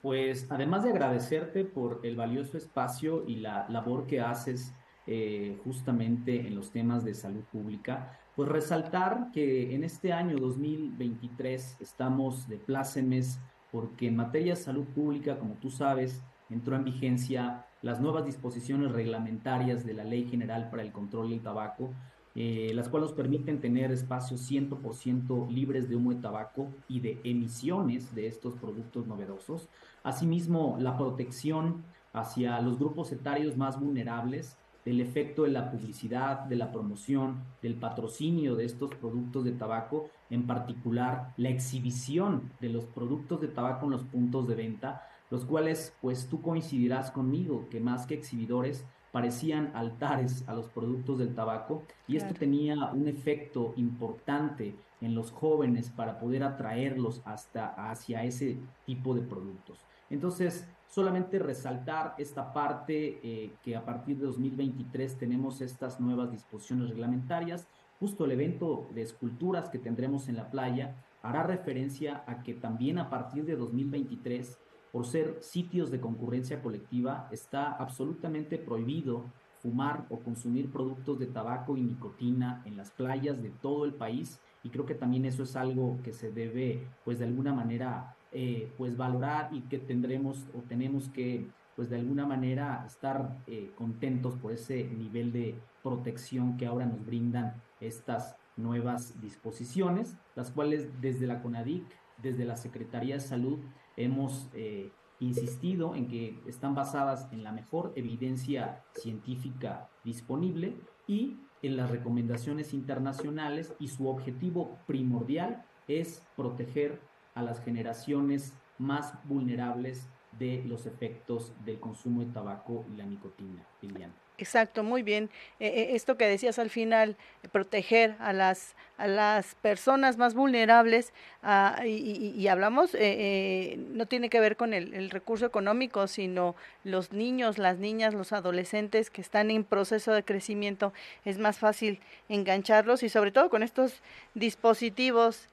Pues 0.03 0.47
además 0.51 0.85
de 0.85 0.91
agradecerte 0.91 1.65
por 1.65 2.01
el 2.05 2.17
valioso 2.17 2.57
espacio 2.57 3.25
y 3.27 3.37
la 3.37 3.67
labor 3.69 4.07
que 4.07 4.21
haces 4.21 4.73
eh, 5.07 5.59
justamente 5.65 6.47
en 6.47 6.55
los 6.55 6.71
temas 6.71 7.05
de 7.05 7.15
salud 7.15 7.43
pública, 7.51 8.20
pues 8.41 8.53
resaltar 8.53 9.33
que 9.33 9.75
en 9.75 9.85
este 9.85 10.15
año 10.15 10.39
2023 10.39 11.77
estamos 11.79 12.49
de 12.49 12.57
plácemes 12.57 13.39
porque 13.71 14.07
en 14.07 14.17
materia 14.17 14.55
de 14.55 14.57
salud 14.63 14.87
pública, 14.95 15.39
como 15.39 15.57
tú 15.57 15.69
sabes, 15.69 16.23
entró 16.49 16.75
en 16.75 16.85
vigencia 16.85 17.67
las 17.83 18.01
nuevas 18.01 18.25
disposiciones 18.25 18.93
reglamentarias 18.93 19.85
de 19.85 19.93
la 19.93 20.05
Ley 20.05 20.27
General 20.27 20.71
para 20.71 20.83
el 20.83 20.91
Control 20.91 21.29
del 21.29 21.43
Tabaco, 21.43 21.91
eh, 22.35 22.73
las 22.75 22.89
cuales 22.89 23.11
nos 23.11 23.17
permiten 23.19 23.61
tener 23.61 23.93
espacios 23.93 24.51
100% 24.51 25.51
libres 25.51 25.91
de 25.91 25.97
humo 25.97 26.15
de 26.15 26.23
tabaco 26.23 26.69
y 26.89 27.01
de 27.01 27.21
emisiones 27.25 28.15
de 28.15 28.27
estos 28.27 28.55
productos 28.55 29.07
novedosos. 29.07 29.69
Asimismo, 30.03 30.79
la 30.81 30.97
protección 30.97 31.85
hacia 32.15 32.59
los 32.63 32.79
grupos 32.79 33.13
etarios 33.13 33.59
más 33.59 33.79
vulnerables 33.79 34.57
del 34.85 35.01
efecto 35.01 35.43
de 35.43 35.51
la 35.51 35.71
publicidad, 35.71 36.41
de 36.41 36.57
la 36.57 36.73
promoción, 36.73 37.45
del 37.63 37.75
patrocinio 37.75 38.57
de 38.57 38.65
estos 38.65 38.95
productos 38.95 39.45
de 39.45 39.53
tabaco, 39.53 40.09
en 40.31 40.47
particular 40.47 41.33
la 41.37 41.51
exhibición 41.51 42.51
de 42.61 42.71
los 42.71 42.85
productos 42.87 43.41
de 43.41 43.49
tabaco 43.49 43.87
en 43.87 43.93
los 43.93 44.05
puntos 44.05 44.49
de 44.49 44.55
venta, 44.55 45.07
los 45.31 45.45
cuales 45.45 45.95
pues 46.01 46.27
tú 46.29 46.41
coincidirás 46.41 47.11
conmigo 47.11 47.69
que 47.71 47.81
más 47.81 48.07
que 48.07 48.15
exhibidores 48.15 48.85
parecían 49.13 49.73
altares 49.75 50.49
a 50.49 50.55
los 50.55 50.67
productos 50.69 51.19
del 51.19 51.35
tabaco 51.35 51.83
y 52.07 52.17
esto 52.17 52.35
tenía 52.35 52.91
un 52.93 53.09
efecto 53.09 53.75
importante 53.77 54.75
en 55.01 55.15
los 55.15 55.33
jóvenes 55.33 55.91
para 55.91 56.19
poder 56.19 56.43
atraerlos 56.43 57.23
hasta 57.25 57.91
hacia 57.91 58.25
ese 58.25 58.59
tipo 58.87 59.15
de 59.15 59.23
productos. 59.23 59.79
Entonces, 60.11 60.67
Solamente 60.91 61.39
resaltar 61.39 62.17
esta 62.19 62.53
parte 62.53 63.21
eh, 63.23 63.53
que 63.63 63.77
a 63.77 63.85
partir 63.85 64.17
de 64.19 64.27
2023 64.27 65.17
tenemos 65.17 65.61
estas 65.61 66.01
nuevas 66.01 66.33
disposiciones 66.33 66.91
reglamentarias. 66.91 67.69
Justo 68.01 68.25
el 68.25 68.33
evento 68.33 68.89
de 68.93 69.03
esculturas 69.03 69.69
que 69.69 69.79
tendremos 69.79 70.29
en 70.29 70.35
la 70.35 70.51
playa 70.51 70.97
hará 71.23 71.45
referencia 71.45 72.25
a 72.27 72.43
que 72.43 72.55
también 72.55 72.99
a 72.99 73.09
partir 73.09 73.45
de 73.45 73.55
2023 73.55 74.59
por 74.91 75.07
ser 75.07 75.39
sitios 75.43 75.93
de 75.93 76.01
concurrencia 76.01 76.61
colectiva, 76.61 77.29
está 77.31 77.71
absolutamente 77.71 78.59
prohibido 78.59 79.23
fumar 79.61 80.07
o 80.11 80.19
consumir 80.19 80.73
productos 80.73 81.21
de 81.21 81.27
tabaco 81.27 81.77
y 81.77 81.83
nicotina 81.83 82.63
en 82.65 82.77
las 82.77 82.91
playas 82.91 83.41
de 83.41 83.51
todo 83.51 83.85
el 83.85 83.95
país 83.95 84.41
y 84.65 84.71
creo 84.71 84.87
que 84.87 84.97
también 84.97 85.25
eso 85.27 85.45
es 85.45 85.55
algo 85.55 85.99
que 86.03 86.13
se 86.13 86.33
debe 86.33 86.89
pues 87.05 87.21
de 87.21 87.27
alguna 87.27 87.53
manera 87.53 88.17
eh, 88.33 88.73
pues 88.79 88.97
valorar 88.97 89.51
y 89.53 89.63
que 89.63 89.79
tendremos 89.79 90.47
o 90.55 90.61
tenemos 90.61 91.09
que 91.09 91.49
pues 91.77 91.89
de 91.89 91.97
alguna 91.97 92.27
manera 92.27 92.85
estar 92.87 93.39
eh, 93.47 93.71
contentos 93.75 94.37
por 94.37 94.53
ese 94.53 94.85
nivel 94.85 95.33
de 95.33 95.55
protección 95.83 96.57
que 96.57 96.67
ahora 96.67 96.87
nos 96.87 97.05
brindan 97.07 97.55
estas 97.81 98.37
nuevas 98.57 99.21
disposiciones, 99.21 100.17
las 100.37 100.51
cuales 100.51 101.01
desde 101.01 101.27
la 101.27 101.41
CONADIC, 101.41 101.85
desde 102.23 102.45
la 102.45 102.57
Secretaría 102.57 103.15
de 103.15 103.21
Salud, 103.21 103.59
hemos 103.97 104.49
eh, 104.55 104.93
insistido 105.21 105.95
en 105.95 106.09
que 106.09 106.39
están 106.47 106.75
basadas 106.75 107.29
en 107.33 107.43
la 107.43 107.53
mejor 107.53 107.93
evidencia 107.97 108.85
científica 108.95 109.89
disponible 110.05 110.77
y 111.07 111.39
en 111.63 111.77
las 111.77 111.91
recomendaciones 111.91 112.73
internacionales 112.75 113.75
y 113.79 113.89
su 113.89 114.09
objetivo 114.09 114.79
primordial 114.87 115.65
es 115.89 116.23
proteger 116.37 117.01
a 117.35 117.43
las 117.43 117.63
generaciones 117.63 118.53
más 118.79 119.15
vulnerables 119.25 120.09
de 120.39 120.63
los 120.65 120.87
efectos 120.87 121.53
del 121.65 121.81
consumo 121.81 122.21
de 122.21 122.33
tabaco 122.33 122.85
y 122.93 122.97
la 122.97 123.05
nicotina, 123.05 123.67
Liliana. 123.83 124.15
Exacto, 124.41 124.83
muy 124.83 125.03
bien. 125.03 125.29
Eh, 125.61 125.67
eh, 125.69 125.89
esto 125.97 126.17
que 126.17 126.27
decías 126.27 126.59
al 126.59 126.71
final, 126.71 127.17
proteger 127.53 128.17
a 128.21 128.33
las, 128.33 128.75
a 128.97 129.07
las 129.07 129.55
personas 129.57 130.17
más 130.17 130.33
vulnerables, 130.33 131.13
ah, 131.43 131.83
y, 131.85 132.49
hablamos, 132.49 132.95
eh, 132.95 133.79
no 133.93 134.07
tiene 134.07 134.31
que 134.31 134.41
ver 134.41 134.57
con 134.57 134.73
el, 134.73 135.11
recurso 135.11 135.45
económico, 135.45 136.07
sino 136.07 136.57
los 136.85 137.13
niños, 137.13 137.59
las 137.59 137.77
niñas, 137.79 138.15
los 138.15 138.33
adolescentes 138.33 139.11
que 139.11 139.21
están 139.21 139.51
en 139.51 139.63
proceso 139.63 140.13
de 140.13 140.23
crecimiento, 140.23 140.95
es 141.27 141.39
más 141.39 141.59
fácil 141.59 142.01
engancharlos 142.31 143.03
y 143.03 143.11
sobre 143.11 143.33
todo 143.33 143.51
con 143.51 143.63
estos 143.63 144.01
dispositivos 144.35 145.49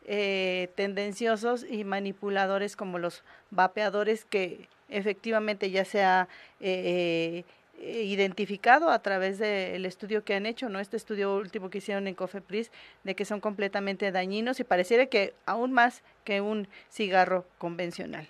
tendenciosos 0.75 1.65
y 1.69 1.83
manipuladores 1.83 2.77
como 2.77 2.99
los 2.99 3.23
vapeadores 3.51 4.23
que 4.23 4.69
efectivamente 4.87 5.71
ya 5.71 5.83
sea... 5.83 6.29
Eh, 6.61 7.43
identificado 7.79 8.89
a 8.89 8.99
través 8.99 9.39
del 9.39 9.85
estudio 9.85 10.23
que 10.23 10.35
han 10.35 10.45
hecho, 10.45 10.69
¿no? 10.69 10.79
Este 10.79 10.97
estudio 10.97 11.35
último 11.35 11.69
que 11.69 11.77
hicieron 11.77 12.07
en 12.07 12.15
Cofepris, 12.15 12.71
de 13.03 13.15
que 13.15 13.25
son 13.25 13.39
completamente 13.39 14.11
dañinos 14.11 14.59
y 14.59 14.63
pareciera 14.63 15.05
que 15.05 15.33
aún 15.45 15.71
más 15.71 16.03
que 16.23 16.41
un 16.41 16.67
cigarro 16.89 17.45
convencional. 17.57 18.27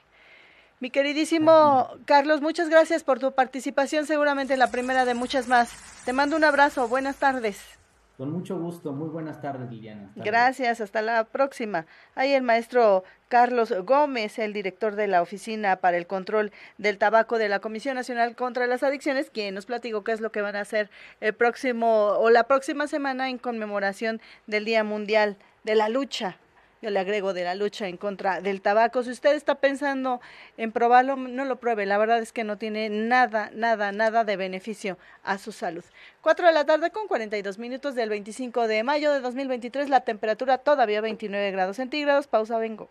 Mi 0.79 0.91
queridísimo 0.91 1.89
Carlos, 2.05 2.41
muchas 2.41 2.69
gracias 2.69 3.03
por 3.03 3.19
tu 3.19 3.31
participación, 3.31 4.05
seguramente 4.05 4.57
la 4.57 4.69
primera 4.69 5.05
de 5.05 5.15
muchas 5.15 5.47
más. 5.47 5.71
Te 6.05 6.13
mando 6.13 6.35
un 6.35 6.43
abrazo, 6.43 6.87
buenas 6.87 7.17
tardes. 7.17 7.76
Con 8.17 8.31
mucho 8.31 8.57
gusto. 8.59 8.93
Muy 8.93 9.09
buenas 9.09 9.41
tardes, 9.41 9.69
Liliana. 9.69 10.11
Gracias. 10.15 10.81
Hasta 10.81 11.03
la 11.03 11.23
próxima. 11.25 11.85
Ahí 12.15 12.33
el 12.33 12.41
maestro 12.41 13.03
Carlos 13.29 13.71
Gómez, 13.85 14.39
el 14.39 14.53
director 14.53 14.95
de 14.95 15.05
la 15.05 15.21
Oficina 15.21 15.75
para 15.75 15.97
el 15.97 16.07
Control 16.07 16.51
del 16.79 16.97
Tabaco 16.97 17.37
de 17.37 17.47
la 17.47 17.59
Comisión 17.59 17.95
Nacional 17.95 18.35
contra 18.35 18.65
las 18.65 18.81
Adicciones, 18.81 19.29
quien 19.29 19.53
nos 19.53 19.67
platicó 19.67 20.03
qué 20.03 20.13
es 20.13 20.21
lo 20.21 20.31
que 20.31 20.41
van 20.41 20.55
a 20.55 20.61
hacer 20.61 20.89
el 21.21 21.33
próximo 21.33 22.13
o 22.17 22.31
la 22.31 22.45
próxima 22.45 22.87
semana 22.87 23.29
en 23.29 23.37
conmemoración 23.37 24.19
del 24.47 24.65
Día 24.65 24.83
Mundial 24.83 25.37
de 25.63 25.75
la 25.75 25.87
Lucha 25.87 26.37
yo 26.81 26.89
le 26.89 26.99
agrego 26.99 27.33
de 27.33 27.43
la 27.43 27.55
lucha 27.55 27.87
en 27.87 27.97
contra 27.97 28.41
del 28.41 28.61
tabaco. 28.61 29.03
Si 29.03 29.11
usted 29.11 29.35
está 29.35 29.55
pensando 29.55 30.21
en 30.57 30.71
probarlo, 30.71 31.15
no 31.15 31.45
lo 31.45 31.57
pruebe. 31.57 31.85
La 31.85 31.97
verdad 31.97 32.19
es 32.19 32.31
que 32.31 32.43
no 32.43 32.57
tiene 32.57 32.89
nada, 32.89 33.49
nada, 33.53 33.91
nada 33.91 34.23
de 34.23 34.37
beneficio 34.37 34.97
a 35.23 35.37
su 35.37 35.51
salud. 35.51 35.83
Cuatro 36.21 36.47
de 36.47 36.53
la 36.53 36.65
tarde 36.65 36.91
con 36.91 37.07
42 37.07 37.57
minutos 37.57 37.95
del 37.95 38.09
25 38.09 38.67
de 38.67 38.83
mayo 38.83 39.11
de 39.11 39.19
2023. 39.21 39.89
La 39.89 40.01
temperatura 40.01 40.59
todavía 40.59 41.01
29 41.01 41.51
grados 41.51 41.77
centígrados. 41.77 42.27
Pausa, 42.27 42.57
vengo. 42.57 42.89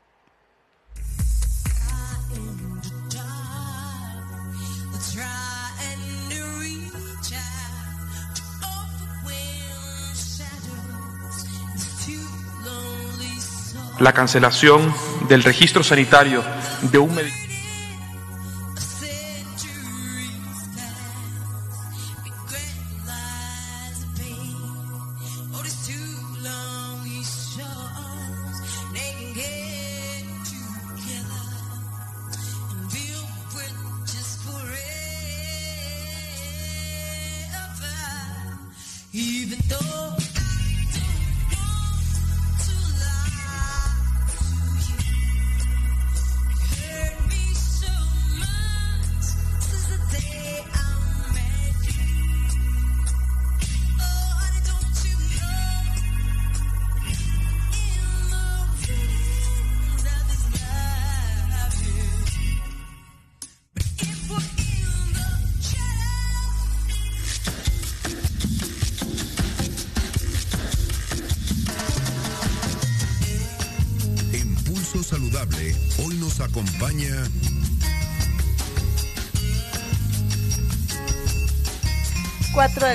La 13.99 14.13
cancelación 14.13 14.93
del 15.29 15.43
registro 15.43 15.83
sanitario 15.83 16.43
de 16.83 16.99
un 16.99 17.15
medicamento 17.15 17.46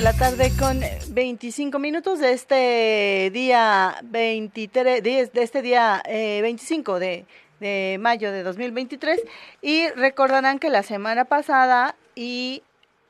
la 0.02 0.12
tarde 0.12 0.50
con 0.58 0.80
25 1.10 1.78
minutos 1.78 2.18
de 2.18 2.32
este 2.32 3.30
día 3.32 3.96
23, 4.02 5.02
de, 5.02 5.30
este 5.34 5.62
día 5.62 6.02
25 6.04 6.98
eh, 6.98 7.24
de, 7.60 7.98
mayo 8.00 8.32
de 8.32 8.42
2023 8.42 9.20
y 9.60 9.88
recordarán 9.90 10.58
que 10.58 10.68
la 10.68 10.82
semana 10.82 11.26
pasada 11.26 11.94
y 12.14 12.62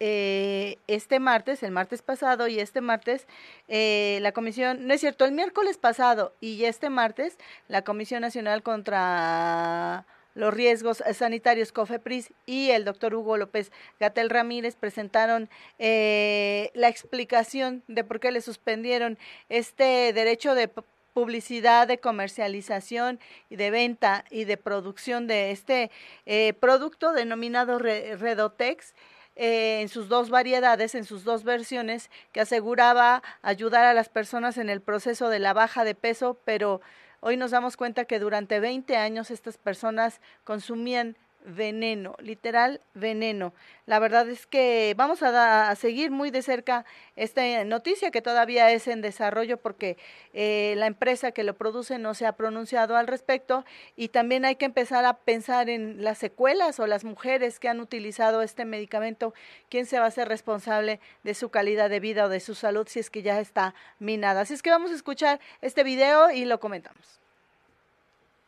eh, 0.05 0.79
este 0.89 1.21
martes, 1.21 1.63
el 1.63 1.71
martes 1.71 2.03
pasado 2.03 2.49
y 2.49 2.59
este 2.59 2.81
martes, 2.81 3.29
eh, 3.69 4.19
la 4.21 4.33
comisión, 4.33 4.89
no 4.89 4.95
es 4.95 5.01
cierto, 5.01 5.25
el 5.25 5.31
miércoles 5.31 5.79
pasado 5.79 6.35
y 6.41 6.65
este 6.65 6.91
martes, 6.91 7.39
la 7.69 7.83
Comisión 7.83 8.21
Nacional 8.23 8.65
contra 8.65 10.05
los 10.35 10.53
riesgos 10.53 11.05
sanitarios 11.15 11.71
COFEPRIS 11.71 12.33
y 12.47 12.71
el 12.71 12.85
doctor 12.85 13.15
Hugo 13.15 13.37
López 13.37 13.71
Gatel 14.01 14.29
Ramírez 14.29 14.75
presentaron 14.75 15.49
eh, 15.79 16.73
la 16.75 16.89
explicación 16.89 17.85
de 17.87 18.03
por 18.03 18.19
qué 18.19 18.33
le 18.33 18.41
suspendieron 18.41 19.19
este 19.49 20.13
derecho 20.13 20.57
de 20.57 20.69
publicidad, 21.13 21.87
de 21.87 21.99
comercialización 21.99 23.21
y 23.51 23.57
de 23.57 23.71
venta 23.71 24.25
y 24.31 24.47
de 24.47 24.57
producción 24.57 25.29
de 25.29 25.53
este 25.53 25.93
eh, 26.27 26.55
producto 26.55 27.13
denominado 27.13 27.79
Redotex. 27.79 28.95
Eh, 29.35 29.81
en 29.81 29.89
sus 29.89 30.09
dos 30.09 30.29
variedades, 30.29 30.95
en 30.95 31.05
sus 31.05 31.25
dos 31.25 31.45
versiones, 31.45 32.11
que 32.33 32.41
aseguraba 32.41 33.23
ayudar 33.41 33.85
a 33.85 33.95
las 33.95 34.09
personas 34.09 34.59
en 34.59 34.69
el 34.69 34.83
proceso 34.83 35.29
de 35.29 35.39
la 35.39 35.53
baja 35.53 35.85
de 35.85 35.95
peso, 35.95 36.39
pero 36.45 36.81
Hoy 37.25 37.37
nos 37.37 37.53
damos 37.53 37.77
cuenta 37.77 38.05
que 38.05 38.19
durante 38.19 38.59
20 38.59 38.97
años 38.97 39.31
estas 39.31 39.57
personas 39.57 40.21
consumían 40.43 41.17
veneno, 41.45 42.15
literal 42.21 42.81
veneno. 42.95 43.53
La 43.87 43.99
verdad 43.99 44.29
es 44.29 44.47
que 44.47 44.95
vamos 44.97 45.23
a, 45.23 45.75
seguir 45.77 46.11
muy 46.11 46.31
de 46.31 46.43
cerca 46.43 46.85
esta 47.17 47.65
noticia 47.65 48.11
que 48.11 48.23
todavía 48.23 48.71
es 48.71 48.87
en 48.89 49.01
desarrollo 49.01 49.57
porque 49.57 49.97
eh, 50.33 50.75
la 50.77 50.87
empresa 50.87 51.33
que 51.33 51.43
lo 51.43 51.55
produce 51.55 51.99
no 51.99 52.15
se 52.15 52.27
ha 52.27 52.33
pronunciado 52.33 52.97
al 52.97 53.07
respecto 53.07 53.65
y 53.97 54.09
también 54.09 54.45
hay 54.45 54.57
que 54.57 54.65
empezar 54.65 55.05
a 55.05 55.15
pensar 55.15 55.69
en 55.69 56.05
las 56.05 56.19
secuelas 56.19 56.79
o 56.81 56.87
las 56.87 57.05
mujeres 57.05 57.59
que 57.59 57.69
han 57.69 57.81
utilizado 57.81 58.43
este 58.43 58.65
medicamento, 58.65 59.35
quién 59.69 59.87
se 59.87 59.99
va 59.99 60.05
a 60.05 60.09
hacer 60.09 60.29
responsable 60.29 61.01
de 61.23 61.35
su 61.35 61.51
calidad 61.51 61.91
de 61.91 62.01
vida 62.01 62.27
o 62.27 62.29
de 62.29 62.41
su 62.41 62.55
salud 62.55 62.87
si 62.89 63.01
es 63.01 63.11
que 63.11 63.23
ya 63.23 63.41
está 63.41 63.75
minada. 63.99 64.43
Así 64.43 64.55
es 64.55 64.63
que 64.63 64.71
vamos 64.71 64.91
a 64.91 64.95
escuchar 64.95 65.41
este 65.61 65.85
video 65.85 66.31
y 66.31 66.45
lo 66.45 66.61
comentamos. 66.61 67.22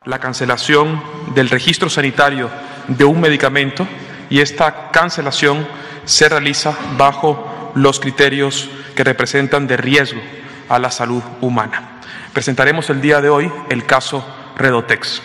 La 0.05 0.19
cancelación 0.19 1.03
del 1.35 1.49
registro 1.49 1.89
sanitario 1.89 2.51
de 2.89 3.07
un 3.07 3.23
medicamento 3.23 3.89
y 4.29 4.41
esta 4.41 4.91
cancelación 4.91 5.67
se 6.05 6.29
realiza 6.29 6.77
bajo 6.99 7.73
los 7.75 8.01
criterios 8.01 8.69
que 8.95 9.03
representan 9.03 9.67
de 9.67 9.79
riesgo 9.79 10.21
a 10.69 10.79
la 10.79 10.91
salud 10.91 11.23
humana. 11.41 12.01
Presentaremos 12.35 12.91
el 12.91 13.01
día 13.01 13.23
de 13.23 13.31
hoy 13.31 13.51
el 13.71 13.87
caso 13.87 14.23
Redotex. 14.59 15.23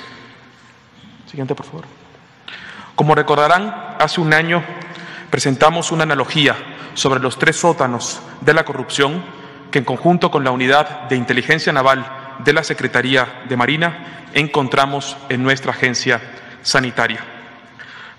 Siguiente, 1.25 1.55
por 1.55 1.65
favor. 1.65 1.85
Como 2.95 3.15
recordarán, 3.15 3.97
hace 3.99 4.21
un 4.21 4.33
año 4.33 4.63
presentamos 5.29 5.91
una 5.91 6.03
analogía 6.03 6.55
sobre 6.93 7.19
los 7.19 7.37
tres 7.37 7.57
sótanos 7.57 8.21
de 8.39 8.53
la 8.53 8.63
corrupción 8.63 9.25
que 9.71 9.79
en 9.79 9.85
conjunto 9.85 10.31
con 10.31 10.45
la 10.45 10.51
unidad 10.51 11.09
de 11.09 11.17
inteligencia 11.17 11.73
naval 11.73 12.18
de 12.43 12.53
la 12.53 12.63
Secretaría 12.63 13.43
de 13.47 13.57
Marina 13.57 14.27
encontramos 14.33 15.17
en 15.29 15.43
nuestra 15.43 15.71
agencia 15.71 16.21
sanitaria. 16.61 17.23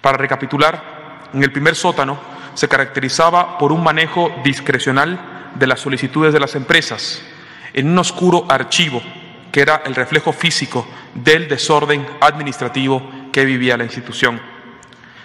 Para 0.00 0.18
recapitular, 0.18 1.28
en 1.32 1.42
el 1.42 1.52
primer 1.52 1.74
sótano 1.74 2.18
se 2.54 2.68
caracterizaba 2.68 3.58
por 3.58 3.72
un 3.72 3.82
manejo 3.82 4.32
discrecional 4.44 5.52
de 5.54 5.66
las 5.66 5.80
solicitudes 5.80 6.32
de 6.32 6.40
las 6.40 6.54
empresas 6.54 7.22
en 7.72 7.88
un 7.88 7.98
oscuro 7.98 8.46
archivo 8.48 9.02
que 9.52 9.60
era 9.60 9.82
el 9.84 9.94
reflejo 9.94 10.32
físico 10.32 10.86
del 11.14 11.48
desorden 11.48 12.06
administrativo 12.20 13.02
que 13.32 13.44
vivía 13.44 13.76
la 13.76 13.84
institución. 13.84 14.40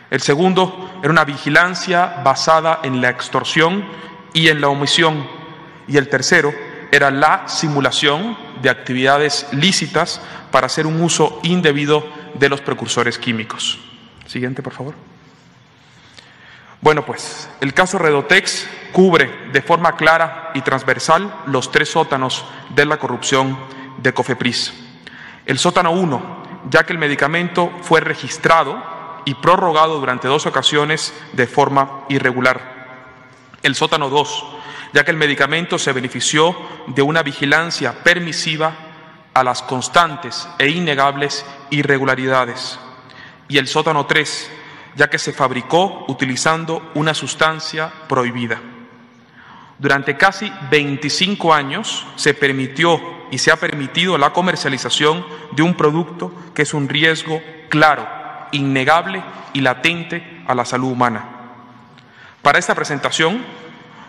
El 0.09 0.21
segundo 0.21 0.99
era 1.01 1.11
una 1.11 1.25
vigilancia 1.25 2.21
basada 2.23 2.79
en 2.83 3.01
la 3.01 3.09
extorsión 3.09 3.85
y 4.33 4.49
en 4.49 4.61
la 4.61 4.69
omisión. 4.69 5.27
Y 5.87 5.97
el 5.97 6.09
tercero 6.09 6.53
era 6.91 7.11
la 7.11 7.47
simulación 7.47 8.37
de 8.61 8.69
actividades 8.69 9.47
lícitas 9.51 10.21
para 10.51 10.67
hacer 10.67 10.87
un 10.87 11.01
uso 11.01 11.39
indebido 11.43 12.05
de 12.35 12.49
los 12.49 12.61
precursores 12.61 13.17
químicos. 13.17 13.79
Siguiente, 14.25 14.61
por 14.61 14.73
favor. 14.73 14.95
Bueno, 16.81 17.05
pues 17.05 17.49
el 17.61 17.73
caso 17.73 17.97
Redotex 17.97 18.67
cubre 18.91 19.49
de 19.51 19.61
forma 19.61 19.95
clara 19.95 20.51
y 20.53 20.61
transversal 20.61 21.33
los 21.47 21.71
tres 21.71 21.89
sótanos 21.89 22.45
de 22.75 22.85
la 22.85 22.97
corrupción 22.97 23.57
de 23.97 24.13
Cofepris. 24.13 24.73
El 25.45 25.57
sótano 25.57 25.91
1, 25.91 26.43
ya 26.69 26.85
que 26.85 26.93
el 26.93 26.99
medicamento 26.99 27.71
fue 27.81 28.01
registrado 28.01 28.83
y 29.25 29.33
prorrogado 29.33 29.99
durante 29.99 30.27
dos 30.27 30.45
ocasiones 30.45 31.13
de 31.33 31.47
forma 31.47 32.05
irregular. 32.09 32.75
El 33.63 33.75
sótano 33.75 34.09
2, 34.09 34.45
ya 34.93 35.03
que 35.03 35.11
el 35.11 35.17
medicamento 35.17 35.77
se 35.77 35.93
benefició 35.93 36.55
de 36.87 37.01
una 37.01 37.23
vigilancia 37.23 38.03
permisiva 38.03 38.73
a 39.33 39.43
las 39.43 39.61
constantes 39.61 40.47
e 40.57 40.69
innegables 40.69 41.45
irregularidades. 41.69 42.79
Y 43.47 43.57
el 43.57 43.67
sótano 43.67 44.05
3, 44.05 44.51
ya 44.95 45.09
que 45.09 45.19
se 45.19 45.33
fabricó 45.33 46.05
utilizando 46.07 46.91
una 46.95 47.13
sustancia 47.13 47.91
prohibida. 48.07 48.61
Durante 49.77 50.15
casi 50.15 50.51
25 50.71 51.53
años 51.53 52.07
se 52.15 52.33
permitió 52.33 53.01
y 53.29 53.37
se 53.39 53.51
ha 53.51 53.57
permitido 53.57 54.17
la 54.17 54.31
comercialización 54.31 55.25
de 55.51 55.63
un 55.63 55.75
producto 55.75 56.31
que 56.53 56.61
es 56.61 56.73
un 56.73 56.87
riesgo 56.87 57.41
claro, 57.69 58.07
innegable 58.53 59.21
y 59.51 59.59
latente 59.59 60.43
a 60.47 60.55
la 60.55 60.63
salud 60.63 60.91
humana. 60.91 61.25
Para 62.41 62.59
esta 62.59 62.75
presentación, 62.75 63.43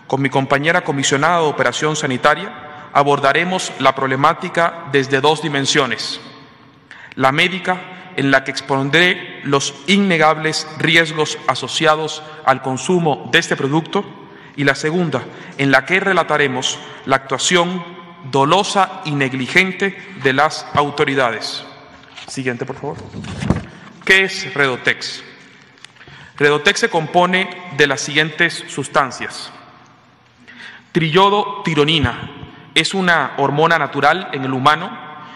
con 0.07 0.21
mi 0.21 0.29
compañera 0.29 0.83
comisionada 0.83 1.41
de 1.41 1.47
operación 1.47 1.95
sanitaria, 1.95 2.89
abordaremos 2.93 3.71
la 3.79 3.93
problemática 3.93 4.85
desde 4.91 5.21
dos 5.21 5.41
dimensiones. 5.41 6.19
La 7.15 7.31
médica 7.31 8.13
en 8.15 8.31
la 8.31 8.43
que 8.43 8.51
expondré 8.51 9.41
los 9.43 9.75
innegables 9.85 10.67
riesgos 10.79 11.37
asociados 11.47 12.23
al 12.45 12.61
consumo 12.61 13.29
de 13.31 13.39
este 13.39 13.55
producto 13.55 14.03
y 14.55 14.63
la 14.63 14.73
segunda, 14.73 15.23
en 15.57 15.69
la 15.69 15.85
que 15.85 15.99
relataremos 15.99 16.79
la 17.05 17.17
actuación 17.17 17.83
dolosa 18.31 19.01
y 19.05 19.11
negligente 19.11 19.95
de 20.23 20.33
las 20.33 20.65
autoridades. 20.73 21.63
Siguiente, 22.27 22.65
por 22.65 22.75
favor. 22.75 22.97
¿Qué 24.03 24.23
es 24.23 24.53
Redotex? 24.53 25.23
Redotex 26.37 26.79
se 26.79 26.89
compone 26.89 27.49
de 27.77 27.87
las 27.87 28.01
siguientes 28.01 28.63
sustancias. 28.67 29.51
Trillodo 30.97 31.61
tironina 31.63 32.31
es 32.73 32.95
una 32.95 33.33
hormona 33.37 33.77
natural 33.77 34.29
en 34.33 34.45
el 34.45 34.51
humano 34.51 34.89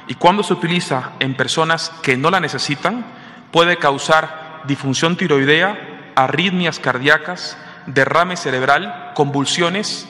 y 0.07 0.15
cuando 0.15 0.41
se 0.41 0.53
utiliza 0.53 1.11
en 1.19 1.35
personas 1.35 1.91
que 2.01 2.17
no 2.17 2.31
la 2.31 2.39
necesitan, 2.39 3.05
puede 3.51 3.77
causar 3.77 4.63
disfunción 4.65 5.17
tiroidea, 5.17 6.13
arritmias 6.15 6.79
cardíacas, 6.79 7.59
derrame 7.85 8.37
cerebral, 8.37 9.11
convulsiones 9.13 10.09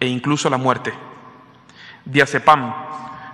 e 0.00 0.06
incluso 0.06 0.50
la 0.50 0.58
muerte. 0.58 0.92
Diazepam 2.04 2.74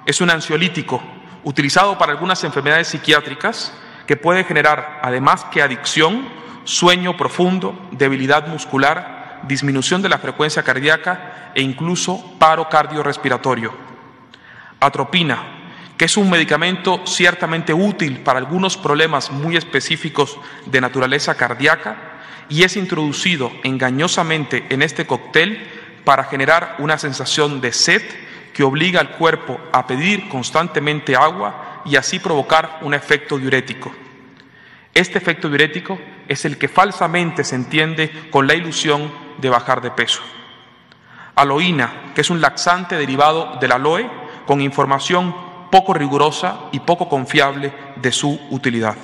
es 0.06 0.20
un 0.20 0.30
ansiolítico 0.30 1.02
utilizado 1.42 1.98
para 1.98 2.12
algunas 2.12 2.44
enfermedades 2.44 2.86
psiquiátricas 2.86 3.76
que 4.06 4.16
puede 4.16 4.44
generar, 4.44 5.00
además 5.02 5.42
que 5.46 5.62
adicción, 5.62 6.28
sueño 6.62 7.16
profundo, 7.16 7.88
debilidad 7.90 8.46
muscular, 8.46 9.15
disminución 9.46 10.02
de 10.02 10.08
la 10.08 10.18
frecuencia 10.18 10.62
cardíaca 10.62 11.52
e 11.54 11.62
incluso 11.62 12.34
paro 12.38 12.68
cardiorrespiratorio. 12.68 13.72
Atropina 14.80 15.56
que 15.96 16.04
es 16.04 16.16
un 16.16 16.28
medicamento 16.28 17.00
ciertamente 17.06 17.72
útil 17.72 18.20
para 18.20 18.38
algunos 18.38 18.76
problemas 18.76 19.30
muy 19.30 19.56
específicos 19.56 20.38
de 20.66 20.80
naturaleza 20.80 21.34
cardíaca 21.36 21.96
y 22.48 22.62
es 22.64 22.76
introducido 22.76 23.50
engañosamente 23.64 24.66
en 24.68 24.82
este 24.82 25.06
cóctel 25.06 25.66
para 26.04 26.24
generar 26.24 26.76
una 26.78 26.98
sensación 26.98 27.60
de 27.60 27.72
sed 27.72 28.02
que 28.52 28.62
obliga 28.62 29.00
al 29.00 29.12
cuerpo 29.12 29.60
a 29.72 29.86
pedir 29.86 30.28
constantemente 30.28 31.16
agua 31.16 31.82
y 31.84 31.96
así 31.96 32.18
provocar 32.18 32.78
un 32.82 32.94
efecto 32.94 33.38
diurético. 33.38 33.92
Este 34.94 35.18
efecto 35.18 35.48
diurético 35.48 35.98
es 36.28 36.44
el 36.44 36.56
que 36.56 36.68
falsamente 36.68 37.44
se 37.44 37.54
entiende 37.54 38.10
con 38.30 38.46
la 38.46 38.54
ilusión 38.54 39.12
de 39.38 39.50
bajar 39.50 39.80
de 39.80 39.90
peso. 39.90 40.22
Aloína, 41.34 42.12
que 42.14 42.22
es 42.22 42.30
un 42.30 42.40
laxante 42.40 42.96
derivado 42.96 43.58
del 43.60 43.72
aloe, 43.72 44.10
con 44.46 44.60
información 44.60 45.34
poco 45.70 45.92
rigurosa 45.92 46.60
y 46.72 46.80
poco 46.80 47.08
confiable 47.08 47.72
de 47.96 48.12
su 48.12 48.40
utilidad. 48.50 48.96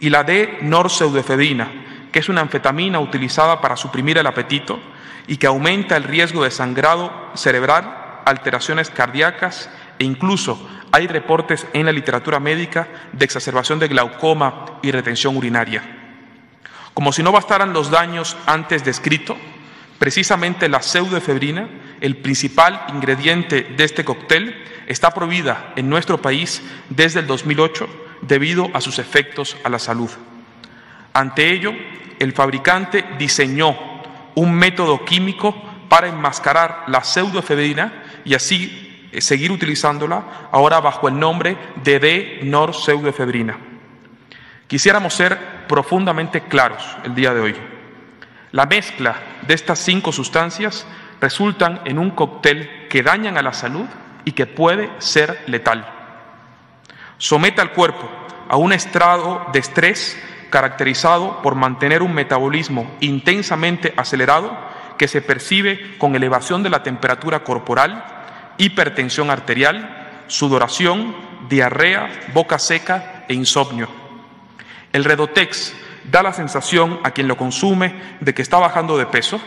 Y 0.00 0.10
la 0.10 0.24
de 0.24 0.58
norpseudoefedrina, 0.62 1.70
que 2.12 2.18
es 2.18 2.28
una 2.28 2.40
anfetamina 2.42 3.00
utilizada 3.00 3.60
para 3.60 3.76
suprimir 3.76 4.18
el 4.18 4.26
apetito 4.26 4.78
y 5.26 5.36
que 5.36 5.46
aumenta 5.46 5.96
el 5.96 6.04
riesgo 6.04 6.44
de 6.44 6.50
sangrado 6.50 7.12
cerebral, 7.34 8.20
alteraciones 8.26 8.90
cardíacas 8.90 9.70
e 9.98 10.04
incluso 10.04 10.68
hay 10.90 11.06
reportes 11.06 11.66
en 11.72 11.86
la 11.86 11.92
literatura 11.92 12.40
médica 12.40 12.88
de 13.12 13.24
exacerbación 13.24 13.78
de 13.78 13.88
glaucoma 13.88 14.66
y 14.82 14.90
retención 14.90 15.36
urinaria. 15.36 16.01
Como 16.94 17.12
si 17.12 17.22
no 17.22 17.32
bastaran 17.32 17.72
los 17.72 17.90
daños 17.90 18.36
antes 18.46 18.84
descritos, 18.84 19.36
precisamente 19.98 20.68
la 20.68 20.82
pseudoefedrina, 20.82 21.68
el 22.00 22.16
principal 22.16 22.84
ingrediente 22.88 23.62
de 23.62 23.84
este 23.84 24.04
cóctel, 24.04 24.54
está 24.86 25.14
prohibida 25.14 25.72
en 25.76 25.88
nuestro 25.88 26.20
país 26.20 26.62
desde 26.90 27.20
el 27.20 27.26
2008 27.26 27.88
debido 28.22 28.70
a 28.74 28.80
sus 28.80 28.98
efectos 28.98 29.56
a 29.64 29.68
la 29.68 29.78
salud. 29.78 30.10
Ante 31.12 31.50
ello, 31.50 31.72
el 32.18 32.32
fabricante 32.32 33.04
diseñó 33.18 33.76
un 34.34 34.54
método 34.54 35.04
químico 35.04 35.54
para 35.88 36.08
enmascarar 36.08 36.84
la 36.86 37.04
pseudoefedrina 37.04 38.04
y 38.24 38.34
así 38.34 39.08
eh, 39.12 39.20
seguir 39.20 39.52
utilizándola 39.52 40.48
ahora 40.50 40.80
bajo 40.80 41.08
el 41.08 41.18
nombre 41.18 41.56
de 41.82 41.98
D-norpseudoefedrina. 41.98 43.58
Quisiéramos 44.66 45.12
ser 45.12 45.61
profundamente 45.72 46.42
claros 46.42 46.84
el 47.02 47.14
día 47.14 47.32
de 47.32 47.40
hoy. 47.40 47.56
La 48.50 48.66
mezcla 48.66 49.16
de 49.46 49.54
estas 49.54 49.78
cinco 49.78 50.12
sustancias 50.12 50.86
resultan 51.18 51.80
en 51.86 51.98
un 51.98 52.10
cóctel 52.10 52.88
que 52.90 53.02
dañan 53.02 53.38
a 53.38 53.42
la 53.42 53.54
salud 53.54 53.86
y 54.26 54.32
que 54.32 54.44
puede 54.44 54.90
ser 54.98 55.42
letal. 55.46 55.88
Somete 57.16 57.62
al 57.62 57.72
cuerpo 57.72 58.06
a 58.50 58.58
un 58.58 58.74
estado 58.74 59.46
de 59.54 59.60
estrés 59.60 60.22
caracterizado 60.50 61.40
por 61.40 61.54
mantener 61.54 62.02
un 62.02 62.12
metabolismo 62.12 62.94
intensamente 63.00 63.94
acelerado 63.96 64.54
que 64.98 65.08
se 65.08 65.22
percibe 65.22 65.96
con 65.96 66.14
elevación 66.14 66.62
de 66.62 66.68
la 66.68 66.82
temperatura 66.82 67.44
corporal, 67.44 68.04
hipertensión 68.58 69.30
arterial, 69.30 70.24
sudoración, 70.26 71.16
diarrea, 71.48 72.10
boca 72.34 72.58
seca 72.58 73.24
e 73.26 73.32
insomnio. 73.32 74.01
El 74.92 75.04
Redotex 75.04 75.74
da 76.04 76.22
la 76.22 76.32
sensación 76.32 77.00
a 77.04 77.12
quien 77.12 77.28
lo 77.28 77.36
consume 77.36 77.94
de 78.20 78.34
que 78.34 78.42
está 78.42 78.58
bajando 78.58 78.98
de 78.98 79.06
peso, 79.06 79.40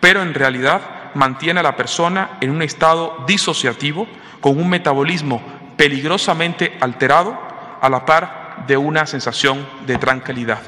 pero 0.00 0.22
en 0.22 0.34
realidad 0.34 1.12
mantiene 1.14 1.60
a 1.60 1.64
la 1.64 1.76
persona 1.76 2.38
en 2.40 2.50
un 2.50 2.62
estado 2.62 3.24
disociativo 3.26 4.06
con 4.40 4.58
un 4.58 4.68
metabolismo 4.68 5.42
peligrosamente 5.76 6.76
alterado 6.80 7.38
a 7.80 7.88
la 7.88 8.04
par 8.04 8.64
de 8.66 8.76
una 8.76 9.06
sensación 9.06 9.66
de 9.86 9.96
tranquilidad. 9.96 10.60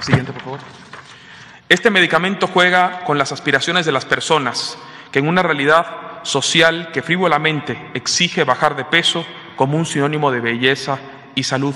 Siguiente, 0.00 0.32
por 0.32 0.42
favor. 0.42 0.60
Este 1.68 1.90
medicamento 1.90 2.46
juega 2.46 3.04
con 3.04 3.16
las 3.16 3.32
aspiraciones 3.32 3.86
de 3.86 3.92
las 3.92 4.04
personas, 4.04 4.76
que 5.10 5.20
en 5.20 5.28
una 5.28 5.42
realidad 5.42 6.22
social 6.22 6.90
que 6.92 7.02
frívolamente 7.02 7.90
exige 7.94 8.44
bajar 8.44 8.76
de 8.76 8.84
peso 8.84 9.24
como 9.56 9.78
un 9.78 9.86
sinónimo 9.86 10.30
de 10.30 10.40
belleza 10.40 10.98
y 11.34 11.44
salud. 11.44 11.74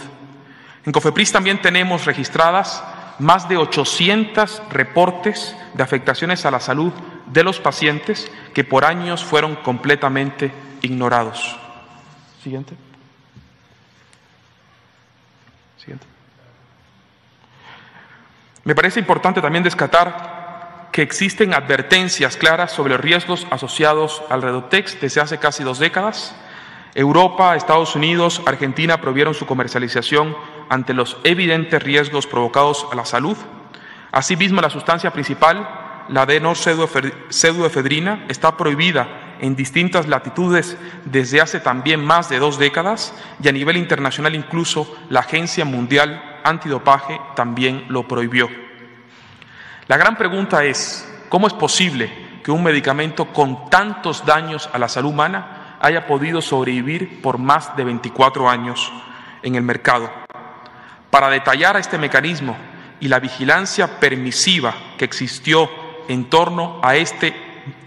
En 0.86 0.92
COFEPRIS 0.92 1.32
también 1.32 1.60
tenemos 1.60 2.04
registradas 2.04 2.82
más 3.18 3.48
de 3.48 3.56
800 3.56 4.62
reportes 4.70 5.56
de 5.74 5.82
afectaciones 5.82 6.46
a 6.46 6.50
la 6.52 6.60
salud 6.60 6.92
de 7.26 7.42
los 7.42 7.58
pacientes 7.58 8.30
que 8.54 8.62
por 8.62 8.84
años 8.84 9.24
fueron 9.24 9.56
completamente 9.56 10.52
ignorados. 10.82 11.58
Siguiente. 12.42 12.76
Siguiente. 15.76 16.06
Me 18.62 18.74
parece 18.74 19.00
importante 19.00 19.40
también 19.40 19.64
descatar 19.64 20.88
que 20.92 21.02
existen 21.02 21.52
advertencias 21.52 22.36
claras 22.36 22.70
sobre 22.70 22.92
los 22.92 23.00
riesgos 23.00 23.46
asociados 23.50 24.22
al 24.30 24.40
Redotex 24.40 25.00
desde 25.00 25.20
hace 25.20 25.38
casi 25.38 25.64
dos 25.64 25.80
décadas. 25.80 26.34
Europa, 26.94 27.56
Estados 27.56 27.94
Unidos, 27.94 28.40
Argentina 28.46 29.00
prohibieron 29.00 29.34
su 29.34 29.46
comercialización 29.46 30.36
ante 30.68 30.94
los 30.94 31.16
evidentes 31.24 31.82
riesgos 31.82 32.26
provocados 32.26 32.86
a 32.90 32.94
la 32.94 33.04
salud. 33.04 33.36
Asimismo, 34.12 34.60
la 34.60 34.70
sustancia 34.70 35.10
principal, 35.10 35.68
la 36.08 36.26
pseudoefedrina, 36.26 38.24
está 38.28 38.56
prohibida 38.56 39.26
en 39.40 39.56
distintas 39.56 40.08
latitudes 40.08 40.76
desde 41.04 41.40
hace 41.40 41.60
también 41.60 42.04
más 42.04 42.28
de 42.28 42.38
dos 42.38 42.58
décadas 42.58 43.14
y 43.42 43.48
a 43.48 43.52
nivel 43.52 43.76
internacional 43.76 44.34
incluso 44.34 44.96
la 45.10 45.20
Agencia 45.20 45.64
Mundial 45.64 46.40
antidopaje 46.44 47.20
también 47.34 47.84
lo 47.88 48.06
prohibió. 48.08 48.48
La 49.88 49.96
gran 49.96 50.16
pregunta 50.16 50.64
es, 50.64 51.08
¿cómo 51.28 51.46
es 51.46 51.52
posible 51.52 52.40
que 52.42 52.50
un 52.50 52.62
medicamento 52.62 53.26
con 53.26 53.68
tantos 53.68 54.24
daños 54.24 54.68
a 54.72 54.78
la 54.78 54.88
salud 54.88 55.10
humana 55.10 55.76
haya 55.80 56.06
podido 56.06 56.40
sobrevivir 56.40 57.20
por 57.20 57.38
más 57.38 57.76
de 57.76 57.84
24 57.84 58.48
años 58.48 58.92
en 59.42 59.54
el 59.54 59.62
mercado? 59.62 60.25
Para 61.10 61.30
detallar 61.30 61.76
este 61.76 61.98
mecanismo 61.98 62.56
y 63.00 63.08
la 63.08 63.20
vigilancia 63.20 64.00
permisiva 64.00 64.74
que 64.98 65.04
existió 65.04 65.70
en 66.08 66.28
torno 66.28 66.80
a 66.82 66.96
este 66.96 67.34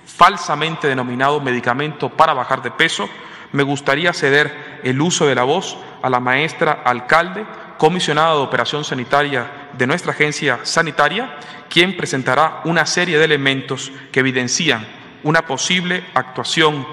falsamente 0.05 0.87
denominado 0.87 1.39
medicamento 1.39 2.09
para 2.09 2.33
bajar 2.33 2.61
de 2.61 2.71
peso, 2.71 3.09
me 3.51 3.63
gustaría 3.63 4.13
ceder 4.13 4.81
el 4.83 5.01
uso 5.01 5.25
de 5.25 5.35
la 5.35 5.43
voz 5.43 5.77
a 6.01 6.09
la 6.09 6.19
maestra 6.19 6.81
alcalde 6.85 7.45
comisionada 7.77 8.33
de 8.33 8.41
operación 8.41 8.83
sanitaria 8.83 9.69
de 9.77 9.87
nuestra 9.87 10.11
agencia 10.11 10.59
sanitaria, 10.63 11.37
quien 11.69 11.95
presentará 11.95 12.61
una 12.65 12.85
serie 12.85 13.17
de 13.17 13.25
elementos 13.25 13.91
que 14.11 14.19
evidencian 14.19 14.85
una 15.23 15.45
posible 15.45 16.03
actuación 16.13 16.85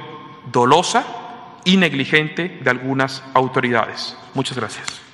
dolosa 0.53 1.05
y 1.65 1.77
negligente 1.77 2.59
de 2.61 2.71
algunas 2.71 3.25
autoridades. 3.35 4.17
Muchas 4.35 4.57
gracias. 4.57 5.06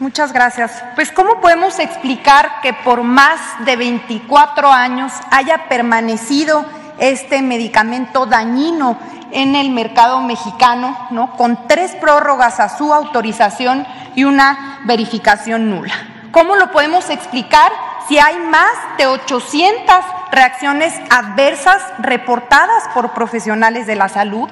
Muchas 0.00 0.32
gracias. 0.32 0.82
Pues 0.94 1.12
¿cómo 1.12 1.42
podemos 1.42 1.78
explicar 1.78 2.62
que 2.62 2.72
por 2.72 3.02
más 3.02 3.38
de 3.66 3.76
24 3.76 4.72
años 4.72 5.12
haya 5.30 5.68
permanecido 5.68 6.64
este 6.98 7.42
medicamento 7.42 8.24
dañino 8.24 8.96
en 9.30 9.54
el 9.54 9.68
mercado 9.68 10.22
mexicano, 10.22 10.96
¿no? 11.10 11.36
con 11.36 11.68
tres 11.68 11.94
prórrogas 11.96 12.60
a 12.60 12.78
su 12.78 12.94
autorización 12.94 13.86
y 14.14 14.24
una 14.24 14.80
verificación 14.86 15.68
nula. 15.68 15.94
¿Cómo 16.32 16.56
lo 16.56 16.72
podemos 16.72 17.10
explicar 17.10 17.70
si 18.08 18.18
hay 18.18 18.38
más 18.38 18.72
de 18.96 19.06
800 19.06 19.96
reacciones 20.32 20.94
adversas 21.10 21.82
reportadas 21.98 22.88
por 22.94 23.12
profesionales 23.12 23.86
de 23.86 23.96
la 23.96 24.08
salud? 24.08 24.48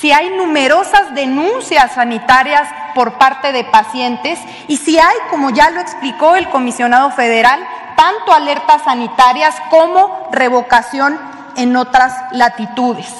si 0.00 0.12
hay 0.12 0.30
numerosas 0.30 1.14
denuncias 1.14 1.92
sanitarias 1.92 2.66
por 2.94 3.18
parte 3.18 3.52
de 3.52 3.64
pacientes 3.64 4.38
y 4.66 4.78
si 4.78 4.98
hay, 4.98 5.16
como 5.28 5.50
ya 5.50 5.68
lo 5.70 5.80
explicó 5.80 6.36
el 6.36 6.48
comisionado 6.48 7.10
federal, 7.10 7.60
tanto 7.96 8.32
alertas 8.32 8.82
sanitarias 8.84 9.54
como 9.68 10.30
revocación 10.32 11.20
en 11.56 11.76
otras 11.76 12.14
latitudes. 12.32 13.12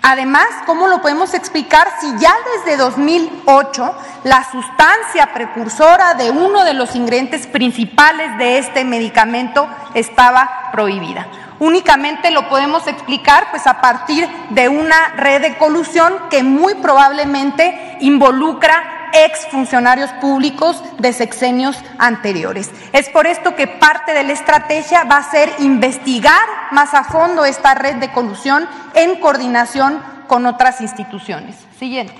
Además, 0.00 0.46
¿cómo 0.64 0.86
lo 0.86 1.02
podemos 1.02 1.34
explicar 1.34 1.88
si 2.00 2.06
ya 2.18 2.34
desde 2.56 2.78
2008 2.78 3.94
la 4.24 4.44
sustancia 4.50 5.32
precursora 5.34 6.14
de 6.14 6.30
uno 6.30 6.64
de 6.64 6.72
los 6.72 6.94
ingredientes 6.94 7.46
principales 7.46 8.38
de 8.38 8.58
este 8.58 8.84
medicamento 8.84 9.68
estaba 9.92 10.70
prohibida? 10.72 11.26
Únicamente 11.64 12.30
lo 12.30 12.50
podemos 12.50 12.86
explicar 12.86 13.46
pues 13.50 13.66
a 13.66 13.80
partir 13.80 14.28
de 14.50 14.68
una 14.68 15.14
red 15.16 15.40
de 15.40 15.56
colusión 15.56 16.12
que 16.28 16.42
muy 16.42 16.74
probablemente 16.74 17.96
involucra 18.00 19.08
exfuncionarios 19.14 20.10
públicos 20.20 20.82
de 20.98 21.14
sexenios 21.14 21.78
anteriores. 21.96 22.70
Es 22.92 23.08
por 23.08 23.26
esto 23.26 23.56
que 23.56 23.66
parte 23.66 24.12
de 24.12 24.24
la 24.24 24.34
estrategia 24.34 25.04
va 25.04 25.16
a 25.16 25.30
ser 25.30 25.54
investigar 25.60 26.46
más 26.70 26.92
a 26.92 27.02
fondo 27.02 27.46
esta 27.46 27.74
red 27.74 27.94
de 27.94 28.12
colusión 28.12 28.68
en 28.92 29.18
coordinación 29.18 30.02
con 30.26 30.44
otras 30.44 30.82
instituciones. 30.82 31.56
Siguiente. 31.78 32.14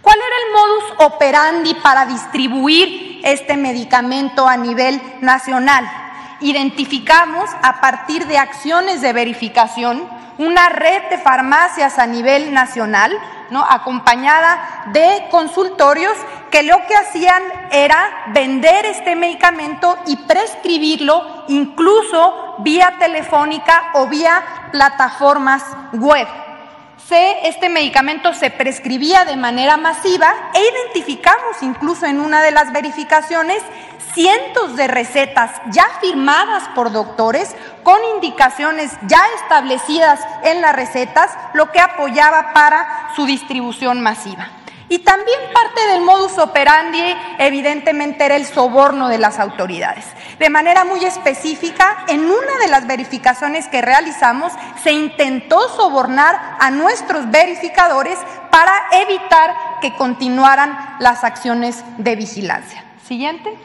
¿Cuál 0.00 0.18
era 0.18 0.36
el 0.46 0.52
modus 0.52 1.12
operandi 1.12 1.74
para 1.82 2.06
distribuir 2.06 3.20
este 3.24 3.56
medicamento 3.56 4.46
a 4.46 4.56
nivel 4.56 5.02
nacional? 5.22 6.05
Identificamos 6.40 7.48
a 7.62 7.80
partir 7.80 8.26
de 8.26 8.38
acciones 8.38 9.00
de 9.00 9.12
verificación 9.12 10.08
una 10.38 10.68
red 10.68 11.08
de 11.08 11.18
farmacias 11.18 11.98
a 11.98 12.06
nivel 12.06 12.52
nacional 12.52 13.12
¿no? 13.50 13.64
acompañada 13.64 14.84
de 14.92 15.26
consultorios 15.30 16.14
que 16.50 16.62
lo 16.62 16.76
que 16.86 16.94
hacían 16.94 17.42
era 17.70 18.24
vender 18.28 18.84
este 18.86 19.16
medicamento 19.16 19.96
y 20.06 20.16
prescribirlo 20.16 21.44
incluso 21.48 22.56
vía 22.58 22.94
telefónica 22.98 23.90
o 23.94 24.06
vía 24.06 24.42
plataformas 24.72 25.62
web. 25.92 26.26
Este 27.10 27.68
medicamento 27.68 28.34
se 28.34 28.50
prescribía 28.50 29.24
de 29.24 29.36
manera 29.36 29.76
masiva 29.76 30.32
e 30.54 30.60
identificamos 30.60 31.62
incluso 31.62 32.06
en 32.06 32.20
una 32.20 32.42
de 32.42 32.50
las 32.50 32.72
verificaciones 32.72 33.62
cientos 34.12 34.76
de 34.76 34.88
recetas 34.88 35.52
ya 35.70 35.86
firmadas 36.00 36.68
por 36.74 36.90
doctores 36.90 37.54
con 37.82 37.98
indicaciones 38.14 38.92
ya 39.06 39.22
establecidas 39.42 40.20
en 40.42 40.60
las 40.60 40.74
recetas, 40.74 41.30
lo 41.54 41.70
que 41.70 41.80
apoyaba 41.80 42.52
para 42.52 43.12
su 43.14 43.26
distribución 43.26 44.00
masiva. 44.00 44.48
Y 44.88 45.00
también 45.00 45.38
parte 45.52 45.86
del 45.88 46.02
modus 46.02 46.38
operandi 46.38 47.02
evidentemente 47.38 48.24
era 48.24 48.36
el 48.36 48.46
soborno 48.46 49.08
de 49.08 49.18
las 49.18 49.38
autoridades. 49.38 50.04
De 50.38 50.48
manera 50.48 50.84
muy 50.84 51.04
específica, 51.04 52.04
en 52.08 52.20
una 52.20 52.58
de 52.60 52.68
las 52.68 52.86
verificaciones 52.86 53.66
que 53.68 53.82
realizamos, 53.82 54.52
se 54.82 54.92
intentó 54.92 55.68
sobornar 55.70 56.56
a 56.60 56.70
nuestros 56.70 57.30
verificadores 57.30 58.18
para 58.50 58.72
evitar 58.92 59.54
que 59.80 59.94
continuaran 59.96 60.96
las 61.00 61.24
acciones 61.24 61.84
de 61.98 62.16
vigilancia. 62.16 62.84
Siguiente. 63.06 63.56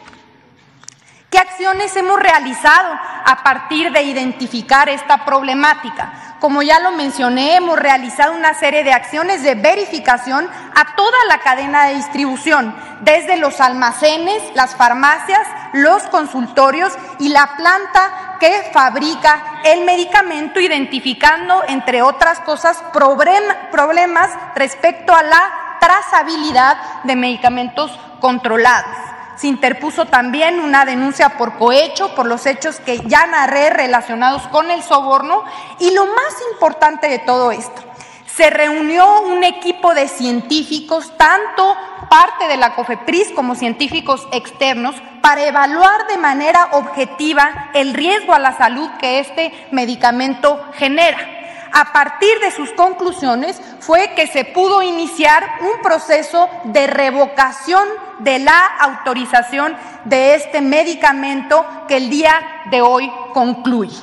¿Qué 1.31 1.39
acciones 1.39 1.95
hemos 1.95 2.19
realizado 2.19 2.93
a 3.25 3.41
partir 3.41 3.89
de 3.93 4.03
identificar 4.03 4.89
esta 4.89 5.23
problemática? 5.23 6.11
Como 6.41 6.61
ya 6.61 6.81
lo 6.81 6.91
mencioné, 6.91 7.55
hemos 7.55 7.79
realizado 7.79 8.33
una 8.33 8.53
serie 8.53 8.83
de 8.83 8.91
acciones 8.91 9.41
de 9.41 9.55
verificación 9.55 10.45
a 10.75 10.95
toda 10.97 11.17
la 11.29 11.37
cadena 11.37 11.85
de 11.85 11.95
distribución, 11.95 12.75
desde 12.99 13.37
los 13.37 13.61
almacenes, 13.61 14.43
las 14.55 14.75
farmacias, 14.75 15.47
los 15.71 16.03
consultorios 16.09 16.91
y 17.19 17.29
la 17.29 17.55
planta 17.55 18.35
que 18.41 18.69
fabrica 18.73 19.61
el 19.63 19.85
medicamento, 19.85 20.59
identificando, 20.59 21.63
entre 21.69 22.01
otras 22.01 22.41
cosas, 22.41 22.83
problemas 22.91 24.29
respecto 24.55 25.15
a 25.15 25.23
la 25.23 25.77
trazabilidad 25.79 26.75
de 27.05 27.15
medicamentos 27.15 27.97
controlados. 28.19 29.10
Se 29.41 29.47
interpuso 29.47 30.05
también 30.05 30.59
una 30.59 30.85
denuncia 30.85 31.29
por 31.29 31.57
cohecho 31.57 32.13
por 32.13 32.27
los 32.27 32.45
hechos 32.45 32.79
que 32.79 32.99
ya 33.07 33.25
narré 33.25 33.71
relacionados 33.71 34.43
con 34.49 34.69
el 34.69 34.83
soborno. 34.83 35.43
Y 35.79 35.95
lo 35.95 36.05
más 36.05 36.35
importante 36.51 37.07
de 37.09 37.17
todo 37.17 37.51
esto, 37.51 37.81
se 38.27 38.51
reunió 38.51 39.21
un 39.21 39.43
equipo 39.43 39.95
de 39.95 40.07
científicos, 40.07 41.17
tanto 41.17 41.75
parte 42.07 42.47
de 42.49 42.57
la 42.57 42.75
COFEPRIS 42.75 43.31
como 43.31 43.55
científicos 43.55 44.27
externos, 44.31 44.93
para 45.23 45.43
evaluar 45.47 46.05
de 46.05 46.19
manera 46.19 46.69
objetiva 46.73 47.71
el 47.73 47.95
riesgo 47.95 48.35
a 48.35 48.39
la 48.39 48.55
salud 48.55 48.91
que 48.99 49.21
este 49.21 49.67
medicamento 49.71 50.63
genera. 50.75 51.40
A 51.71 51.93
partir 51.93 52.39
de 52.39 52.51
sus 52.51 52.71
conclusiones 52.73 53.61
fue 53.79 54.13
que 54.15 54.27
se 54.27 54.45
pudo 54.45 54.81
iniciar 54.81 55.43
un 55.61 55.81
proceso 55.81 56.49
de 56.65 56.87
revocación 56.87 57.87
de 58.19 58.39
la 58.39 58.65
autorización 58.79 59.75
de 60.05 60.35
este 60.35 60.61
medicamento 60.61 61.65
que 61.87 61.97
el 61.97 62.09
día 62.09 62.33
de 62.69 62.81
hoy 62.81 63.11
concluye. 63.33 63.97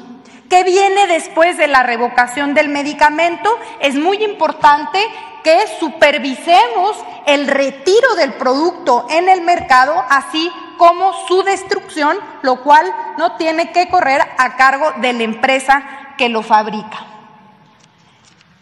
¿Qué 0.49 0.65
viene 0.65 1.07
después 1.07 1.59
de 1.59 1.67
la 1.67 1.83
revocación 1.83 2.55
del 2.55 2.71
medicamento? 2.71 3.51
Es 3.81 3.95
muy 3.97 4.23
importante 4.25 4.99
que 5.45 5.59
supervisemos 5.79 6.97
el 7.27 7.47
retiro 7.47 8.15
del 8.15 8.33
producto 8.33 9.07
en 9.11 9.29
el 9.29 9.43
mercado, 9.43 10.03
así 10.09 10.51
como 10.79 11.13
su 11.27 11.43
destrucción, 11.43 12.17
lo 12.43 12.63
cual 12.63 12.87
no 13.19 13.37
tiene 13.37 13.73
que 13.73 13.89
correr 13.89 14.23
a 14.39 14.57
cargo 14.57 14.93
de 15.03 15.13
la 15.13 15.25
empresa 15.25 15.83
que 16.17 16.31
lo 16.31 16.43
fabrica. 16.43 17.18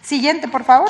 Siguiente, 0.06 0.46
por 0.46 0.62
favor. 0.62 0.88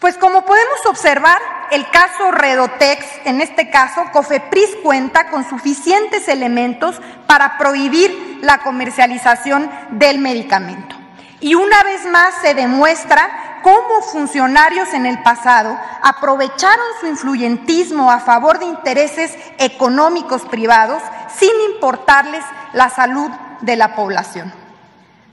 Pues 0.00 0.18
como 0.18 0.44
podemos 0.44 0.84
observar, 0.86 1.38
el 1.70 1.88
caso 1.90 2.32
Redotex, 2.32 3.06
en 3.24 3.40
este 3.40 3.70
caso, 3.70 4.02
Cofepris 4.12 4.70
cuenta 4.82 5.30
con 5.30 5.48
suficientes 5.48 6.26
elementos 6.26 7.00
para 7.28 7.56
prohibir 7.56 8.40
la 8.42 8.58
comercialización 8.58 9.70
del 9.92 10.18
medicamento. 10.18 10.96
Y 11.38 11.54
una 11.54 11.84
vez 11.84 12.04
más 12.06 12.34
se 12.42 12.54
demuestra 12.54 13.60
cómo 13.62 14.02
funcionarios 14.02 14.92
en 14.92 15.06
el 15.06 15.22
pasado 15.22 15.78
aprovecharon 16.02 16.86
su 17.00 17.06
influyentismo 17.06 18.10
a 18.10 18.18
favor 18.18 18.58
de 18.58 18.66
intereses 18.66 19.38
económicos 19.58 20.42
privados 20.42 21.00
sin 21.38 21.52
importarles 21.72 22.44
la 22.72 22.90
salud 22.90 23.30
de 23.60 23.76
la 23.76 23.94
población. 23.94 24.63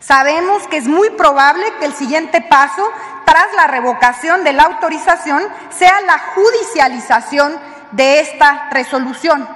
Sabemos 0.02 0.68
que 0.68 0.78
es 0.78 0.88
muy 0.88 1.12
probable 1.12 1.64
que 1.80 1.86
el 1.86 1.94
siguiente 1.94 2.42
paso 2.42 2.92
tras 3.24 3.54
la 3.56 3.68
revocación 3.68 4.44
de 4.44 4.52
la 4.52 4.64
autorización 4.64 5.44
sea 5.70 6.02
la 6.02 6.20
judicialización 6.34 7.58
de 7.92 8.20
esta 8.20 8.68
resolución, 8.72 9.48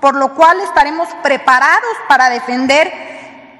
por 0.00 0.16
lo 0.16 0.34
cual 0.34 0.60
estaremos 0.60 1.08
preparados 1.22 1.96
para 2.08 2.30
defender 2.30 2.92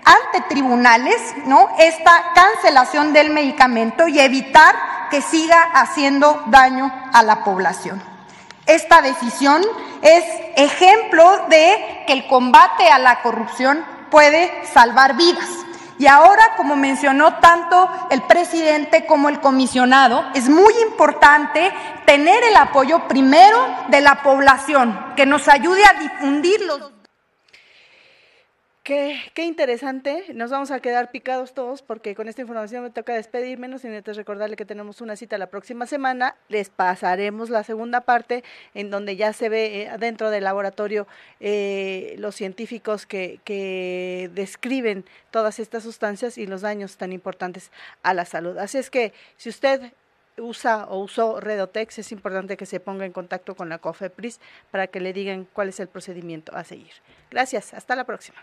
ante 0.05 0.41
tribunales 0.49 1.17
¿no? 1.47 1.71
esta 1.79 2.33
cancelación 2.35 3.13
del 3.13 3.31
medicamento 3.31 4.09
y 4.09 4.19
evitar 4.19 4.75
que 5.11 5.23
siga 5.23 5.63
haciendo 5.75 6.43
daño 6.47 6.93
a 7.13 7.23
la 7.23 7.45
población. 7.45 8.03
Esta 8.67 9.01
decisión 9.01 9.63
es 10.03 10.25
ejemplo 10.57 11.47
de 11.49 12.03
que 12.09 12.13
el 12.15 12.27
combate 12.27 12.89
a 12.89 12.99
la 12.99 13.23
corrupción 13.23 13.85
puede 14.11 14.67
salvar 14.67 15.15
vidas. 15.15 15.49
Y 16.03 16.09
ahora, 16.09 16.43
como 16.57 16.75
mencionó 16.75 17.35
tanto 17.35 17.89
el 18.11 18.23
presidente 18.23 19.07
como 19.07 19.29
el 19.29 19.39
comisionado, 19.39 20.25
es 20.35 20.49
muy 20.49 20.75
importante 20.83 21.73
tener 22.05 22.43
el 22.43 22.57
apoyo 22.57 23.07
primero 23.07 23.57
de 23.87 24.01
la 24.01 24.21
población, 24.21 24.99
que 25.15 25.27
nos 25.27 25.47
ayude 25.47 25.85
a 25.85 26.01
difundir 26.01 26.61
los 26.63 26.92
Qué, 28.85 29.21
interesante, 29.37 30.25
nos 30.35 30.51
vamos 30.51 30.73
a 30.73 30.81
quedar 30.81 31.13
picados 31.13 31.55
todos 31.55 31.83
porque 31.83 32.17
con 32.17 32.29
esta 32.29 32.41
información 32.41 32.83
me 32.83 32.91
toca 32.91 33.15
despedirme, 33.15 33.69
no 33.69 33.79
sin 33.79 33.95
antes 33.95 34.17
recordarle 34.17 34.57
que 34.57 34.65
tenemos 34.65 35.01
una 35.01 35.15
cita 35.15 35.39
la 35.39 35.47
próxima 35.47 35.87
semana, 35.87 36.35
les 36.49 36.69
pasaremos 36.69 37.49
la 37.49 37.63
segunda 37.63 38.01
parte 38.01 38.43
en 38.75 38.91
donde 38.91 39.15
ya 39.15 39.33
se 39.35 39.49
ve 39.49 39.83
eh, 39.83 39.91
dentro 40.01 40.31
del 40.31 40.43
laboratorio 40.43 41.07
eh, 41.39 42.17
los 42.19 42.35
científicos 42.35 43.07
que, 43.07 43.39
que 43.45 44.29
describen 44.35 45.05
todas 45.31 45.61
estas 45.61 45.85
sustancias 45.85 46.37
y 46.37 46.49
los 46.49 46.63
daños 46.63 46.97
tan 46.97 47.13
importantes 47.13 47.71
a 48.03 48.15
la 48.15 48.25
salud. 48.25 48.59
Así 48.59 48.79
es 48.79 48.91
que 48.91 49.13
si 49.37 49.49
usted 49.49 49.93
usa 50.39 50.87
o 50.87 50.99
usó 50.99 51.39
Redotex, 51.39 52.01
es 52.01 52.11
importante 52.11 52.57
que 52.57 52.67
se 52.67 52.81
ponga 52.81 53.07
en 53.07 53.13
contacto 53.13 53.55
con 53.55 53.69
la 53.69 53.79
COFEPRIS 53.79 54.41
para 54.73 54.89
que 54.89 54.99
le 54.99 55.13
digan 55.13 55.47
cuál 55.53 55.69
es 55.69 55.79
el 55.79 55.87
procedimiento 55.87 56.57
a 56.57 56.65
seguir. 56.65 56.95
Gracias, 57.31 57.75
hasta 57.75 57.95
la 57.95 58.03
próxima. 58.03 58.43